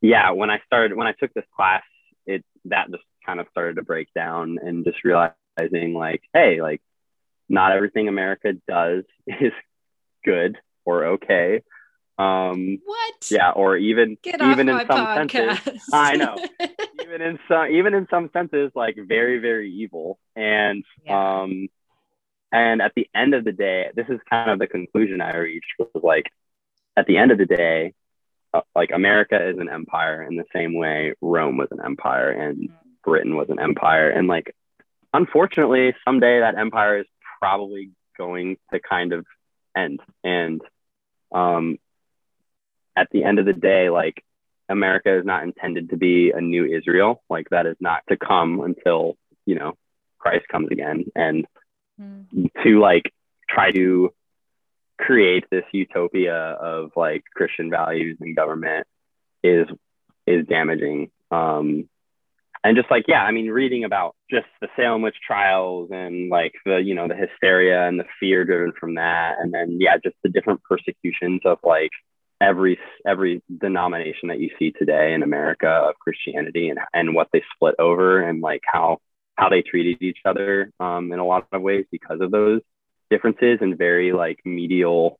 yeah, 0.00 0.30
when 0.32 0.50
I 0.50 0.60
started, 0.66 0.96
when 0.96 1.06
I 1.06 1.12
took 1.12 1.32
this 1.34 1.44
class, 1.56 1.82
it 2.26 2.44
that 2.66 2.90
just 2.90 3.02
kind 3.24 3.40
of 3.40 3.46
started 3.50 3.76
to 3.76 3.82
break 3.82 4.12
down 4.14 4.58
and 4.62 4.84
just 4.84 5.04
realizing 5.04 5.94
like, 5.94 6.22
hey, 6.32 6.60
like 6.60 6.80
not 7.48 7.72
everything 7.72 8.08
America 8.08 8.52
does 8.68 9.04
is 9.26 9.52
good 10.24 10.56
or 10.84 11.04
okay. 11.04 11.62
Um, 12.18 12.78
what? 12.84 13.28
Yeah, 13.30 13.50
or 13.52 13.76
even 13.76 14.18
Get 14.22 14.42
even 14.42 14.68
in 14.68 14.78
some 14.78 14.88
podcast. 14.88 15.62
senses, 15.62 15.88
I 15.92 16.16
know. 16.16 16.36
even 17.02 17.22
in 17.22 17.38
some 17.46 17.70
even 17.70 17.94
in 17.94 18.08
some 18.10 18.28
senses, 18.32 18.72
like 18.74 18.96
very 18.96 19.38
very 19.38 19.72
evil. 19.72 20.18
And 20.34 20.84
yeah. 21.04 21.42
um, 21.42 21.68
and 22.52 22.80
at 22.80 22.92
the 22.94 23.08
end 23.14 23.34
of 23.34 23.44
the 23.44 23.52
day, 23.52 23.90
this 23.94 24.06
is 24.08 24.20
kind 24.28 24.50
of 24.50 24.58
the 24.58 24.66
conclusion 24.66 25.20
I 25.20 25.36
reached 25.36 25.74
was 25.78 26.02
like, 26.02 26.26
at 26.96 27.06
the 27.06 27.18
end 27.18 27.30
of 27.30 27.38
the 27.38 27.46
day, 27.46 27.94
uh, 28.54 28.62
like 28.74 28.90
America 28.92 29.48
is 29.48 29.58
an 29.58 29.68
empire 29.68 30.22
in 30.22 30.36
the 30.36 30.44
same 30.54 30.74
way 30.74 31.14
Rome 31.20 31.58
was 31.58 31.68
an 31.70 31.80
empire 31.84 32.30
and 32.30 32.70
Britain 33.04 33.36
was 33.36 33.50
an 33.50 33.60
empire. 33.60 34.10
And 34.10 34.26
like, 34.26 34.54
unfortunately, 35.12 35.94
someday 36.04 36.40
that 36.40 36.56
empire 36.56 37.00
is 37.00 37.06
probably 37.38 37.90
going 38.16 38.56
to 38.72 38.80
kind 38.80 39.12
of 39.12 39.26
end. 39.76 40.00
And 40.24 40.62
um, 41.32 41.78
at 42.96 43.08
the 43.12 43.24
end 43.24 43.38
of 43.38 43.46
the 43.46 43.52
day, 43.52 43.90
like, 43.90 44.24
America 44.70 45.18
is 45.18 45.24
not 45.24 45.44
intended 45.44 45.90
to 45.90 45.96
be 45.96 46.30
a 46.30 46.40
new 46.40 46.64
Israel. 46.64 47.22
Like, 47.30 47.48
that 47.50 47.66
is 47.66 47.76
not 47.80 48.02
to 48.08 48.18
come 48.18 48.60
until, 48.60 49.16
you 49.46 49.54
know, 49.54 49.74
Christ 50.18 50.46
comes 50.48 50.68
again. 50.70 51.06
And 51.14 51.46
mm. 52.00 52.50
to 52.64 52.80
like 52.80 53.12
try 53.48 53.70
to 53.72 54.12
create 54.98 55.44
this 55.50 55.64
utopia 55.72 56.34
of 56.34 56.90
like 56.96 57.24
Christian 57.34 57.70
values 57.70 58.18
and 58.20 58.36
government 58.36 58.86
is 59.42 59.66
is 60.26 60.46
damaging. 60.46 61.10
Um, 61.30 61.88
and 62.64 62.76
just 62.76 62.90
like 62.90 63.04
yeah, 63.06 63.22
I 63.22 63.30
mean, 63.30 63.48
reading 63.48 63.84
about 63.84 64.16
just 64.30 64.46
the 64.60 64.68
Salem 64.76 65.02
witch 65.02 65.16
trials 65.24 65.90
and 65.92 66.28
like 66.28 66.52
the 66.64 66.78
you 66.78 66.94
know 66.94 67.08
the 67.08 67.14
hysteria 67.14 67.86
and 67.86 67.98
the 67.98 68.04
fear 68.18 68.44
driven 68.44 68.72
from 68.78 68.96
that, 68.96 69.36
and 69.40 69.52
then 69.52 69.78
yeah, 69.80 69.96
just 70.02 70.16
the 70.22 70.28
different 70.28 70.62
persecutions 70.64 71.40
of 71.44 71.58
like 71.62 71.90
every 72.40 72.78
every 73.06 73.42
denomination 73.60 74.28
that 74.28 74.40
you 74.40 74.50
see 74.58 74.72
today 74.72 75.12
in 75.14 75.22
America 75.22 75.68
of 75.68 75.94
Christianity 76.00 76.68
and 76.68 76.80
and 76.92 77.14
what 77.14 77.28
they 77.32 77.42
split 77.54 77.76
over 77.78 78.20
and 78.20 78.40
like 78.40 78.62
how 78.64 78.98
how 79.38 79.48
they 79.48 79.62
treated 79.62 80.02
each 80.02 80.18
other 80.24 80.72
um, 80.80 81.12
in 81.12 81.20
a 81.20 81.24
lot 81.24 81.46
of 81.52 81.62
ways 81.62 81.86
because 81.92 82.20
of 82.20 82.32
those 82.32 82.60
differences 83.08 83.58
and 83.60 83.78
very 83.78 84.12
like 84.12 84.40
medial 84.44 85.18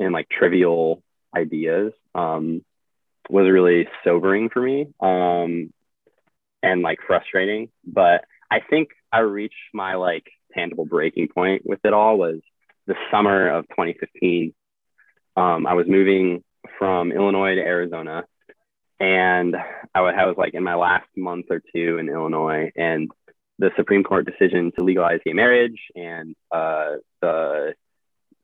and 0.00 0.12
like 0.12 0.28
trivial 0.28 1.02
ideas 1.34 1.92
um, 2.16 2.64
was 3.30 3.48
really 3.48 3.88
sobering 4.02 4.50
for 4.50 4.60
me 4.60 4.88
um, 5.00 5.72
and 6.64 6.82
like 6.82 6.98
frustrating. 7.06 7.70
But 7.86 8.24
I 8.50 8.58
think 8.58 8.88
I 9.12 9.20
reached 9.20 9.54
my 9.72 9.94
like 9.94 10.26
tangible 10.52 10.84
breaking 10.84 11.28
point 11.28 11.62
with 11.64 11.78
it 11.84 11.92
all 11.92 12.18
was 12.18 12.40
the 12.88 12.96
summer 13.12 13.48
of 13.48 13.68
2015. 13.68 14.52
Um, 15.36 15.64
I 15.64 15.74
was 15.74 15.86
moving 15.86 16.42
from 16.76 17.12
Illinois 17.12 17.54
to 17.54 17.60
Arizona 17.60 18.24
and 18.98 19.56
I 19.94 20.00
was 20.00 20.36
like 20.38 20.54
in 20.54 20.62
my 20.62 20.74
last 20.74 21.08
month 21.16 21.46
or 21.50 21.62
two 21.74 21.98
in 21.98 22.08
Illinois, 22.08 22.70
and 22.76 23.10
the 23.58 23.70
Supreme 23.76 24.04
Court 24.04 24.26
decision 24.26 24.72
to 24.78 24.84
legalize 24.84 25.20
gay 25.24 25.32
marriage 25.32 25.80
and 25.94 26.34
uh, 26.50 26.96
the 27.20 27.74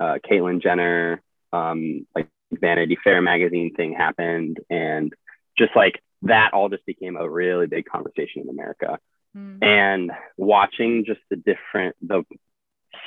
uh, 0.01 0.19
Caitlyn 0.29 0.63
Jenner 0.63 1.23
um, 1.53 2.07
like 2.15 2.29
Vanity 2.53 2.97
Fair 3.03 3.21
magazine 3.23 3.75
thing 3.75 3.95
happened, 3.95 4.59
and 4.71 5.13
just 5.59 5.73
like 5.77 6.03
that 6.23 6.51
all 6.53 6.69
just 6.69 6.87
became 6.87 7.17
a 7.17 7.29
really 7.29 7.67
big 7.67 7.85
conversation 7.87 8.43
in 8.43 8.49
America. 8.49 8.99
Mm. 9.37 9.63
And 9.63 10.11
watching 10.37 11.05
just 11.07 11.21
the 11.31 11.37
different, 11.37 11.97
the 12.03 12.25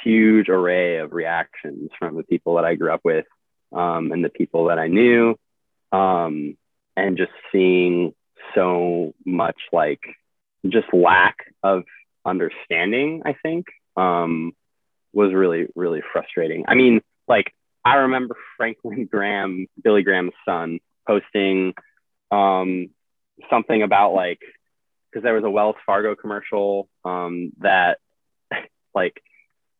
huge 0.04 0.50
array 0.50 0.98
of 0.98 1.14
reactions 1.14 1.92
from 1.98 2.16
the 2.16 2.24
people 2.24 2.56
that 2.56 2.66
I 2.66 2.76
grew 2.76 2.92
up 2.92 3.02
with 3.04 3.26
um, 3.72 4.12
and 4.12 4.24
the 4.24 4.30
people 4.30 4.66
that 4.66 4.80
I 4.80 4.88
knew, 4.88 5.36
um, 5.92 6.58
and 6.96 7.18
just 7.18 7.32
seeing 7.52 8.14
so 8.54 9.14
much 9.26 9.58
like 9.72 10.02
just 10.68 10.88
lack 10.94 11.38
of 11.64 11.84
understanding, 12.26 13.22
I 13.26 13.36
think, 13.42 13.68
um, 13.96 14.54
was 15.14 15.34
really, 15.34 15.68
really 15.76 16.02
frustrating. 16.12 16.66
I 16.68 16.76
mean, 16.76 17.02
like, 17.28 17.54
I 17.84 17.96
remember 17.96 18.36
Franklin 18.58 19.06
Graham, 19.06 19.68
Billy 19.82 20.04
Graham's 20.04 20.34
son, 20.44 20.80
posting 21.08 21.74
um, 22.32 22.90
something 23.50 23.84
about 23.84 24.14
like, 24.14 24.40
because 25.12 25.24
there 25.24 25.36
was 25.36 25.44
a 25.44 25.50
Wells 25.50 25.76
Fargo 25.86 26.16
commercial 26.16 26.90
um, 27.04 27.52
that 27.60 28.00
like 28.96 29.22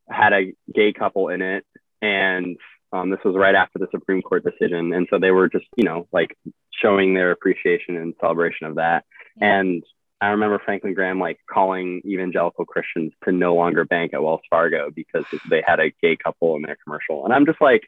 had 0.08 0.34
a 0.34 0.54
gay 0.74 0.94
couple 0.94 1.30
in 1.30 1.42
it. 1.42 1.66
And 2.02 2.58
um, 2.94 3.10
this 3.10 3.20
was 3.26 3.36
right 3.36 3.56
after 3.56 3.80
the 3.80 3.88
Supreme 3.92 4.22
Court 4.22 4.44
decision. 4.44 4.94
And 4.94 5.08
so 5.10 5.18
they 5.20 5.32
were 5.32 5.50
just, 5.50 5.66
you 5.76 5.84
know, 5.84 6.08
like 6.14 6.38
showing 6.86 7.14
their 7.14 7.32
appreciation 7.32 7.98
and 7.98 8.14
celebration 8.22 8.68
of 8.68 8.76
that. 8.76 9.06
And 9.42 9.84
I 10.22 10.28
remember 10.30 10.62
Franklin 10.64 10.94
Graham 10.94 11.20
like 11.20 11.40
calling 11.52 12.02
evangelical 12.06 12.66
Christians 12.66 13.12
to 13.24 13.32
no 13.32 13.56
longer 13.56 13.86
bank 13.86 14.14
at 14.14 14.24
Wells 14.24 14.42
Fargo 14.50 14.90
because 14.90 15.26
they 15.50 15.64
had 15.66 15.80
a 15.80 15.92
gay 16.02 16.16
couple 16.16 16.56
in 16.56 16.62
their 16.62 16.78
commercial. 16.84 17.26
And 17.26 17.34
I'm 17.34 17.46
just 17.46 17.60
like, 17.60 17.84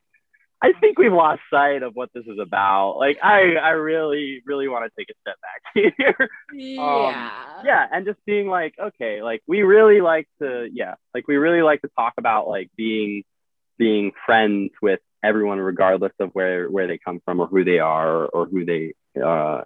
I 0.62 0.74
think 0.82 0.98
we've 0.98 1.14
lost 1.14 1.42
sight 1.52 1.84
of 1.84 1.96
what 1.96 2.10
this 2.14 2.26
is 2.26 2.40
about. 2.40 2.98
Like, 2.98 3.20
I, 3.24 3.56
I 3.56 3.70
really, 3.70 4.42
really 4.46 4.68
want 4.68 4.92
to 4.92 4.92
take 5.00 5.08
a 5.10 5.20
step 5.22 5.36
back 5.42 5.94
here. 5.98 6.30
Yeah. 6.52 7.32
Um, 7.60 7.66
yeah. 7.66 7.86
And 7.92 8.06
just 8.06 8.18
being 8.26 8.48
like, 8.48 8.74
okay, 8.80 9.22
like 9.22 9.44
we 9.48 9.62
really 9.62 10.02
like 10.02 10.28
to, 10.42 10.68
yeah, 10.74 10.96
like 11.14 11.28
we 11.28 11.38
really 11.38 11.62
like 11.62 11.82
to 11.82 11.90
talk 11.96 12.14
about 12.18 12.48
like 12.48 12.72
being, 12.76 13.24
being 13.78 14.12
friends 14.26 14.72
with 14.82 15.00
everyone, 15.24 15.60
regardless 15.60 16.14
of 16.20 16.32
where, 16.32 16.70
where 16.70 16.88
they 16.88 16.98
come 16.98 17.22
from 17.26 17.40
or 17.40 17.48
who 17.48 17.64
they 17.64 17.80
are 17.80 18.24
or, 18.24 18.26
or 18.28 18.46
who 18.46 18.66
they, 18.66 18.94
uh, 19.22 19.62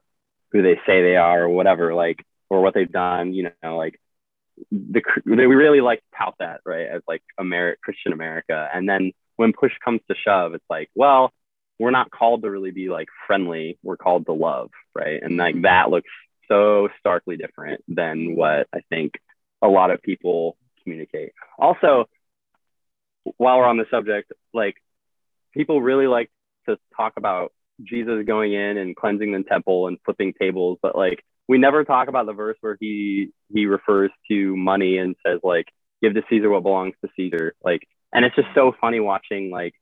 who 0.52 0.62
they 0.62 0.76
say 0.86 1.02
they 1.02 1.16
are 1.16 1.44
or 1.44 1.50
whatever, 1.50 1.94
like, 1.94 2.24
or 2.50 2.62
what 2.62 2.74
they've 2.74 2.92
done, 2.92 3.34
you 3.34 3.52
know, 3.64 3.78
like 3.78 4.00
the, 4.72 5.02
we 5.26 5.34
really 5.34 5.82
like 5.82 6.00
to 6.00 6.18
tout 6.18 6.36
that, 6.40 6.62
right. 6.66 6.88
As 6.88 7.02
like 7.08 7.24
America, 7.38 7.80
Christian 7.84 8.14
America. 8.14 8.70
And 8.74 8.88
then, 8.88 9.12
when 9.38 9.54
push 9.54 9.72
comes 9.84 10.02
to 10.08 10.16
shove, 10.16 10.54
it's 10.54 10.70
like, 10.70 10.90
well, 10.94 11.32
we're 11.80 11.90
not 11.90 12.12
called 12.12 12.44
to 12.44 12.52
really 12.52 12.70
be 12.70 12.90
like 12.90 13.08
friendly. 13.26 13.80
We're 13.82 13.98
called 13.98 14.28
to 14.28 14.34
love, 14.34 14.70
right? 14.94 15.22
And 15.24 15.36
like 15.38 15.56
mm-hmm. 15.56 15.64
that 15.64 15.90
looks 15.90 16.10
so 16.48 16.90
starkly 17.00 17.38
different 17.38 17.84
than 17.88 18.36
what 18.36 18.68
I 18.72 18.82
think 18.90 19.14
a 19.62 19.68
lot 19.68 19.90
of 19.90 20.02
people 20.04 20.58
communicate. 20.84 21.32
Also, 21.58 22.08
while 23.38 23.58
we're 23.58 23.66
on 23.66 23.78
the 23.78 23.88
subject, 23.90 24.32
like 24.54 24.76
people 25.54 25.82
really 25.82 26.08
like 26.08 26.30
to 26.68 26.78
talk 26.96 27.14
about 27.18 27.52
Jesus 27.84 28.26
going 28.26 28.54
in 28.54 28.78
and 28.78 28.96
cleansing 28.96 29.32
the 29.32 29.44
temple 29.44 29.88
and 29.88 29.98
flipping 30.06 30.34
tables, 30.40 30.78
but 30.82 30.96
like 30.96 31.24
we 31.48 31.58
never 31.58 31.84
talk 31.84 32.08
about 32.08 32.26
the 32.26 32.34
verse 32.34 32.58
where 32.62 32.78
he 32.80 33.30
he 33.54 33.66
refers 33.66 34.12
to 34.30 34.56
money 34.56 34.98
and 34.98 35.16
says 35.26 35.40
like 35.44 35.68
give 36.02 36.14
to 36.14 36.24
Caesar 36.30 36.50
what 36.50 36.64
belongs 36.64 36.94
to 37.04 37.12
Caesar. 37.16 37.56
Like 37.64 37.88
and 38.14 38.26
it's 38.26 38.36
just 38.36 38.50
so 38.54 38.74
funny 38.80 39.00
watching 39.00 39.50
like 39.52 39.74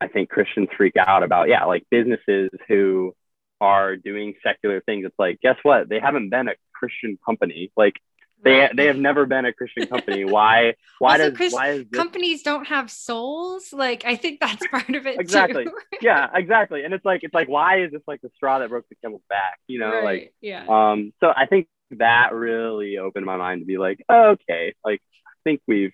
i 0.00 0.08
think 0.08 0.28
christians 0.28 0.68
freak 0.76 0.96
out 0.96 1.22
about 1.22 1.48
yeah 1.48 1.64
like 1.64 1.86
businesses 1.90 2.50
who 2.68 3.14
are 3.62 3.94
doing 3.94 4.34
secular 4.42 4.80
things. 4.80 5.06
It's 5.06 5.18
like 5.18 5.40
guess 5.40 5.56
what? 5.62 5.88
They 5.88 6.00
haven't 6.00 6.30
been 6.30 6.48
a 6.48 6.54
christian 6.74 7.16
company. 7.24 7.70
Like 7.76 7.94
they 8.42 8.68
they 8.74 8.86
have 8.86 8.96
never 8.96 9.26
been 9.26 9.44
a 9.44 9.52
christian 9.52 9.86
company 9.86 10.24
why 10.24 10.74
why 10.98 11.12
also, 11.12 11.30
does 11.30 11.36
Chris, 11.36 11.52
why 11.52 11.68
is 11.68 11.84
this... 11.90 11.98
companies 11.98 12.42
don't 12.42 12.66
have 12.66 12.90
souls 12.90 13.72
like 13.72 14.04
i 14.04 14.16
think 14.16 14.40
that's 14.40 14.66
part 14.68 14.88
of 14.90 15.06
it 15.06 15.20
exactly 15.20 15.66
yeah 16.00 16.28
exactly 16.34 16.84
and 16.84 16.94
it's 16.94 17.04
like 17.04 17.20
it's 17.22 17.34
like 17.34 17.48
why 17.48 17.82
is 17.82 17.92
this 17.92 18.02
like 18.06 18.20
the 18.22 18.30
straw 18.36 18.58
that 18.58 18.68
broke 18.68 18.88
the 18.88 18.96
camel's 18.96 19.22
back 19.28 19.58
you 19.66 19.78
know 19.78 19.92
right. 19.92 20.04
like 20.04 20.34
yeah 20.40 20.64
um 20.68 21.12
so 21.20 21.32
i 21.34 21.46
think 21.46 21.66
that 21.92 22.32
really 22.32 22.98
opened 22.98 23.26
my 23.26 23.36
mind 23.36 23.60
to 23.60 23.66
be 23.66 23.78
like 23.78 24.02
okay 24.10 24.74
like 24.84 25.00
i 25.26 25.32
think 25.44 25.60
we've 25.66 25.92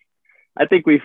i 0.57 0.67
think 0.67 0.87
we've 0.87 1.03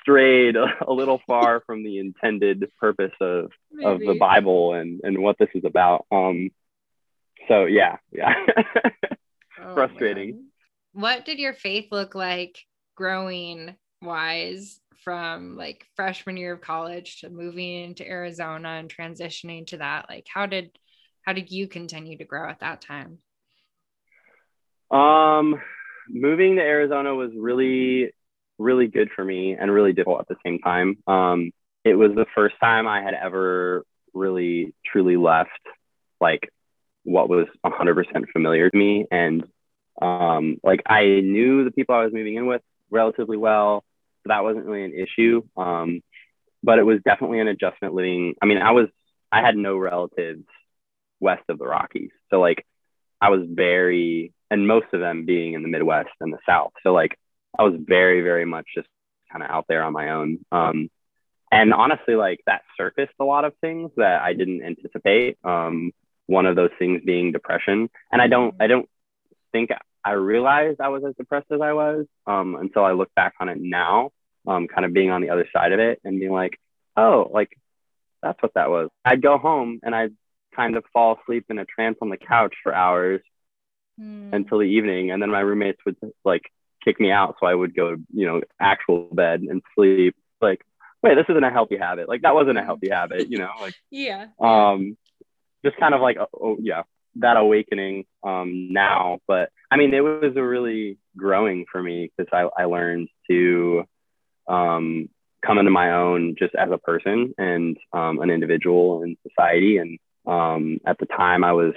strayed 0.00 0.56
a, 0.56 0.92
little 0.92 1.20
far 1.26 1.60
from 1.66 1.82
the 1.82 1.98
intended 1.98 2.70
purpose 2.78 3.12
of 3.20 3.50
Maybe. 3.72 3.86
of 3.86 4.00
the 4.00 4.16
Bible 4.18 4.74
and 4.74 5.00
and 5.02 5.18
what 5.18 5.38
this 5.38 5.48
is 5.54 5.64
about. 5.64 6.06
Um, 6.10 6.50
so 7.48 7.64
yeah, 7.64 7.96
yeah, 8.12 8.34
oh, 9.62 9.74
frustrating. 9.74 10.30
Man. 10.30 10.46
What 10.94 11.24
did 11.24 11.40
your 11.40 11.54
faith 11.54 11.88
look 11.90 12.14
like 12.14 12.60
growing 12.94 13.74
wise 14.00 14.80
from 15.02 15.56
like 15.56 15.84
freshman 15.96 16.36
year 16.36 16.54
of 16.54 16.60
college 16.60 17.20
to 17.20 17.30
moving 17.30 17.82
into 17.82 18.08
Arizona 18.08 18.68
and 18.68 18.88
transitioning 18.88 19.66
to 19.66 19.78
that? 19.78 20.06
Like, 20.08 20.26
how 20.32 20.46
did 20.46 20.70
how 21.22 21.32
did 21.32 21.50
you 21.50 21.66
continue 21.66 22.16
to 22.18 22.24
grow 22.24 22.48
at 22.48 22.60
that 22.60 22.80
time? 22.80 23.18
Um, 24.92 25.60
moving 26.08 26.56
to 26.56 26.62
Arizona 26.62 27.12
was 27.12 27.32
really 27.36 28.12
really 28.60 28.86
good 28.86 29.10
for 29.16 29.24
me 29.24 29.56
and 29.58 29.72
really 29.72 29.92
difficult 29.92 30.20
at 30.20 30.28
the 30.28 30.36
same 30.46 30.60
time. 30.60 30.96
Um, 31.08 31.50
it 31.84 31.94
was 31.94 32.12
the 32.14 32.26
first 32.36 32.54
time 32.62 32.86
I 32.86 33.02
had 33.02 33.14
ever 33.14 33.84
really 34.12 34.74
truly 34.86 35.16
left 35.16 35.50
like 36.20 36.48
what 37.02 37.28
was 37.28 37.46
100% 37.66 38.04
familiar 38.32 38.70
to 38.70 38.76
me. 38.76 39.06
And 39.10 39.44
um, 40.00 40.58
like 40.62 40.82
I 40.86 41.04
knew 41.04 41.64
the 41.64 41.70
people 41.70 41.94
I 41.94 42.04
was 42.04 42.12
moving 42.12 42.34
in 42.34 42.46
with 42.46 42.62
relatively 42.90 43.36
well. 43.36 43.84
So 44.22 44.28
that 44.28 44.42
wasn't 44.42 44.66
really 44.66 44.84
an 44.84 44.94
issue. 44.94 45.42
Um, 45.56 46.00
but 46.62 46.78
it 46.78 46.84
was 46.84 47.00
definitely 47.04 47.40
an 47.40 47.48
adjustment 47.48 47.94
living. 47.94 48.34
I 48.40 48.46
mean, 48.46 48.58
I 48.58 48.70
was, 48.72 48.88
I 49.30 49.40
had 49.40 49.56
no 49.56 49.76
relatives 49.76 50.44
west 51.20 51.44
of 51.48 51.58
the 51.58 51.66
Rockies. 51.66 52.10
So 52.30 52.40
like 52.40 52.64
I 53.20 53.30
was 53.30 53.42
very, 53.48 54.32
and 54.50 54.66
most 54.66 54.86
of 54.92 55.00
them 55.00 55.26
being 55.26 55.54
in 55.54 55.62
the 55.62 55.68
Midwest 55.68 56.10
and 56.20 56.32
the 56.32 56.38
South. 56.46 56.72
So 56.82 56.92
like 56.92 57.18
I 57.58 57.62
was 57.62 57.74
very, 57.78 58.22
very 58.22 58.44
much 58.44 58.66
just 58.74 58.88
kind 59.30 59.44
of 59.44 59.50
out 59.50 59.66
there 59.68 59.82
on 59.82 59.92
my 59.92 60.10
own. 60.10 60.38
Um, 60.52 60.90
and 61.52 61.72
honestly, 61.72 62.14
like 62.14 62.40
that 62.46 62.62
surfaced 62.76 63.14
a 63.20 63.24
lot 63.24 63.44
of 63.44 63.52
things 63.60 63.90
that 63.96 64.22
I 64.22 64.32
didn't 64.32 64.62
anticipate. 64.64 65.38
Um, 65.44 65.92
one 66.26 66.46
of 66.46 66.56
those 66.56 66.70
things 66.78 67.02
being 67.04 67.32
depression. 67.32 67.90
And 68.10 68.22
I 68.22 68.26
don't, 68.26 68.54
I 68.58 68.66
don't 68.66 68.88
think 69.54 69.70
I 70.04 70.12
realized 70.12 70.80
I 70.80 70.88
was 70.88 71.04
as 71.08 71.14
depressed 71.14 71.46
as 71.52 71.60
I 71.60 71.72
was 71.72 72.06
um, 72.26 72.56
until 72.56 72.84
I 72.84 72.92
look 72.92 73.14
back 73.14 73.34
on 73.40 73.48
it 73.48 73.58
now, 73.60 74.10
um, 74.46 74.66
kind 74.66 74.84
of 74.84 74.92
being 74.92 75.10
on 75.10 75.22
the 75.22 75.30
other 75.30 75.46
side 75.52 75.72
of 75.72 75.78
it 75.78 76.00
and 76.04 76.18
being 76.18 76.32
like, 76.32 76.58
oh, 76.96 77.30
like 77.32 77.56
that's 78.20 78.42
what 78.42 78.52
that 78.54 78.68
was. 78.68 78.90
I'd 79.04 79.22
go 79.22 79.38
home 79.38 79.78
and 79.84 79.94
I'd 79.94 80.12
kind 80.56 80.76
of 80.76 80.84
fall 80.92 81.18
asleep 81.22 81.46
in 81.50 81.58
a 81.60 81.64
trance 81.64 81.98
on 82.02 82.10
the 82.10 82.16
couch 82.16 82.54
for 82.64 82.74
hours 82.74 83.20
mm. 84.00 84.32
until 84.32 84.58
the 84.58 84.64
evening. 84.64 85.12
And 85.12 85.22
then 85.22 85.30
my 85.30 85.40
roommates 85.40 85.80
would 85.86 85.96
like 86.24 86.50
kick 86.84 86.98
me 86.98 87.12
out. 87.12 87.36
So 87.38 87.46
I 87.46 87.54
would 87.54 87.76
go 87.76 87.94
to, 87.94 88.02
you 88.12 88.26
know, 88.26 88.40
actual 88.58 89.08
bed 89.12 89.42
and 89.42 89.62
sleep. 89.76 90.16
Like, 90.40 90.62
wait, 91.00 91.14
this 91.14 91.26
isn't 91.28 91.44
a 91.44 91.50
healthy 91.50 91.78
habit. 91.78 92.08
Like 92.08 92.22
that 92.22 92.34
wasn't 92.34 92.58
a 92.58 92.64
healthy 92.64 92.90
habit, 92.90 93.30
you 93.30 93.38
know, 93.38 93.52
like, 93.60 93.74
yeah. 93.90 94.26
Um, 94.40 94.96
just 95.64 95.76
kind 95.76 95.94
of 95.94 96.00
like, 96.00 96.18
oh, 96.18 96.28
oh 96.34 96.56
yeah, 96.60 96.82
that 97.16 97.36
awakening 97.36 98.04
um, 98.22 98.72
now. 98.72 99.18
But 99.26 99.50
I 99.70 99.76
mean, 99.76 99.94
it 99.94 100.00
was 100.00 100.34
a 100.36 100.42
really 100.42 100.98
growing 101.16 101.66
for 101.70 101.82
me 101.82 102.10
because 102.16 102.30
I, 102.32 102.62
I 102.62 102.64
learned 102.66 103.08
to 103.30 103.84
um, 104.48 105.08
come 105.44 105.58
into 105.58 105.70
my 105.70 105.92
own 105.92 106.36
just 106.38 106.54
as 106.54 106.70
a 106.70 106.78
person 106.78 107.34
and 107.38 107.76
um, 107.92 108.20
an 108.20 108.30
individual 108.30 109.02
in 109.02 109.16
society. 109.28 109.78
And 109.78 109.98
um, 110.26 110.80
at 110.86 110.98
the 110.98 111.06
time, 111.06 111.44
I 111.44 111.52
was 111.52 111.74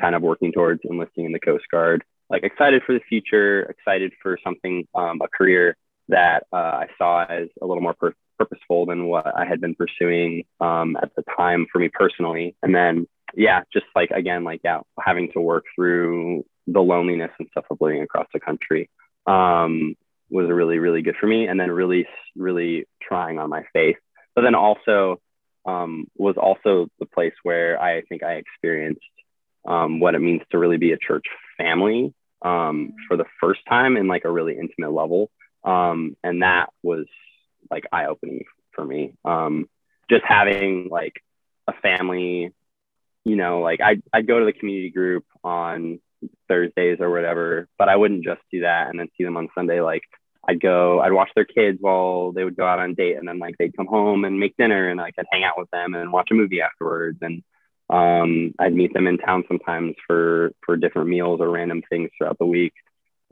kind 0.00 0.14
of 0.14 0.22
working 0.22 0.52
towards 0.52 0.80
enlisting 0.84 1.24
in 1.24 1.32
the 1.32 1.40
Coast 1.40 1.64
Guard 1.70 2.02
like 2.30 2.44
excited 2.44 2.82
for 2.86 2.92
the 2.94 3.00
future, 3.08 3.62
excited 3.64 4.12
for 4.22 4.38
something, 4.42 4.86
um, 4.94 5.20
a 5.20 5.28
career 5.28 5.76
that 6.08 6.44
uh, 6.52 6.56
I 6.56 6.86
saw 6.96 7.24
as 7.24 7.48
a 7.60 7.66
little 7.66 7.82
more 7.82 7.94
pur- 7.94 8.14
purposeful 8.38 8.86
than 8.86 9.06
what 9.06 9.26
I 9.36 9.44
had 9.44 9.60
been 9.60 9.74
pursuing 9.74 10.44
um, 10.60 10.96
at 11.02 11.14
the 11.16 11.24
time 11.36 11.66
for 11.70 11.80
me 11.80 11.90
personally. 11.92 12.56
And 12.62 12.74
then, 12.74 13.06
yeah, 13.34 13.62
just 13.72 13.86
like 13.94 14.10
again, 14.10 14.44
like 14.44 14.60
yeah, 14.64 14.80
having 14.98 15.30
to 15.32 15.40
work 15.40 15.64
through 15.74 16.44
the 16.66 16.80
loneliness 16.80 17.30
and 17.38 17.48
stuff 17.50 17.64
of 17.70 17.78
living 17.80 18.02
across 18.02 18.26
the 18.32 18.40
country 18.40 18.88
um, 19.26 19.94
was 20.30 20.48
really, 20.48 20.78
really 20.78 21.02
good 21.02 21.16
for 21.20 21.26
me. 21.26 21.46
And 21.46 21.58
then 21.58 21.70
really, 21.70 22.06
really 22.36 22.86
trying 23.02 23.38
on 23.38 23.50
my 23.50 23.64
faith. 23.72 23.96
But 24.34 24.42
then 24.42 24.54
also 24.54 25.20
um, 25.66 26.06
was 26.16 26.36
also 26.36 26.88
the 26.98 27.06
place 27.06 27.34
where 27.42 27.80
I 27.80 28.02
think 28.02 28.22
I 28.22 28.34
experienced 28.34 29.00
um, 29.66 30.00
what 30.00 30.14
it 30.14 30.20
means 30.20 30.42
to 30.50 30.58
really 30.58 30.78
be 30.78 30.92
a 30.92 30.98
church 30.98 31.26
family 31.58 32.14
um, 32.42 32.94
for 33.08 33.16
the 33.16 33.26
first 33.40 33.60
time 33.68 33.96
in 33.96 34.06
like 34.06 34.24
a 34.24 34.30
really 34.30 34.58
intimate 34.58 34.92
level. 34.92 35.30
Um, 35.64 36.16
and 36.22 36.42
that 36.42 36.70
was 36.82 37.06
like 37.70 37.84
eye 37.92 38.06
opening 38.06 38.44
for 38.72 38.84
me. 38.84 39.14
Um, 39.24 39.68
just 40.08 40.24
having 40.26 40.88
like 40.90 41.22
a 41.66 41.72
family, 41.72 42.52
you 43.24 43.36
know, 43.36 43.60
like 43.60 43.80
I, 43.80 44.00
I'd 44.12 44.26
go 44.26 44.38
to 44.38 44.44
the 44.44 44.52
community 44.52 44.90
group 44.90 45.24
on 45.44 46.00
Thursdays 46.48 46.98
or 47.00 47.10
whatever, 47.10 47.68
but 47.78 47.88
I 47.88 47.96
wouldn't 47.96 48.24
just 48.24 48.40
do 48.50 48.60
that 48.62 48.88
and 48.88 48.98
then 48.98 49.08
see 49.16 49.24
them 49.24 49.36
on 49.36 49.48
Sunday. 49.54 49.80
Like 49.80 50.02
I'd 50.46 50.60
go, 50.60 51.00
I'd 51.00 51.12
watch 51.12 51.30
their 51.34 51.44
kids 51.44 51.78
while 51.80 52.32
they 52.32 52.44
would 52.44 52.56
go 52.56 52.66
out 52.66 52.78
on 52.78 52.94
date 52.94 53.16
and 53.16 53.28
then 53.28 53.38
like 53.38 53.56
they'd 53.58 53.76
come 53.76 53.86
home 53.86 54.24
and 54.24 54.40
make 54.40 54.56
dinner 54.56 54.88
and 54.88 54.98
like 54.98 55.14
I'd 55.18 55.26
hang 55.30 55.44
out 55.44 55.58
with 55.58 55.70
them 55.70 55.94
and 55.94 56.12
watch 56.12 56.28
a 56.30 56.34
movie 56.34 56.62
afterwards. 56.62 57.18
And 57.20 57.42
um, 57.90 58.54
I'd 58.58 58.74
meet 58.74 58.94
them 58.94 59.06
in 59.06 59.18
town 59.18 59.44
sometimes 59.48 59.96
for, 60.06 60.52
for 60.64 60.76
different 60.76 61.08
meals 61.08 61.40
or 61.40 61.50
random 61.50 61.82
things 61.88 62.10
throughout 62.16 62.38
the 62.38 62.46
week. 62.46 62.74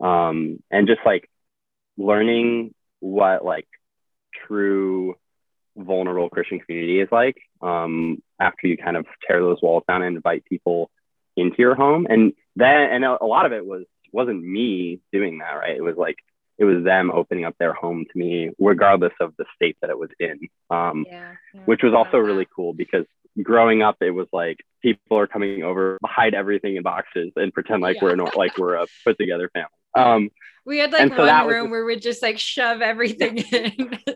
Um, 0.02 0.62
and 0.70 0.86
just 0.86 1.00
like 1.04 1.28
learning 1.96 2.74
what 3.00 3.44
like 3.44 3.68
true 4.46 5.16
vulnerable 5.78 6.28
Christian 6.28 6.60
community 6.60 7.00
is 7.00 7.08
like 7.10 7.36
um, 7.62 8.22
after 8.40 8.66
you 8.66 8.76
kind 8.76 8.96
of 8.96 9.06
tear 9.26 9.40
those 9.40 9.62
walls 9.62 9.84
down 9.88 10.02
and 10.02 10.16
invite 10.16 10.44
people 10.44 10.90
into 11.36 11.56
your 11.58 11.74
home. 11.74 12.06
And 12.08 12.32
then, 12.56 12.90
and 12.90 13.04
a 13.04 13.24
lot 13.24 13.46
of 13.46 13.52
it 13.52 13.64
was, 13.64 13.84
wasn't 14.12 14.42
me 14.42 15.00
doing 15.12 15.38
that, 15.38 15.52
right? 15.52 15.76
It 15.76 15.82
was 15.82 15.96
like, 15.96 16.16
it 16.58 16.64
was 16.64 16.82
them 16.82 17.12
opening 17.12 17.44
up 17.44 17.54
their 17.58 17.72
home 17.72 18.04
to 18.10 18.18
me, 18.18 18.50
regardless 18.58 19.12
of 19.20 19.32
the 19.38 19.44
state 19.54 19.76
that 19.80 19.90
it 19.90 19.98
was 19.98 20.10
in, 20.18 20.40
um, 20.70 21.06
yeah, 21.08 21.34
yeah, 21.54 21.60
which 21.66 21.82
was 21.84 21.94
also 21.94 22.18
really 22.18 22.48
cool 22.54 22.72
because 22.72 23.04
growing 23.40 23.82
up, 23.82 23.96
it 24.00 24.10
was 24.10 24.26
like 24.32 24.58
people 24.82 25.18
are 25.18 25.28
coming 25.28 25.62
over, 25.62 25.98
hide 26.04 26.34
everything 26.34 26.76
in 26.76 26.82
boxes 26.82 27.32
and 27.36 27.52
pretend 27.52 27.80
like 27.80 27.96
yeah. 27.96 28.04
we're 28.04 28.16
not 28.16 28.36
like 28.36 28.58
we're 28.58 28.74
a 28.74 28.86
put 29.04 29.16
together 29.18 29.48
family. 29.54 29.68
Um, 29.98 30.30
we 30.64 30.78
had 30.78 30.92
like 30.92 31.14
so 31.14 31.26
one 31.26 31.46
room 31.46 31.64
just, 31.64 31.70
where 31.70 31.84
we'd 31.84 32.02
just 32.02 32.22
like 32.22 32.38
shove 32.38 32.80
everything 32.82 33.38
in. 33.38 33.98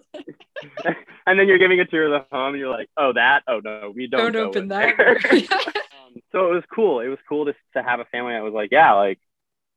and 1.26 1.38
then 1.38 1.48
you're 1.48 1.58
giving 1.58 1.80
a 1.80 1.84
tour 1.84 2.12
of 2.12 2.22
the 2.22 2.36
home, 2.36 2.50
and 2.50 2.58
you're 2.58 2.70
like, 2.70 2.88
"Oh, 2.96 3.12
that? 3.14 3.42
Oh 3.48 3.60
no, 3.62 3.92
we 3.94 4.06
don't, 4.06 4.32
don't 4.32 4.48
open 4.48 4.68
that." 4.68 4.98
um, 5.00 6.14
so 6.30 6.50
it 6.50 6.54
was 6.54 6.64
cool. 6.74 7.00
It 7.00 7.08
was 7.08 7.18
cool 7.28 7.46
to 7.46 7.54
to 7.76 7.82
have 7.82 8.00
a 8.00 8.04
family 8.06 8.34
that 8.34 8.42
was 8.42 8.54
like, 8.54 8.70
"Yeah, 8.70 8.92
like 8.92 9.18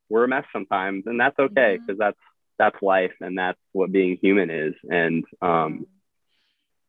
we're 0.09 0.25
a 0.25 0.27
mess 0.27 0.45
sometimes, 0.51 1.03
and 1.07 1.19
that's 1.19 1.37
okay 1.39 1.77
because 1.79 1.97
that's 1.97 2.17
that's 2.57 2.81
life, 2.81 3.13
and 3.21 3.37
that's 3.37 3.59
what 3.71 3.91
being 3.91 4.17
human 4.21 4.49
is." 4.49 4.73
And 4.89 5.23
um, 5.41 5.85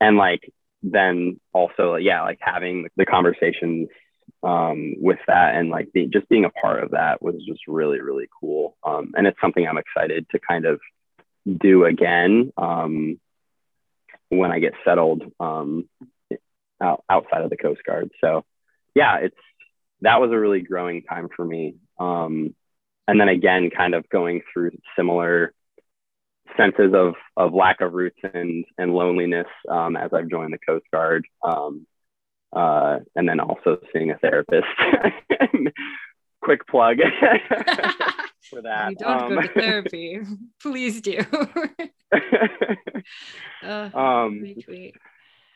and 0.00 0.16
like 0.16 0.52
then 0.82 1.40
also, 1.52 1.96
yeah, 1.96 2.22
like 2.22 2.38
having 2.40 2.88
the 2.96 3.06
conversations 3.06 3.88
um, 4.42 4.94
with 4.98 5.18
that 5.26 5.54
and 5.54 5.70
like 5.70 5.88
the, 5.92 6.06
just 6.06 6.28
being 6.28 6.44
a 6.44 6.50
part 6.50 6.82
of 6.82 6.92
that 6.92 7.22
was 7.22 7.36
just 7.46 7.66
really 7.66 8.00
really 8.00 8.28
cool. 8.40 8.76
Um, 8.84 9.12
and 9.16 9.26
it's 9.26 9.40
something 9.40 9.66
i'm 9.66 9.78
excited 9.78 10.26
to 10.30 10.38
kind 10.38 10.64
of 10.66 10.80
do 11.46 11.84
again 11.84 12.52
um, 12.56 13.20
when 14.28 14.50
i 14.50 14.58
get 14.58 14.74
settled 14.84 15.22
um, 15.40 15.88
out, 16.80 17.04
outside 17.08 17.42
of 17.42 17.50
the 17.50 17.56
coast 17.56 17.80
guard. 17.86 18.10
So 18.20 18.44
yeah 18.94 19.18
it's 19.18 19.36
that 20.02 20.20
was 20.20 20.30
a 20.30 20.38
really 20.38 20.60
growing 20.60 21.02
time 21.02 21.28
for 21.34 21.44
me. 21.44 21.76
Um, 21.98 22.54
and 23.08 23.20
then 23.20 23.28
again 23.28 23.70
kind 23.70 23.94
of 23.94 24.08
going 24.08 24.42
through 24.52 24.72
similar 24.96 25.52
senses 26.56 26.92
of 26.94 27.14
of 27.36 27.54
lack 27.54 27.80
of 27.80 27.92
roots 27.92 28.18
and 28.34 28.64
and 28.78 28.94
loneliness 28.94 29.46
um, 29.68 29.96
as 29.96 30.10
I've 30.12 30.28
joined 30.28 30.52
the 30.52 30.58
Coast 30.58 30.86
Guard. 30.92 31.26
Uh, 32.52 32.98
and 33.14 33.28
then 33.28 33.40
also 33.40 33.78
seeing 33.92 34.10
a 34.10 34.18
therapist. 34.18 34.66
Quick 36.42 36.66
plug 36.68 36.98
for 38.50 38.62
that. 38.62 38.90
You 38.90 38.96
don't 38.96 39.22
um, 39.22 39.34
go 39.34 39.42
to 39.42 39.48
therapy. 39.48 40.20
Please 40.62 41.00
do. 41.00 41.18
uh, 43.62 43.90
um, 43.92 44.40
retweet. 44.42 44.92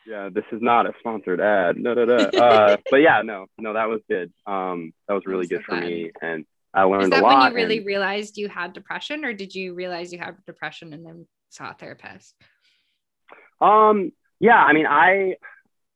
Yeah, 0.07 0.31
this 0.33 0.45
is 0.51 0.61
not 0.61 0.87
a 0.87 0.93
sponsored 0.99 1.41
ad. 1.41 1.77
No, 1.77 1.95
no, 1.95 2.05
no. 2.05 2.17
Uh, 2.17 2.77
but 2.91 2.97
yeah, 2.97 3.23
no, 3.23 3.47
no, 3.59 3.75
that 3.75 3.89
was 3.89 4.01
good. 4.09 4.33
Um, 4.47 4.93
that 5.07 5.15
was 5.15 5.25
really 5.27 5.47
good 5.47 5.63
for 5.63 5.77
me, 5.77 6.11
and 6.21 6.45
I 6.75 6.83
learned 6.83 7.05
is 7.05 7.11
that 7.11 7.21
a 7.21 7.23
lot. 7.23 7.43
When 7.43 7.51
you 7.51 7.57
really 7.57 7.79
and, 7.79 7.87
realized 7.87 8.37
you 8.37 8.49
had 8.49 8.73
depression, 8.73 9.25
or 9.25 9.33
did 9.33 9.55
you 9.55 9.75
realize 9.75 10.13
you 10.13 10.19
had 10.19 10.37
depression 10.47 10.93
and 10.93 11.05
then 11.05 11.27
saw 11.51 11.71
a 11.71 11.75
therapist? 11.75 12.35
Um, 13.61 14.13
yeah, 14.41 14.57
I 14.57 14.73
mean, 14.73 14.87
I 14.87 15.37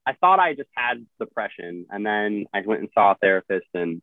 I 0.05 0.13
thought 0.13 0.39
I 0.39 0.53
just 0.53 0.69
had 0.75 1.05
depression. 1.19 1.85
And 1.89 2.05
then 2.05 2.45
I 2.53 2.61
went 2.65 2.81
and 2.81 2.89
saw 2.93 3.11
a 3.11 3.15
therapist, 3.15 3.67
and 3.73 4.01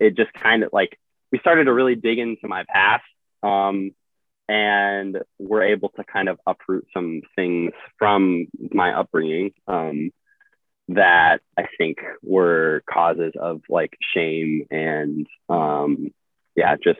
it 0.00 0.16
just 0.16 0.32
kind 0.32 0.62
of 0.62 0.70
like 0.72 0.98
we 1.32 1.38
started 1.38 1.64
to 1.64 1.72
really 1.72 1.94
dig 1.94 2.18
into 2.18 2.48
my 2.48 2.64
past. 2.68 3.04
Um, 3.42 3.92
and 4.48 5.18
we're 5.38 5.64
able 5.64 5.90
to 5.90 6.04
kind 6.04 6.28
of 6.28 6.38
uproot 6.46 6.86
some 6.94 7.20
things 7.36 7.72
from 7.98 8.46
my 8.72 8.98
upbringing 8.98 9.50
um, 9.66 10.10
that 10.88 11.40
I 11.56 11.66
think 11.76 11.98
were 12.22 12.82
causes 12.90 13.34
of 13.38 13.60
like 13.68 13.94
shame 14.14 14.66
and 14.70 15.26
um, 15.50 16.08
yeah, 16.56 16.76
just 16.82 16.98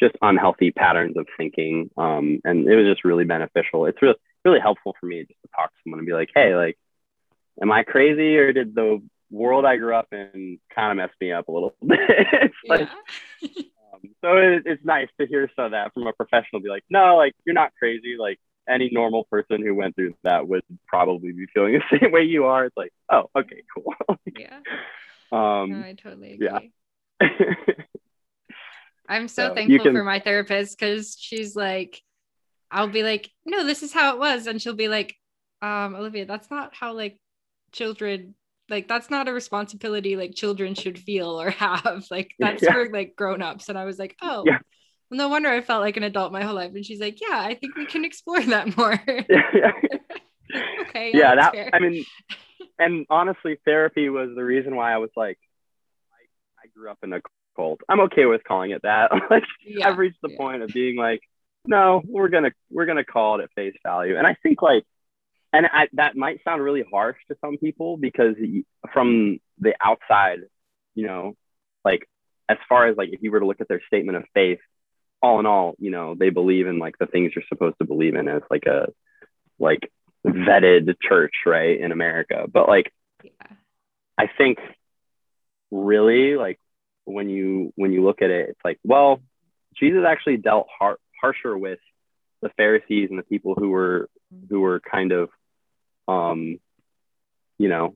just 0.00 0.14
unhealthy 0.22 0.70
patterns 0.70 1.16
of 1.16 1.26
thinking. 1.36 1.90
Um, 1.96 2.40
and 2.44 2.68
it 2.68 2.76
was 2.76 2.86
just 2.86 3.04
really 3.04 3.24
beneficial. 3.24 3.86
It's 3.86 4.00
really 4.00 4.14
really 4.44 4.60
helpful 4.60 4.94
for 5.00 5.06
me 5.06 5.20
just 5.22 5.40
to 5.42 5.48
talk 5.54 5.70
to 5.70 5.76
someone 5.82 5.98
and 5.98 6.06
be 6.06 6.12
like, 6.12 6.30
hey, 6.32 6.54
like 6.54 6.78
am 7.62 7.72
I 7.72 7.82
crazy 7.82 8.36
or 8.36 8.52
did 8.52 8.74
the 8.74 9.02
world 9.30 9.64
I 9.64 9.76
grew 9.76 9.94
up 9.94 10.08
in 10.12 10.58
kind 10.74 10.92
of 10.92 10.96
mess 10.96 11.14
me 11.20 11.32
up 11.32 11.48
a 11.48 11.52
little 11.52 11.74
bit? 11.86 12.52
like, 12.66 12.82
um, 12.82 14.00
so 14.24 14.36
it, 14.36 14.62
it's 14.66 14.84
nice 14.84 15.08
to 15.20 15.26
hear 15.26 15.50
some 15.56 15.66
of 15.66 15.70
that 15.72 15.92
from 15.94 16.06
a 16.06 16.12
professional. 16.12 16.62
Be 16.62 16.68
like, 16.68 16.84
no, 16.90 17.16
like 17.16 17.34
you're 17.44 17.54
not 17.54 17.72
crazy. 17.78 18.16
Like 18.18 18.38
any 18.68 18.90
normal 18.92 19.24
person 19.24 19.62
who 19.62 19.74
went 19.74 19.96
through 19.96 20.14
that 20.24 20.46
would 20.46 20.62
probably 20.86 21.32
be 21.32 21.46
feeling 21.52 21.80
the 21.90 21.98
same 22.00 22.12
way 22.12 22.22
you 22.22 22.44
are. 22.44 22.66
It's 22.66 22.76
like, 22.76 22.92
oh, 23.10 23.30
okay, 23.36 23.62
cool. 23.74 23.94
yeah. 24.36 24.58
Um, 25.30 25.70
no, 25.70 25.80
I 25.80 25.96
totally 26.00 26.34
agree. 26.34 26.72
Yeah. 27.20 27.28
I'm 29.08 29.28
so, 29.28 29.48
so 29.48 29.54
thankful 29.54 29.84
can... 29.84 29.94
for 29.94 30.04
my 30.04 30.20
therapist 30.20 30.78
because 30.78 31.16
she's 31.18 31.56
like, 31.56 32.02
I'll 32.70 32.88
be 32.88 33.02
like, 33.02 33.30
no, 33.46 33.64
this 33.64 33.82
is 33.82 33.92
how 33.92 34.12
it 34.12 34.18
was, 34.18 34.46
and 34.46 34.60
she'll 34.60 34.74
be 34.74 34.88
like, 34.88 35.16
um, 35.62 35.94
Olivia, 35.94 36.26
that's 36.26 36.50
not 36.50 36.74
how 36.74 36.92
like 36.92 37.18
children 37.72 38.34
like 38.70 38.88
that's 38.88 39.10
not 39.10 39.28
a 39.28 39.32
responsibility 39.32 40.16
like 40.16 40.34
children 40.34 40.74
should 40.74 40.98
feel 40.98 41.40
or 41.40 41.50
have 41.64 42.06
like 42.10 42.32
that's 42.38 42.62
yeah. 42.62 42.72
for 42.72 42.90
like 42.90 43.16
grown-ups. 43.16 43.68
And 43.68 43.78
i 43.78 43.84
was 43.84 43.98
like 43.98 44.16
oh 44.22 44.44
yeah. 44.46 44.58
well, 45.10 45.18
no 45.18 45.28
wonder 45.28 45.48
i 45.48 45.60
felt 45.60 45.82
like 45.82 45.96
an 45.96 46.02
adult 46.02 46.32
my 46.32 46.42
whole 46.42 46.54
life. 46.54 46.72
And 46.74 46.84
she's 46.84 47.00
like 47.00 47.20
yeah 47.20 47.40
i 47.40 47.54
think 47.54 47.76
we 47.76 47.86
can 47.86 48.04
explore 48.04 48.42
that 48.42 48.76
more. 48.76 49.00
Yeah, 50.50 50.62
okay 50.80 51.10
yeah, 51.12 51.34
that 51.34 51.52
fair. 51.52 51.68
i 51.74 51.78
mean 51.78 52.02
and 52.78 53.04
honestly 53.10 53.58
therapy 53.66 54.08
was 54.08 54.30
the 54.34 54.42
reason 54.42 54.74
why 54.76 54.94
i 54.94 54.96
was 54.96 55.10
like 55.14 55.38
i, 56.10 56.64
I 56.64 56.68
grew 56.74 56.90
up 56.90 56.96
in 57.02 57.12
a 57.12 57.20
cult. 57.54 57.80
I'm 57.86 58.00
okay 58.00 58.24
with 58.24 58.44
calling 58.44 58.70
it 58.70 58.82
that. 58.82 59.10
Like 59.30 59.44
i've 59.84 59.98
reached 59.98 60.22
the 60.22 60.30
point 60.38 60.62
of 60.62 60.70
being 60.70 60.96
like 60.96 61.20
no 61.66 62.00
we're 62.06 62.28
gonna 62.28 62.52
we're 62.70 62.86
gonna 62.86 63.04
call 63.04 63.40
it 63.40 63.42
at 63.44 63.52
face 63.54 63.74
value. 63.84 64.16
And 64.16 64.26
i 64.26 64.36
think 64.42 64.62
like 64.62 64.84
and 65.52 65.66
I, 65.66 65.88
that 65.94 66.16
might 66.16 66.42
sound 66.44 66.62
really 66.62 66.84
harsh 66.90 67.16
to 67.28 67.36
some 67.40 67.56
people 67.56 67.96
because 67.96 68.34
from 68.92 69.38
the 69.58 69.74
outside, 69.82 70.40
you 70.94 71.06
know, 71.06 71.34
like 71.84 72.08
as 72.48 72.58
far 72.68 72.86
as 72.88 72.96
like 72.96 73.10
if 73.12 73.22
you 73.22 73.30
were 73.30 73.40
to 73.40 73.46
look 73.46 73.60
at 73.60 73.68
their 73.68 73.82
statement 73.86 74.18
of 74.18 74.24
faith, 74.34 74.58
all 75.22 75.40
in 75.40 75.46
all, 75.46 75.74
you 75.78 75.90
know, 75.90 76.14
they 76.14 76.30
believe 76.30 76.66
in 76.66 76.78
like 76.78 76.98
the 76.98 77.06
things 77.06 77.32
you're 77.34 77.44
supposed 77.48 77.76
to 77.78 77.86
believe 77.86 78.14
in 78.14 78.28
as 78.28 78.42
like 78.50 78.66
a 78.66 78.88
like 79.58 79.90
vetted 80.26 80.94
church, 81.00 81.34
right, 81.46 81.80
in 81.80 81.92
America. 81.92 82.46
But 82.52 82.68
like, 82.68 82.92
yeah. 83.24 83.30
I 84.18 84.28
think 84.36 84.58
really 85.70 86.36
like 86.36 86.58
when 87.04 87.28
you 87.30 87.72
when 87.76 87.92
you 87.92 88.04
look 88.04 88.22
at 88.22 88.30
it, 88.30 88.50
it's 88.50 88.60
like, 88.64 88.78
well, 88.84 89.20
Jesus 89.78 90.04
actually 90.06 90.36
dealt 90.36 90.66
har- 90.78 91.00
harsher 91.20 91.56
with 91.56 91.78
the 92.42 92.50
Pharisees 92.50 93.08
and 93.10 93.18
the 93.18 93.24
people 93.24 93.54
who 93.54 93.70
were 93.70 94.08
who 94.48 94.60
were 94.60 94.80
kind 94.80 95.12
of 95.12 95.30
um, 96.08 96.58
you 97.58 97.68
know, 97.68 97.94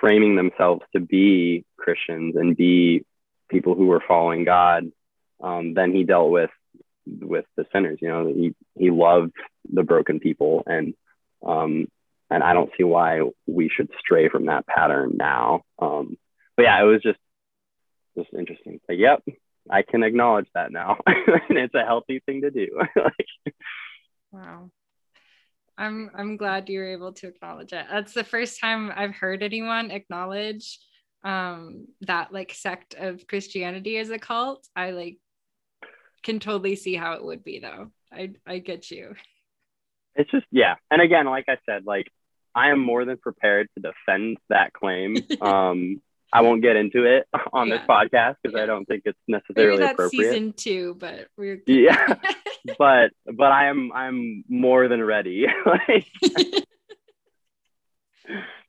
framing 0.00 0.36
themselves 0.36 0.82
to 0.94 1.00
be 1.00 1.64
Christians 1.76 2.36
and 2.36 2.56
be 2.56 3.04
people 3.48 3.74
who 3.74 3.86
were 3.86 4.02
following 4.06 4.44
God, 4.44 4.90
um, 5.40 5.74
then 5.74 5.92
he 5.94 6.04
dealt 6.04 6.30
with 6.30 6.50
with 7.06 7.46
the 7.56 7.64
sinners. 7.72 7.98
You 8.02 8.08
know, 8.08 8.26
he 8.26 8.54
he 8.76 8.90
loved 8.90 9.32
the 9.72 9.82
broken 9.82 10.20
people, 10.20 10.64
and 10.66 10.94
um, 11.46 11.86
and 12.30 12.42
I 12.42 12.52
don't 12.52 12.70
see 12.76 12.84
why 12.84 13.20
we 13.46 13.70
should 13.74 13.90
stray 13.98 14.28
from 14.28 14.46
that 14.46 14.66
pattern 14.66 15.12
now. 15.16 15.62
Um, 15.78 16.16
but 16.56 16.64
yeah, 16.64 16.80
it 16.82 16.86
was 16.86 17.02
just 17.02 17.20
just 18.16 18.30
interesting. 18.36 18.80
But 18.86 18.98
yep, 18.98 19.22
I 19.70 19.82
can 19.82 20.02
acknowledge 20.02 20.48
that 20.54 20.72
now, 20.72 20.98
and 21.06 21.58
it's 21.58 21.74
a 21.74 21.84
healthy 21.84 22.20
thing 22.26 22.42
to 22.42 22.50
do. 22.50 22.68
like, 22.96 23.54
wow. 24.32 24.70
I'm 25.78 26.10
I'm 26.14 26.36
glad 26.36 26.68
you 26.68 26.80
were 26.80 26.88
able 26.88 27.12
to 27.14 27.28
acknowledge 27.28 27.72
it. 27.72 27.86
That's 27.90 28.12
the 28.12 28.24
first 28.24 28.60
time 28.60 28.92
I've 28.94 29.14
heard 29.14 29.42
anyone 29.42 29.90
acknowledge 29.90 30.78
um 31.24 31.86
that 32.02 32.32
like 32.32 32.52
sect 32.52 32.94
of 32.94 33.26
Christianity 33.26 33.98
as 33.98 34.10
a 34.10 34.18
cult. 34.18 34.66
I 34.74 34.90
like 34.90 35.18
can 36.22 36.40
totally 36.40 36.76
see 36.76 36.96
how 36.96 37.14
it 37.14 37.24
would 37.24 37.44
be 37.44 37.60
though. 37.60 37.90
I 38.12 38.32
I 38.46 38.58
get 38.58 38.90
you. 38.90 39.14
It's 40.16 40.30
just 40.30 40.46
yeah. 40.50 40.74
And 40.90 41.00
again, 41.00 41.26
like 41.26 41.44
I 41.48 41.58
said, 41.64 41.86
like 41.86 42.08
I 42.54 42.70
am 42.70 42.80
more 42.80 43.04
than 43.04 43.16
prepared 43.16 43.68
to 43.74 43.92
defend 43.92 44.38
that 44.48 44.72
claim. 44.72 45.16
um 45.40 46.02
I 46.32 46.42
won't 46.42 46.60
get 46.60 46.76
into 46.76 47.04
it 47.04 47.26
on 47.52 47.68
yeah. 47.68 47.78
this 47.78 47.86
podcast 47.86 48.36
because 48.42 48.56
yeah. 48.56 48.64
I 48.64 48.66
don't 48.66 48.84
think 48.84 49.02
it's 49.06 49.18
necessarily 49.26 49.78
Maybe 49.78 49.86
that's 49.86 49.92
appropriate. 49.92 50.32
Season 50.32 50.52
two, 50.52 50.96
but 50.98 51.28
we're 51.36 51.62
yeah, 51.66 52.16
but 52.78 53.10
but 53.24 53.52
I 53.52 53.68
am 53.68 53.90
I'm 53.94 54.44
more 54.48 54.88
than 54.88 55.02
ready. 55.02 55.46
like, 55.66 56.06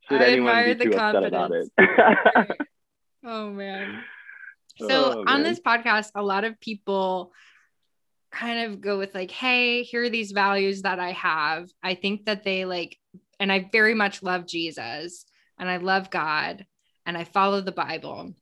should 0.10 0.22
I 0.22 0.26
anyone 0.26 0.50
admire 0.50 0.76
be 0.76 0.86
the 0.86 0.86
too 0.86 0.98
upset 0.98 1.24
about 1.24 1.52
confidence. 1.52 1.72
it? 1.78 2.68
oh 3.26 3.50
man. 3.50 4.04
So 4.78 4.88
Oh, 5.18 5.20
on 5.20 5.26
man. 5.26 5.44
this 5.44 5.60
podcast, 5.60 6.12
a 6.16 6.24
lot 6.24 6.46
of 6.46 6.60
people 6.60 7.34
kind 8.32 8.72
of 8.72 8.80
go 8.80 8.98
with 8.98 9.14
like, 9.14 9.32
hey, 9.32 9.84
here 9.84 10.04
are 10.04 10.10
these 10.10 10.32
values 10.32 10.84
that 10.84 11.00
I 11.00 11.12
have. 11.12 11.70
I 11.84 11.96
think 11.96 12.26
that 12.26 12.44
they 12.44 12.64
like, 12.66 12.98
and 13.40 13.52
I 13.52 13.68
very 13.72 13.94
much 13.94 14.24
love 14.24 14.46
Jesus 14.48 15.26
and 15.58 15.70
I 15.70 15.78
love 15.78 16.10
God 16.10 16.66
and 17.06 17.18
I 17.18 17.24
follow 17.26 17.60
the 17.60 17.72
Bible, 17.72 18.34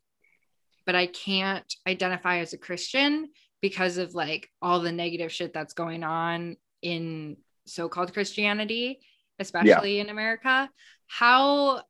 but 0.86 0.94
I 0.94 1.08
can't 1.08 1.66
identify 1.88 2.40
as 2.40 2.54
a 2.54 2.58
Christian 2.58 3.30
because 3.62 3.98
of 3.98 4.14
like 4.16 4.50
all 4.62 4.80
the 4.80 4.92
negative 4.92 5.32
shit 5.32 5.54
that's 5.54 5.74
going 5.74 6.04
on 6.04 6.58
in 6.82 7.38
so-called 7.66 8.14
Christianity, 8.14 9.00
especially 9.40 10.00
in 10.00 10.10
America. 10.10 10.70
How 11.08 11.82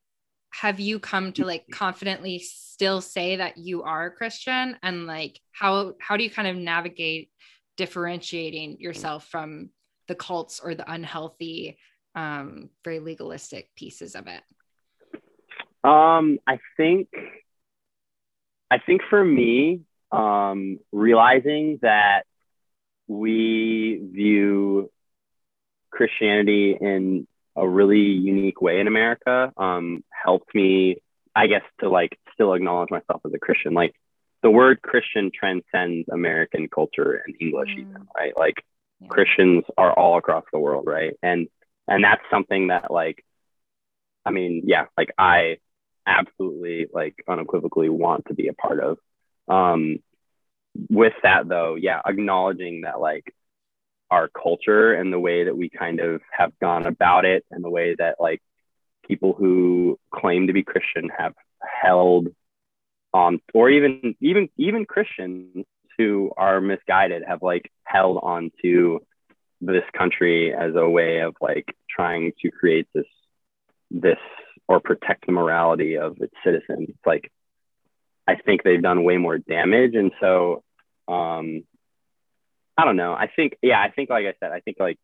have 0.52 0.80
you 0.80 1.00
come 1.00 1.34
to 1.34 1.46
like 1.46 1.66
confidently 1.72 2.40
still 2.40 3.02
say 3.02 3.36
that 3.36 3.58
you 3.58 3.84
are 3.84 4.06
a 4.06 4.12
Christian? 4.12 4.78
And 4.82 5.06
like 5.06 5.40
how 5.52 5.94
how 6.00 6.18
do 6.18 6.24
you 6.24 6.30
kind 6.30 6.48
of 6.48 6.56
navigate 6.56 7.30
differentiating 7.76 8.80
yourself 8.80 9.28
from 9.28 9.70
the 10.08 10.16
cults 10.16 10.60
or 10.60 10.74
the 10.74 10.90
unhealthy 10.92 11.78
um 12.16 12.70
very 12.84 13.00
legalistic 13.00 13.70
pieces 13.76 14.16
of 14.16 14.28
it? 14.28 14.42
Um, 15.84 16.40
I 16.46 16.60
think, 16.76 17.08
I 18.70 18.78
think 18.80 19.02
for 19.10 19.24
me, 19.24 19.82
um, 20.12 20.80
realizing 20.92 21.80
that 21.82 22.24
we 23.08 24.02
view 24.12 24.92
Christianity 25.92 26.78
in 26.80 27.28
a 27.56 27.68
really 27.68 28.00
unique 28.00 28.62
way 28.62 28.80
in 28.80 28.88
America 28.88 29.52
um, 29.58 30.04
helped 30.12 30.54
me, 30.54 30.98
I 31.36 31.48
guess, 31.48 31.64
to 31.80 31.90
like 31.90 32.18
still 32.34 32.54
acknowledge 32.54 32.92
myself 32.92 33.22
as 33.26 33.34
a 33.34 33.40
Christian. 33.40 33.74
Like 33.74 33.96
the 34.44 34.52
word 34.52 34.82
Christian 34.82 35.32
transcends 35.34 36.08
American 36.12 36.68
culture 36.70 37.22
and 37.26 37.36
English, 37.40 37.70
Mm. 37.78 37.82
even 37.82 38.08
right? 38.16 38.38
Like 38.38 38.64
Yeah. 39.00 39.08
Christians 39.10 39.64
are 39.78 39.92
all 39.94 40.18
across 40.18 40.46
the 40.52 40.60
world, 40.60 40.86
right? 40.88 41.16
And 41.24 41.48
and 41.88 42.04
that's 42.04 42.24
something 42.30 42.68
that 42.68 42.92
like, 42.92 43.24
I 44.26 44.32
mean, 44.32 44.64
yeah, 44.66 44.86
like 44.98 45.12
I 45.18 45.58
absolutely 46.06 46.88
like 46.94 47.16
unequivocally 47.28 47.90
want 47.90 48.26
to 48.28 48.34
be 48.34 48.48
a 48.50 48.54
part 48.54 48.80
of. 48.80 48.98
Um, 49.48 50.00
with 50.90 51.14
that 51.24 51.48
though, 51.48 51.76
yeah, 51.76 52.02
acknowledging 52.06 52.82
that 52.82 53.00
like 53.00 53.34
our 54.10 54.30
culture 54.30 54.94
and 54.94 55.12
the 55.12 55.20
way 55.20 55.46
that 55.46 55.58
we 55.58 55.70
kind 55.70 56.00
of 56.00 56.22
have 56.32 56.58
gone 56.60 56.86
about 56.86 57.26
it 57.26 57.46
and 57.52 57.64
the 57.64 57.70
way 57.70 57.96
that 57.96 58.16
like 58.20 58.42
people 59.08 59.34
who 59.34 60.00
claim 60.14 60.48
to 60.48 60.54
be 60.54 60.64
Christian 60.64 61.10
have 61.18 61.34
held 61.62 62.28
on 63.14 63.40
or 63.54 63.70
even 63.70 64.16
even 64.22 64.50
even 64.58 64.86
Christians 64.86 65.66
who 65.98 66.32
are 66.38 66.62
misguided 66.62 67.24
have 67.28 67.42
like 67.42 67.72
held 67.84 68.20
on 68.22 68.52
to 68.62 69.02
this 69.60 69.84
country 69.98 70.54
as 70.54 70.76
a 70.76 70.88
way 70.88 71.20
of 71.22 71.36
like 71.42 71.76
trying 71.90 72.32
to 72.42 72.52
create 72.52 72.88
this 72.94 73.08
this 73.90 74.20
or 74.68 74.80
protect 74.80 75.26
the 75.26 75.32
morality 75.32 75.98
of 75.98 76.18
its 76.20 76.34
citizens. 76.44 76.90
Like 77.06 77.32
i 78.28 78.36
think 78.36 78.64
they've 78.64 78.82
done 78.82 79.04
way 79.04 79.18
more 79.18 79.38
damage 79.38 79.96
and 79.96 80.12
so 80.20 80.64
um 81.08 81.64
i 82.78 82.86
don't 82.86 82.96
know 82.96 83.14
i 83.14 83.30
think 83.36 83.58
yeah 83.62 83.80
i 83.82 83.90
think 83.90 84.10
like 84.10 84.26
i 84.26 84.34
said 84.40 84.52
i 84.52 84.60
think 84.60 84.78
like 84.80 84.98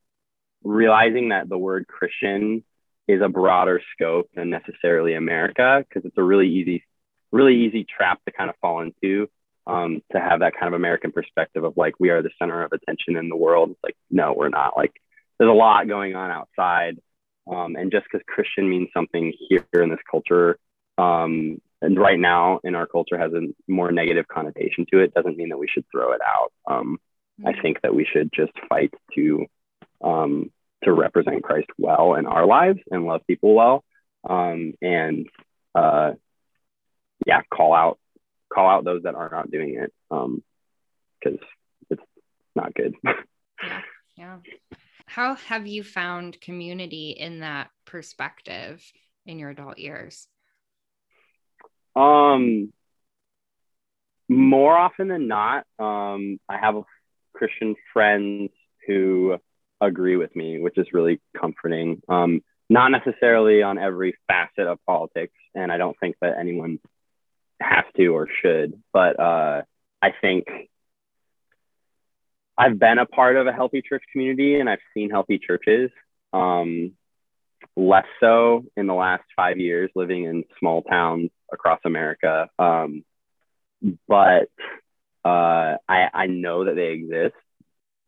realizing 0.64 1.30
that 1.30 1.50
the 1.50 1.58
word 1.58 1.88
christian 1.88 2.64
is 3.08 3.22
a 3.22 3.30
broader 3.30 3.82
scope 3.94 4.30
than 4.36 4.50
necessarily 4.50 5.14
america 5.14 5.84
because 5.88 6.06
it's 6.06 6.18
a 6.18 6.24
really 6.24 6.50
easy 6.50 6.84
really 7.32 7.66
easy 7.66 7.84
trap 7.86 8.24
to 8.26 8.32
kind 8.32 8.50
of 8.50 8.56
fall 8.62 8.82
into 8.82 9.28
um, 9.66 10.02
to 10.12 10.20
have 10.20 10.42
that 10.42 10.54
kind 10.54 10.68
of 10.68 10.74
American 10.74 11.12
perspective 11.12 11.64
of 11.64 11.74
like 11.78 12.00
we 12.00 12.10
are 12.10 12.22
the 12.22 12.30
center 12.40 12.64
of 12.64 12.72
attention 12.72 13.16
in 13.16 13.30
the 13.30 13.36
world. 13.36 13.72
It's 13.72 13.84
like 13.84 13.98
no, 14.12 14.34
we're 14.34 14.50
not. 14.50 14.76
Like 14.76 14.94
there's 15.38 15.50
a 15.50 15.54
lot 15.54 15.88
going 15.88 16.16
on 16.16 16.32
outside, 16.32 17.00
um, 17.48 17.76
and 17.76 17.92
just 17.92 18.06
because 18.06 18.24
Christian 18.28 18.70
means 18.70 18.90
something 18.94 19.34
here 19.50 19.66
in 19.74 19.90
this 19.90 20.00
culture, 20.10 20.58
um, 20.98 21.62
and 21.84 22.00
right 22.00 22.20
now 22.20 22.60
in 22.64 22.76
our 22.76 22.88
culture 22.88 23.18
has 23.18 23.34
a 23.34 23.42
more 23.68 23.92
negative 23.92 24.28
connotation 24.28 24.86
to 24.92 25.00
it, 25.00 25.14
doesn't 25.14 25.38
mean 25.38 25.50
that 25.50 25.58
we 25.58 25.68
should 25.68 25.86
throw 25.92 26.14
it 26.14 26.22
out. 26.26 26.52
Um, 26.66 26.98
I 27.46 27.54
think 27.62 27.82
that 27.82 27.94
we 27.94 28.06
should 28.12 28.32
just 28.34 28.54
fight 28.70 28.94
to 29.16 29.46
um, 30.02 30.52
to 30.84 30.92
represent 30.92 31.44
Christ 31.44 31.68
well 31.78 32.16
in 32.16 32.26
our 32.26 32.46
lives 32.46 32.80
and 32.90 33.06
love 33.06 33.22
people 33.28 33.54
well, 33.54 33.84
um, 34.28 34.74
and 34.82 35.28
uh, 35.76 36.14
yeah, 37.26 37.42
call 37.54 37.74
out 37.74 38.00
call 38.52 38.68
out 38.68 38.86
those 38.86 39.04
that 39.04 39.16
are 39.16 39.30
not 39.30 39.52
doing 39.52 39.76
it 39.76 39.94
because 40.10 41.40
it's 41.90 42.02
not 42.56 42.74
good. 42.74 42.96
yeah 43.64 43.82
yeah. 44.16 44.38
How 45.06 45.36
have 45.36 45.68
you 45.68 45.84
found 45.84 46.40
community 46.42 47.12
in 47.12 47.40
that 47.42 47.70
perspective 47.86 48.84
in 49.26 49.40
your 49.40 49.50
adult 49.50 49.78
years 49.78 50.28
um, 51.96 52.72
more 54.30 54.76
often 54.76 55.08
than 55.08 55.28
not, 55.28 55.66
um, 55.80 56.40
I 56.50 56.58
have 56.58 56.76
Christian 57.34 57.76
friends 57.94 58.52
who 58.88 59.38
agree 59.82 60.16
with 60.16 60.36
me, 60.36 60.60
which 60.60 60.78
is 60.78 60.88
really 60.94 61.20
comforting. 61.40 62.02
Um, 62.08 62.42
not 62.70 62.90
necessarily 62.90 63.62
on 63.62 63.78
every 63.78 64.16
facet 64.28 64.68
of 64.68 64.80
politics, 64.86 65.34
and 65.54 65.72
I 65.72 65.78
don't 65.78 65.98
think 66.00 66.16
that 66.22 66.38
anyone 66.40 66.80
has 67.60 67.86
to 67.98 68.08
or 68.08 68.28
should, 68.42 68.82
but 68.92 69.20
uh, 69.20 69.62
I 70.02 70.14
think 70.22 70.46
I've 72.58 72.80
been 72.80 73.00
a 73.00 73.06
part 73.06 73.36
of 73.36 73.48
a 73.48 73.54
healthy 73.54 73.82
church 73.82 74.04
community 74.12 74.60
and 74.60 74.70
I've 74.70 74.80
seen 74.94 75.10
healthy 75.10 75.40
churches. 75.40 75.92
Um, 76.32 76.94
less 77.76 78.06
so 78.20 78.66
in 78.78 78.88
the 78.88 78.94
last 78.94 79.24
five 79.36 79.58
years 79.58 79.90
living 79.96 80.26
in 80.26 80.44
small 80.60 80.82
towns 80.84 81.30
across 81.52 81.80
America. 81.86 82.50
Um, 82.60 83.04
but 84.08 84.50
uh, 85.26 85.78
I, 85.88 86.10
I 86.14 86.28
know 86.28 86.66
that 86.66 86.76
they 86.76 86.92
exist 86.92 87.36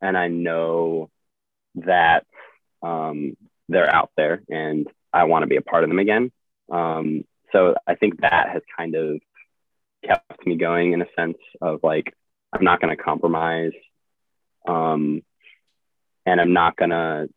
and 0.00 0.16
I 0.16 0.28
know 0.28 1.10
that 1.76 2.24
um, 2.82 3.36
they're 3.68 3.92
out 3.92 4.10
there 4.16 4.42
and 4.48 4.86
I 5.12 5.24
want 5.24 5.42
to 5.42 5.48
be 5.48 5.56
a 5.56 5.62
part 5.62 5.82
of 5.82 5.90
them 5.90 5.98
again. 5.98 6.30
Um, 6.70 7.24
so 7.52 7.74
I 7.86 7.94
think 7.94 8.20
that 8.20 8.50
has 8.52 8.62
kind 8.76 8.94
of 8.94 9.20
kept 10.04 10.46
me 10.46 10.56
going 10.56 10.92
in 10.92 11.02
a 11.02 11.06
sense 11.16 11.38
of 11.60 11.80
like, 11.82 12.14
I'm 12.52 12.64
not 12.64 12.80
going 12.80 12.96
to 12.96 13.02
compromise. 13.02 13.72
Um, 14.66 15.22
and 16.24 16.40
I'm 16.40 16.52
not 16.52 16.76
going 16.76 16.90
to 16.90 17.28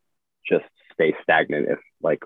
just 0.48 0.66
stay 0.94 1.14
stagnant 1.24 1.70
if 1.70 1.80
like 2.02 2.24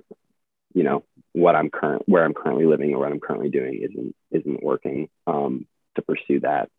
you 0.74 0.84
know 0.84 1.04
what 1.34 1.56
i'm 1.56 1.70
current 1.70 2.04
where 2.08 2.24
i'm 2.24 2.34
currently 2.34 2.66
living 2.66 2.94
or 2.94 3.00
what 3.00 3.12
i'm 3.12 3.20
currently 3.20 3.50
doing 3.50 3.76
isn't 3.82 4.16
isn't 4.32 4.64
working 4.64 5.10
um, 5.28 5.66
to 5.96 6.02
pursue 6.02 6.40
that. 6.42 6.70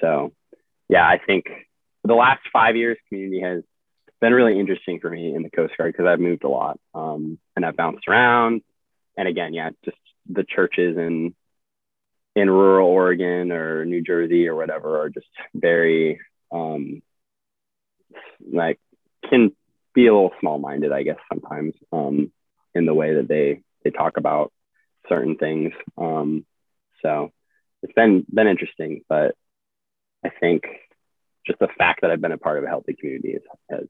So 0.00 0.32
yeah 0.88 1.06
i 1.06 1.18
think 1.24 1.46
the 2.04 2.14
last 2.14 2.42
five 2.52 2.76
years 2.76 2.98
community 3.08 3.40
has 3.40 3.62
been 4.20 4.32
really 4.32 4.58
interesting 4.58 5.00
for 5.00 5.10
me 5.10 5.34
in 5.34 5.42
the 5.42 5.50
coast 5.50 5.76
guard 5.76 5.92
because 5.92 6.06
i've 6.06 6.20
moved 6.20 6.44
a 6.44 6.48
lot 6.48 6.78
um, 6.94 7.38
and 7.56 7.64
i've 7.64 7.76
bounced 7.76 8.06
around. 8.08 8.62
And 9.16 9.28
again 9.28 9.52
yeah 9.52 9.70
just 9.84 9.98
the 10.28 10.44
churches 10.44 10.96
in 10.96 11.34
in 12.34 12.48
rural 12.48 12.88
oregon 12.88 13.52
or 13.52 13.84
new 13.84 14.02
jersey 14.02 14.48
or 14.48 14.54
whatever 14.54 15.00
are 15.00 15.10
just 15.10 15.26
very 15.54 16.20
um, 16.50 17.02
like 18.50 18.78
can 19.28 19.52
be 19.94 20.06
a 20.06 20.12
little 20.12 20.32
small 20.40 20.58
minded, 20.58 20.92
I 20.92 21.02
guess, 21.02 21.18
sometimes 21.32 21.74
um, 21.92 22.32
in 22.74 22.86
the 22.86 22.94
way 22.94 23.14
that 23.14 23.28
they 23.28 23.62
they 23.84 23.90
talk 23.90 24.16
about 24.16 24.52
certain 25.08 25.36
things. 25.36 25.72
Um, 25.98 26.46
so 27.02 27.30
it's 27.82 27.92
been 27.92 28.24
been 28.32 28.46
interesting, 28.46 29.02
but 29.08 29.34
I 30.24 30.30
think 30.30 30.64
just 31.46 31.58
the 31.58 31.68
fact 31.76 32.02
that 32.02 32.10
I've 32.10 32.20
been 32.20 32.32
a 32.32 32.38
part 32.38 32.58
of 32.58 32.64
a 32.64 32.68
healthy 32.68 32.94
community 32.94 33.32
has, 33.32 33.42
has 33.70 33.88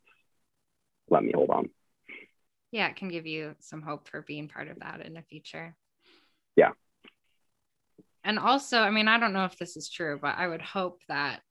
let 1.10 1.22
me 1.22 1.32
hold 1.34 1.50
on. 1.50 1.68
yeah, 2.72 2.88
it 2.88 2.96
can 2.96 3.08
give 3.08 3.26
you 3.26 3.54
some 3.60 3.82
hope 3.82 4.08
for 4.08 4.22
being 4.22 4.48
part 4.48 4.68
of 4.68 4.80
that 4.80 5.04
in 5.04 5.12
the 5.12 5.22
future. 5.22 5.76
Yeah. 6.56 6.70
And 8.24 8.38
also, 8.38 8.78
I 8.78 8.90
mean, 8.90 9.08
I 9.08 9.18
don't 9.18 9.32
know 9.34 9.44
if 9.44 9.58
this 9.58 9.76
is 9.76 9.90
true, 9.90 10.18
but 10.20 10.36
I 10.38 10.48
would 10.48 10.62
hope 10.62 11.00
that 11.08 11.42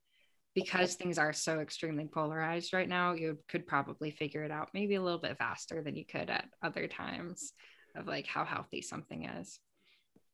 because 0.53 0.95
things 0.95 1.17
are 1.17 1.33
so 1.33 1.59
extremely 1.59 2.05
polarized 2.05 2.73
right 2.73 2.89
now, 2.89 3.13
you 3.13 3.37
could 3.47 3.65
probably 3.65 4.11
figure 4.11 4.43
it 4.43 4.51
out 4.51 4.69
maybe 4.73 4.95
a 4.95 5.01
little 5.01 5.19
bit 5.19 5.37
faster 5.37 5.81
than 5.81 5.95
you 5.95 6.05
could 6.05 6.29
at 6.29 6.45
other 6.61 6.87
times 6.87 7.53
of 7.95 8.07
like 8.07 8.27
how 8.27 8.45
healthy 8.45 8.81
something 8.81 9.25
is. 9.25 9.59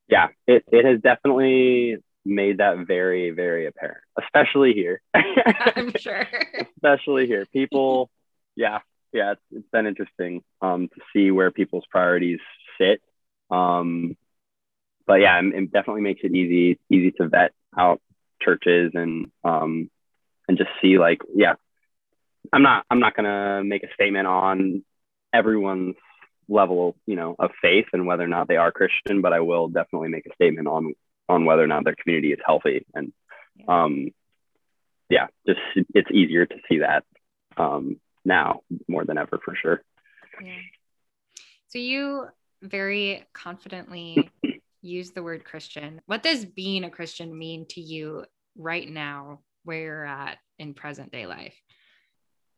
Yeah, 0.07 0.27
it, 0.47 0.63
it 0.71 0.85
has 0.85 1.01
definitely 1.01 1.97
made 2.25 2.57
that 2.57 2.85
very, 2.87 3.31
very 3.31 3.67
apparent, 3.67 4.03
especially 4.21 4.73
here. 4.73 5.01
I'm 5.13 5.93
sure. 5.97 6.27
especially 6.75 7.27
here. 7.27 7.45
People, 7.51 8.09
yeah, 8.55 8.79
yeah, 9.13 9.33
it's, 9.33 9.41
it's 9.51 9.69
been 9.71 9.87
interesting 9.87 10.43
um, 10.61 10.87
to 10.89 11.01
see 11.13 11.31
where 11.31 11.51
people's 11.51 11.85
priorities 11.89 12.39
sit. 12.79 13.01
Um, 13.49 14.15
but 15.05 15.21
yeah, 15.21 15.39
it 15.41 15.71
definitely 15.71 16.01
makes 16.01 16.21
it 16.23 16.35
easy, 16.35 16.79
easy 16.89 17.11
to 17.11 17.27
vet 17.27 17.53
out 17.77 18.01
churches 18.41 18.91
and 18.93 19.31
um, 19.43 19.89
and 20.47 20.57
just 20.57 20.69
see 20.81 20.97
like 20.97 21.19
yeah 21.33 21.53
i'm 22.53 22.61
not 22.61 22.85
i'm 22.89 22.99
not 22.99 23.15
going 23.15 23.25
to 23.25 23.63
make 23.63 23.83
a 23.83 23.93
statement 23.93 24.27
on 24.27 24.83
everyone's 25.33 25.95
level 26.49 26.95
you 27.05 27.15
know 27.15 27.35
of 27.39 27.51
faith 27.61 27.85
and 27.93 28.07
whether 28.07 28.23
or 28.23 28.27
not 28.27 28.47
they 28.47 28.55
are 28.55 28.71
christian 28.71 29.21
but 29.21 29.33
i 29.33 29.39
will 29.39 29.67
definitely 29.67 30.07
make 30.07 30.25
a 30.25 30.33
statement 30.33 30.67
on 30.67 30.93
on 31.29 31.45
whether 31.45 31.63
or 31.63 31.67
not 31.67 31.83
their 31.83 31.95
community 31.95 32.31
is 32.31 32.39
healthy. 32.45 32.85
And 32.93 33.11
um 33.67 34.09
yeah 35.09 35.27
just 35.47 35.59
it's 35.93 36.11
easier 36.11 36.45
to 36.45 36.55
see 36.69 36.79
that 36.79 37.03
um 37.57 37.99
now 38.23 38.61
more 38.87 39.05
than 39.05 39.17
ever 39.17 39.39
for 39.43 39.55
sure. 39.55 39.81
Yeah. 40.41 40.57
so 41.67 41.79
you 41.79 42.27
very 42.61 43.25
confidently 43.33 44.29
use 44.81 45.11
the 45.11 45.23
word 45.23 45.43
christian. 45.43 46.01
What 46.05 46.23
does 46.23 46.45
being 46.45 46.83
a 46.83 46.89
christian 46.89 47.37
mean 47.37 47.65
to 47.69 47.81
you 47.81 48.25
right 48.57 48.89
now 48.89 49.39
where 49.67 49.81
you're 49.81 50.05
at 50.05 50.37
in 50.57 50.73
present 50.73 51.11
day 51.11 51.27
life? 51.27 51.53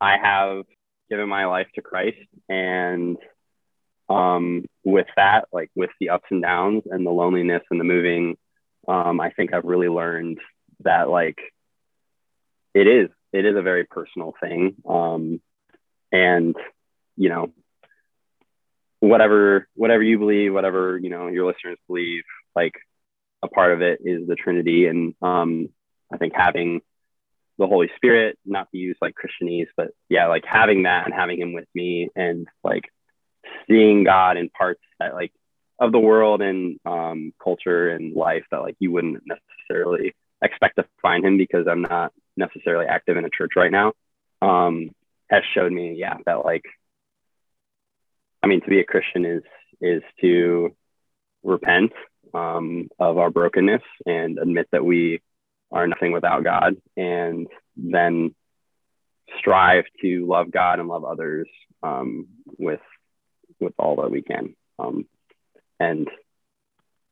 I 0.00 0.16
have 0.16 0.64
given 1.10 1.28
my 1.28 1.46
life 1.46 1.66
to 1.74 1.82
Christ 1.82 2.18
and 2.48 3.18
um, 4.08 4.64
with 4.84 5.06
that, 5.16 5.46
like 5.52 5.70
with 5.76 5.90
the 6.00 6.10
ups 6.10 6.26
and 6.30 6.42
downs 6.42 6.82
and 6.86 7.06
the 7.06 7.10
loneliness 7.10 7.62
and 7.70 7.78
the 7.78 7.84
moving, 7.84 8.36
um, 8.88 9.20
I 9.20 9.30
think 9.30 9.54
I've 9.54 9.64
really 9.64 9.88
learned 9.88 10.38
that 10.80 11.08
like 11.08 11.38
it 12.74 12.86
is 12.86 13.08
it 13.32 13.44
is 13.44 13.56
a 13.56 13.62
very 13.62 13.84
personal 13.84 14.34
thing, 14.42 14.74
um, 14.88 15.40
and 16.10 16.56
you 17.16 17.28
know 17.28 17.52
whatever 18.98 19.68
whatever 19.74 20.02
you 20.02 20.18
believe, 20.18 20.52
whatever 20.52 20.98
you 20.98 21.10
know 21.10 21.28
your 21.28 21.46
listeners 21.46 21.78
believe, 21.86 22.24
like 22.56 22.74
a 23.42 23.48
part 23.48 23.72
of 23.72 23.80
it 23.80 24.00
is 24.04 24.26
the 24.26 24.34
Trinity, 24.34 24.86
and 24.86 25.14
um, 25.22 25.68
I 26.12 26.16
think 26.16 26.32
having 26.34 26.80
the 27.60 27.66
Holy 27.66 27.90
Spirit, 27.96 28.38
not 28.44 28.68
to 28.72 28.78
use 28.78 28.96
like 29.02 29.14
Christianese, 29.14 29.68
but 29.76 29.88
yeah, 30.08 30.26
like 30.28 30.44
having 30.46 30.84
that 30.84 31.04
and 31.04 31.14
having 31.14 31.38
him 31.38 31.52
with 31.52 31.68
me 31.74 32.08
and 32.16 32.48
like 32.64 32.84
seeing 33.68 34.02
God 34.02 34.38
in 34.38 34.48
parts 34.48 34.80
that 34.98 35.12
like 35.12 35.32
of 35.78 35.92
the 35.92 35.98
world 35.98 36.40
and 36.40 36.80
um, 36.86 37.32
culture 37.42 37.90
and 37.90 38.16
life 38.16 38.44
that 38.50 38.62
like 38.62 38.76
you 38.80 38.90
wouldn't 38.90 39.22
necessarily 39.26 40.14
expect 40.42 40.76
to 40.76 40.86
find 41.02 41.24
him 41.24 41.36
because 41.36 41.66
I'm 41.68 41.82
not 41.82 42.12
necessarily 42.34 42.86
active 42.86 43.18
in 43.18 43.26
a 43.26 43.30
church 43.30 43.52
right 43.56 43.70
now. 43.70 43.92
Um, 44.40 44.90
has 45.28 45.42
showed 45.54 45.70
me, 45.70 45.94
yeah, 45.96 46.16
that 46.24 46.44
like, 46.44 46.64
I 48.42 48.46
mean, 48.46 48.62
to 48.62 48.70
be 48.70 48.80
a 48.80 48.84
Christian 48.84 49.26
is 49.26 49.42
is 49.82 50.02
to 50.22 50.74
repent 51.42 51.92
um, 52.32 52.88
of 52.98 53.18
our 53.18 53.30
brokenness 53.30 53.82
and 54.06 54.38
admit 54.38 54.68
that 54.72 54.84
we 54.84 55.20
are 55.72 55.86
nothing 55.86 56.12
without 56.12 56.44
God, 56.44 56.76
and 56.96 57.46
then 57.76 58.34
strive 59.38 59.84
to 60.02 60.26
love 60.26 60.50
God 60.50 60.80
and 60.80 60.88
love 60.88 61.04
others 61.04 61.48
um, 61.82 62.28
with 62.58 62.80
with 63.60 63.74
all 63.78 63.96
that 63.96 64.10
we 64.10 64.22
can. 64.22 64.54
Um, 64.78 65.06
and 65.78 66.08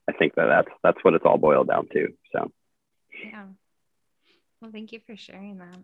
I 0.09 0.13
think 0.13 0.35
that 0.35 0.47
that's 0.47 0.77
that's 0.83 0.99
what 1.03 1.15
it's 1.15 1.25
all 1.25 1.39
boiled 1.39 1.69
down 1.69 1.89
to. 1.93 2.09
So, 2.33 2.51
yeah. 3.25 3.45
Well, 4.61 4.71
thank 4.73 4.93
you 4.93 5.01
for 5.07 5.17
sharing 5.17 5.59
that. 5.59 5.79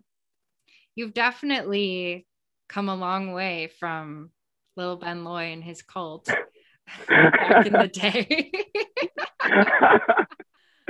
You've 0.95 1.13
definitely 1.13 2.25
come 2.67 2.89
a 2.89 2.95
long 2.95 3.31
way 3.33 3.69
from 3.79 4.31
little 4.75 4.97
Ben 4.97 5.23
Loy 5.23 5.51
and 5.53 5.63
his 5.63 5.81
cult 5.81 6.25
back 7.07 7.65
in 7.65 7.73
the 7.73 7.87
day. 7.87 8.51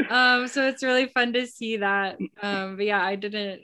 um, 0.09 0.47
so 0.47 0.67
it's 0.67 0.83
really 0.83 1.07
fun 1.07 1.33
to 1.33 1.47
see 1.47 1.77
that. 1.77 2.17
Um, 2.41 2.75
but 2.75 2.85
yeah, 2.85 3.03
I 3.03 3.15
didn't, 3.15 3.61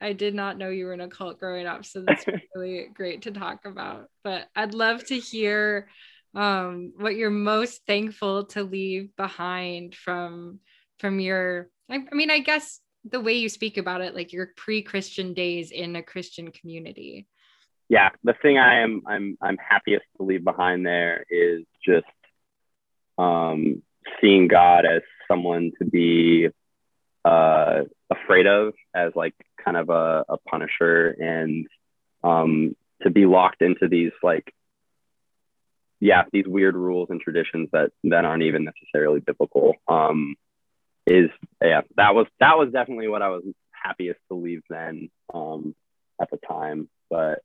I 0.00 0.12
did 0.12 0.34
not 0.34 0.58
know 0.58 0.68
you 0.68 0.86
were 0.86 0.94
in 0.94 1.00
a 1.00 1.08
cult 1.08 1.38
growing 1.38 1.66
up. 1.66 1.84
So 1.84 2.02
that's 2.06 2.24
really 2.54 2.88
great 2.92 3.22
to 3.22 3.30
talk 3.30 3.64
about. 3.64 4.08
But 4.24 4.48
I'd 4.54 4.74
love 4.74 5.04
to 5.06 5.18
hear 5.18 5.88
um, 6.34 6.92
what 6.96 7.16
you're 7.16 7.30
most 7.30 7.82
thankful 7.86 8.46
to 8.46 8.62
leave 8.62 9.14
behind 9.16 9.94
from 9.94 10.60
from 10.98 11.20
your. 11.20 11.68
I, 11.90 12.04
I 12.10 12.14
mean, 12.14 12.30
I 12.30 12.40
guess 12.40 12.80
the 13.04 13.20
way 13.20 13.34
you 13.34 13.48
speak 13.48 13.76
about 13.76 14.00
it, 14.00 14.14
like 14.14 14.32
your 14.32 14.50
pre-Christian 14.56 15.34
days 15.34 15.70
in 15.70 15.96
a 15.96 16.02
Christian 16.02 16.52
community. 16.52 17.26
Yeah, 17.88 18.10
the 18.24 18.34
thing 18.40 18.58
I 18.58 18.80
am 18.80 19.02
I'm 19.06 19.36
I'm 19.42 19.58
happiest 19.58 20.04
to 20.16 20.22
leave 20.22 20.44
behind 20.44 20.86
there 20.86 21.24
is 21.28 21.64
just 21.84 22.06
um, 23.18 23.82
seeing 24.20 24.48
God 24.48 24.86
as 24.86 25.02
someone 25.32 25.72
to 25.78 25.84
be 25.84 26.48
uh, 27.24 27.82
afraid 28.10 28.46
of 28.46 28.74
as 28.94 29.12
like 29.14 29.34
kind 29.64 29.76
of 29.76 29.88
a, 29.88 30.24
a 30.28 30.36
punisher 30.48 31.08
and 31.08 31.66
um, 32.22 32.76
to 33.02 33.10
be 33.10 33.26
locked 33.26 33.62
into 33.62 33.88
these 33.88 34.12
like 34.22 34.52
yeah 36.00 36.24
these 36.32 36.46
weird 36.46 36.74
rules 36.74 37.08
and 37.10 37.20
traditions 37.20 37.68
that 37.72 37.90
that 38.04 38.24
aren't 38.24 38.42
even 38.42 38.64
necessarily 38.64 39.20
biblical 39.20 39.74
um, 39.88 40.34
is 41.06 41.30
yeah 41.62 41.82
that 41.96 42.14
was 42.14 42.26
that 42.40 42.58
was 42.58 42.72
definitely 42.72 43.08
what 43.08 43.22
I 43.22 43.28
was 43.28 43.44
happiest 43.70 44.20
to 44.28 44.34
leave 44.34 44.62
then 44.68 45.10
um, 45.32 45.74
at 46.20 46.30
the 46.30 46.38
time. 46.38 46.88
But 47.08 47.42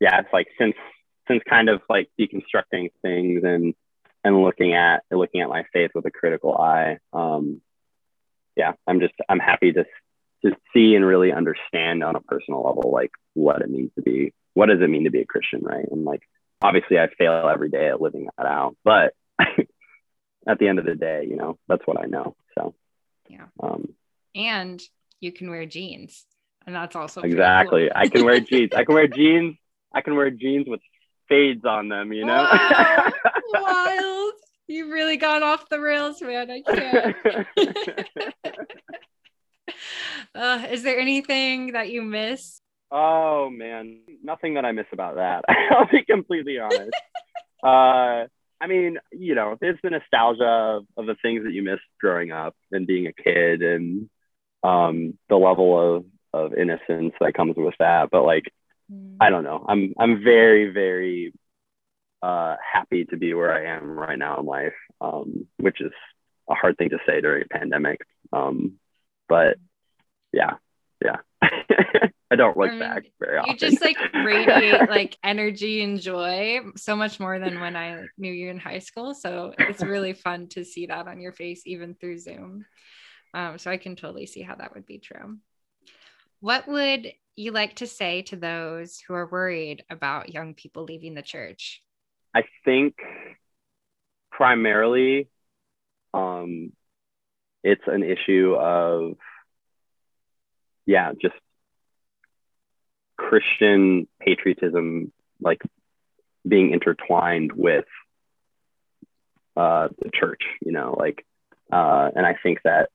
yeah 0.00 0.20
it's 0.20 0.32
like 0.32 0.48
since 0.58 0.76
since 1.28 1.42
kind 1.48 1.68
of 1.68 1.80
like 1.88 2.08
deconstructing 2.18 2.90
things 3.02 3.42
and 3.44 3.74
and 4.24 4.42
looking 4.42 4.74
at 4.74 5.04
looking 5.10 5.40
at 5.40 5.48
my 5.48 5.64
faith 5.72 5.90
with 5.94 6.06
a 6.06 6.10
critical 6.10 6.56
eye. 6.56 6.98
Um, 7.12 7.60
yeah, 8.56 8.72
I'm 8.86 9.00
just 9.00 9.14
I'm 9.28 9.38
happy 9.38 9.72
to 9.72 9.84
to 10.44 10.56
see 10.74 10.94
and 10.94 11.04
really 11.04 11.32
understand 11.32 12.02
on 12.02 12.16
a 12.16 12.20
personal 12.20 12.62
level 12.62 12.90
like 12.92 13.12
what 13.34 13.62
it 13.62 13.70
means 13.70 13.90
to 13.94 14.02
be 14.02 14.32
what 14.54 14.66
does 14.66 14.80
it 14.80 14.90
mean 14.90 15.04
to 15.04 15.10
be 15.10 15.20
a 15.20 15.26
Christian, 15.26 15.60
right? 15.62 15.86
And 15.90 16.04
like 16.04 16.22
obviously 16.60 16.98
I 16.98 17.08
fail 17.18 17.48
every 17.48 17.70
day 17.70 17.88
at 17.88 18.00
living 18.00 18.28
that 18.36 18.46
out, 18.46 18.76
but 18.84 19.14
at 19.38 20.58
the 20.58 20.68
end 20.68 20.78
of 20.78 20.84
the 20.84 20.94
day, 20.94 21.26
you 21.28 21.36
know, 21.36 21.58
that's 21.68 21.86
what 21.86 22.00
I 22.00 22.06
know. 22.06 22.36
So 22.58 22.74
yeah. 23.28 23.46
Um, 23.60 23.94
and 24.34 24.82
you 25.20 25.32
can 25.32 25.50
wear 25.50 25.66
jeans, 25.66 26.24
and 26.66 26.74
that's 26.74 26.96
also 26.96 27.22
exactly. 27.22 27.82
Cool. 27.82 27.90
I 27.94 28.08
can 28.08 28.24
wear 28.24 28.40
jeans. 28.40 28.70
I 28.74 28.84
can 28.84 28.94
wear 28.94 29.06
jeans. 29.06 29.56
I 29.94 30.00
can 30.00 30.16
wear 30.16 30.30
jeans 30.30 30.66
with 30.68 30.80
fades 31.28 31.64
on 31.64 31.88
them, 31.88 32.12
you 32.12 32.24
know? 32.24 32.48
Wow. 32.50 33.12
Wild. 33.54 34.32
You've 34.66 34.90
really 34.90 35.16
gone 35.16 35.42
off 35.42 35.68
the 35.68 35.80
rails, 35.80 36.22
man. 36.22 36.50
I 36.50 36.62
can't. 36.62 37.16
uh, 40.34 40.66
is 40.70 40.82
there 40.82 40.98
anything 40.98 41.72
that 41.72 41.90
you 41.90 42.02
miss? 42.02 42.60
Oh 42.90 43.48
man, 43.50 44.00
nothing 44.22 44.54
that 44.54 44.64
I 44.64 44.72
miss 44.72 44.86
about 44.92 45.16
that. 45.16 45.44
I'll 45.70 45.88
be 45.90 46.04
completely 46.04 46.58
honest. 46.58 46.92
uh, 47.62 48.26
I 48.60 48.66
mean, 48.68 48.98
you 49.10 49.34
know, 49.34 49.56
there's 49.60 49.78
the 49.82 49.90
nostalgia 49.90 50.44
of, 50.44 50.86
of, 50.96 51.06
the 51.06 51.16
things 51.20 51.42
that 51.44 51.52
you 51.52 51.62
missed 51.62 51.82
growing 52.00 52.30
up 52.30 52.54
and 52.70 52.86
being 52.86 53.08
a 53.08 53.12
kid 53.12 53.62
and 53.62 54.08
um, 54.62 55.18
the 55.28 55.36
level 55.36 55.96
of, 55.96 56.04
of 56.32 56.54
innocence 56.54 57.14
that 57.20 57.34
comes 57.34 57.54
with 57.56 57.74
that. 57.80 58.10
But 58.12 58.24
like, 58.24 58.44
I 59.20 59.30
don't 59.30 59.44
know. 59.44 59.64
I'm 59.68 59.94
I'm 59.98 60.22
very 60.22 60.70
very 60.70 61.32
uh, 62.22 62.56
happy 62.72 63.04
to 63.06 63.16
be 63.16 63.34
where 63.34 63.52
I 63.52 63.76
am 63.76 63.98
right 63.98 64.18
now 64.18 64.38
in 64.38 64.46
life, 64.46 64.74
um, 65.00 65.46
which 65.58 65.80
is 65.80 65.92
a 66.48 66.54
hard 66.54 66.78
thing 66.78 66.90
to 66.90 66.98
say 67.06 67.20
during 67.20 67.44
a 67.44 67.58
pandemic. 67.58 68.00
Um, 68.32 68.74
but 69.28 69.56
yeah, 70.32 70.54
yeah. 71.04 71.16
I 72.30 72.36
don't 72.36 72.56
look 72.56 72.68
I 72.68 72.70
mean, 72.70 72.80
back 72.80 73.02
very 73.20 73.36
often. 73.36 73.52
You 73.52 73.58
just 73.58 73.82
like 73.82 73.98
radiate 74.14 74.80
like 74.88 75.18
energy 75.22 75.82
and 75.82 76.00
joy 76.00 76.60
so 76.76 76.96
much 76.96 77.20
more 77.20 77.38
than 77.38 77.60
when 77.60 77.76
I 77.76 78.06
knew 78.16 78.32
you 78.32 78.48
in 78.48 78.58
high 78.58 78.78
school. 78.78 79.14
So 79.14 79.52
it's 79.58 79.82
really 79.82 80.14
fun 80.14 80.48
to 80.50 80.64
see 80.64 80.86
that 80.86 81.06
on 81.08 81.20
your 81.20 81.32
face, 81.32 81.62
even 81.66 81.94
through 81.94 82.20
Zoom. 82.20 82.64
Um, 83.34 83.58
so 83.58 83.70
I 83.70 83.76
can 83.76 83.96
totally 83.96 84.24
see 84.24 84.40
how 84.40 84.54
that 84.54 84.74
would 84.74 84.86
be 84.86 84.98
true. 84.98 85.36
What 86.42 86.66
would 86.66 87.06
you 87.36 87.52
like 87.52 87.76
to 87.76 87.86
say 87.86 88.22
to 88.22 88.34
those 88.34 88.98
who 88.98 89.14
are 89.14 89.28
worried 89.28 89.84
about 89.88 90.34
young 90.34 90.54
people 90.54 90.82
leaving 90.82 91.14
the 91.14 91.22
church? 91.22 91.80
I 92.34 92.42
think 92.64 92.96
primarily 94.32 95.28
um, 96.12 96.72
it's 97.62 97.84
an 97.86 98.02
issue 98.02 98.56
of, 98.58 99.12
yeah, 100.84 101.12
just 101.12 101.36
Christian 103.16 104.08
patriotism, 104.18 105.12
like 105.40 105.62
being 106.46 106.72
intertwined 106.72 107.52
with 107.52 107.84
uh, 109.56 109.90
the 109.96 110.10
church, 110.12 110.42
you 110.60 110.72
know, 110.72 110.96
like, 110.98 111.24
uh, 111.70 112.10
and 112.16 112.26
I 112.26 112.34
think 112.42 112.62
that 112.64 112.90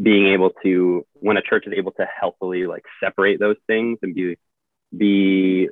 being 0.00 0.28
able 0.28 0.50
to, 0.62 1.06
when 1.14 1.36
a 1.36 1.42
church 1.42 1.66
is 1.66 1.74
able 1.76 1.92
to 1.92 2.06
healthily 2.20 2.66
like 2.66 2.84
separate 3.02 3.38
those 3.38 3.56
things 3.66 3.98
and 4.02 4.14
be, 4.14 4.36
be 4.96 5.68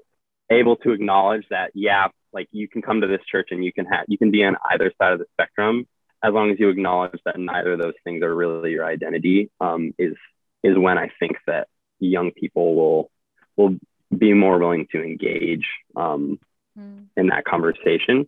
able 0.51 0.77
to 0.77 0.91
acknowledge 0.91 1.47
that, 1.51 1.71
yeah, 1.75 2.09
like 2.33 2.49
you 2.53 2.69
can 2.69 2.83
come 2.83 3.01
to 3.01 3.07
this 3.07 3.21
church 3.31 3.49
and 3.51 3.65
you 3.65 3.73
can 3.73 3.87
have, 3.87 4.05
you 4.09 4.19
can 4.19 4.31
be 4.31 4.45
on 4.45 4.57
either 4.71 4.93
side 5.01 5.13
of 5.13 5.19
the 5.19 5.27
spectrum 5.33 5.87
as 6.23 6.33
long 6.33 6.51
as 6.51 6.59
you 6.59 6.69
acknowledge 6.69 7.21
that 7.25 7.39
neither 7.39 7.73
of 7.73 7.79
those 7.79 7.95
things 8.05 8.23
are 8.23 8.35
really 8.35 8.73
your 8.73 8.85
identity, 8.85 9.51
um, 9.61 9.95
is, 9.99 10.15
is 10.63 10.77
when 10.77 10.99
I 10.99 11.11
think 11.21 11.37
that 11.47 11.69
young 12.01 12.33
people 12.33 12.75
will, 12.75 13.11
will 13.57 13.79
be 14.17 14.33
more 14.35 14.59
willing 14.59 14.87
to 14.93 15.03
engage 15.03 15.67
um, 15.97 16.39
mm. 16.79 17.07
in 17.17 17.29
that 17.29 17.45
conversation. 17.45 18.27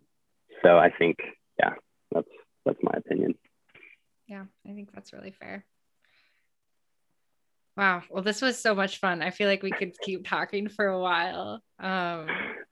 So 0.62 0.78
I 0.78 0.90
think 0.90 1.18
yeah, 1.58 1.74
that's 2.12 2.28
that's 2.64 2.78
my 2.82 2.92
opinion. 2.96 3.34
Yeah, 4.26 4.44
I 4.68 4.72
think 4.72 4.92
that's 4.92 5.12
really 5.12 5.30
fair. 5.30 5.64
Wow. 7.76 8.02
Well, 8.10 8.22
this 8.22 8.42
was 8.42 8.58
so 8.58 8.74
much 8.74 8.98
fun. 8.98 9.22
I 9.22 9.30
feel 9.30 9.48
like 9.48 9.62
we 9.62 9.70
could 9.70 9.98
keep 10.00 10.26
talking 10.26 10.68
for 10.68 10.86
a 10.86 11.00
while. 11.00 11.62
Um, 11.78 12.26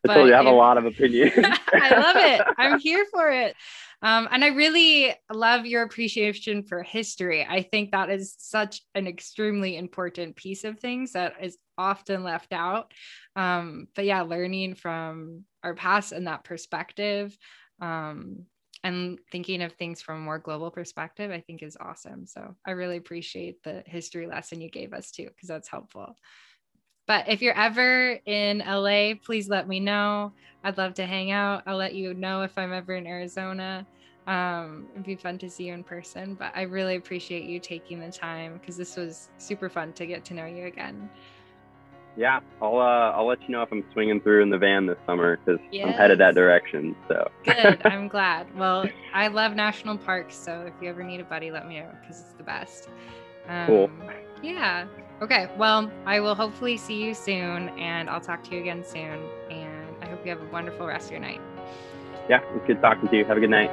I 0.08 0.14
told 0.14 0.28
you 0.28 0.34
I 0.34 0.38
have 0.38 0.46
a 0.46 0.50
lot 0.50 0.76
of 0.78 0.84
opinions. 0.84 1.32
I 1.72 1.98
love 1.98 2.16
it. 2.16 2.46
I'm 2.58 2.78
here 2.78 3.06
for 3.10 3.30
it. 3.30 3.54
Um, 4.02 4.28
and 4.30 4.44
I 4.44 4.48
really 4.48 5.14
love 5.32 5.66
your 5.66 5.82
appreciation 5.82 6.62
for 6.62 6.82
history. 6.82 7.46
I 7.48 7.62
think 7.62 7.92
that 7.92 8.10
is 8.10 8.34
such 8.38 8.82
an 8.94 9.06
extremely 9.06 9.76
important 9.76 10.36
piece 10.36 10.64
of 10.64 10.78
things 10.78 11.12
that 11.12 11.34
is 11.42 11.58
often 11.76 12.22
left 12.22 12.52
out. 12.52 12.92
Um, 13.34 13.88
but 13.94 14.04
yeah, 14.04 14.22
learning 14.22 14.74
from 14.74 15.44
our 15.62 15.74
past 15.74 16.12
and 16.12 16.26
that 16.26 16.44
perspective 16.44 17.36
um, 17.80 18.44
and 18.84 19.18
thinking 19.32 19.62
of 19.62 19.72
things 19.74 20.00
from 20.00 20.18
a 20.18 20.24
more 20.24 20.38
global 20.38 20.70
perspective, 20.70 21.30
I 21.30 21.40
think 21.40 21.62
is 21.62 21.76
awesome. 21.80 22.26
So 22.26 22.54
I 22.66 22.72
really 22.72 22.96
appreciate 22.96 23.62
the 23.62 23.82
history 23.86 24.26
lesson 24.26 24.60
you 24.60 24.70
gave 24.70 24.92
us 24.92 25.10
too, 25.10 25.28
because 25.28 25.48
that's 25.48 25.68
helpful. 25.68 26.16
But 27.06 27.28
if 27.28 27.40
you're 27.40 27.58
ever 27.58 28.18
in 28.26 28.60
LA, 28.60 29.14
please 29.14 29.48
let 29.48 29.66
me 29.66 29.80
know. 29.80 30.34
I'd 30.62 30.76
love 30.78 30.94
to 30.94 31.06
hang 31.06 31.30
out. 31.30 31.62
I'll 31.66 31.76
let 31.76 31.94
you 31.94 32.12
know 32.14 32.42
if 32.42 32.56
I'm 32.58 32.72
ever 32.72 32.94
in 32.94 33.06
Arizona. 33.06 33.86
Um, 34.26 34.88
it'd 34.92 35.04
be 35.06 35.16
fun 35.16 35.38
to 35.38 35.48
see 35.50 35.64
you 35.64 35.72
in 35.74 35.84
person. 35.84 36.34
But 36.34 36.52
I 36.54 36.62
really 36.62 36.96
appreciate 36.96 37.44
you 37.44 37.60
taking 37.60 37.98
the 38.00 38.12
time 38.12 38.54
because 38.54 38.76
this 38.76 38.94
was 38.96 39.30
super 39.38 39.70
fun 39.70 39.94
to 39.94 40.06
get 40.06 40.26
to 40.26 40.34
know 40.34 40.44
you 40.44 40.66
again 40.66 41.10
yeah, 42.18 42.40
I'll 42.60 42.78
uh, 42.78 43.12
I'll 43.12 43.26
let 43.28 43.40
you 43.42 43.50
know 43.50 43.62
if 43.62 43.70
I'm 43.70 43.84
swinging 43.92 44.20
through 44.20 44.42
in 44.42 44.50
the 44.50 44.58
van 44.58 44.86
this 44.86 44.98
summer 45.06 45.36
because 45.36 45.60
yes. 45.70 45.86
I'm 45.86 45.92
headed 45.92 46.18
that 46.18 46.34
direction. 46.34 46.96
So 47.06 47.30
good. 47.44 47.80
I'm 47.84 48.08
glad. 48.16 48.48
Well, 48.58 48.86
I 49.14 49.28
love 49.28 49.54
national 49.54 49.98
parks, 49.98 50.34
so 50.34 50.62
if 50.62 50.74
you 50.82 50.88
ever 50.88 51.04
need 51.04 51.20
a 51.20 51.24
buddy, 51.24 51.52
let 51.52 51.68
me 51.68 51.78
know 51.78 51.88
because 52.00 52.20
it's 52.20 52.32
the 52.32 52.42
best. 52.42 52.88
Um, 53.48 53.66
cool. 53.68 53.90
Yeah. 54.42 54.88
Okay. 55.22 55.48
Well, 55.56 55.92
I 56.06 56.18
will 56.18 56.34
hopefully 56.34 56.76
see 56.76 57.00
you 57.04 57.14
soon, 57.14 57.68
and 57.78 58.10
I'll 58.10 58.20
talk 58.20 58.42
to 58.44 58.54
you 58.56 58.60
again 58.62 58.84
soon. 58.84 59.20
And 59.48 59.86
I 60.02 60.06
hope 60.06 60.24
you 60.24 60.30
have 60.30 60.42
a 60.42 60.50
wonderful 60.50 60.88
rest 60.88 61.06
of 61.06 61.12
your 61.12 61.20
night. 61.20 61.40
Yeah, 62.28 62.40
it's 62.56 62.66
good 62.66 62.82
talking 62.82 63.08
to 63.08 63.16
you. 63.16 63.24
Have 63.26 63.36
a 63.36 63.40
good 63.40 63.48
night. 63.48 63.70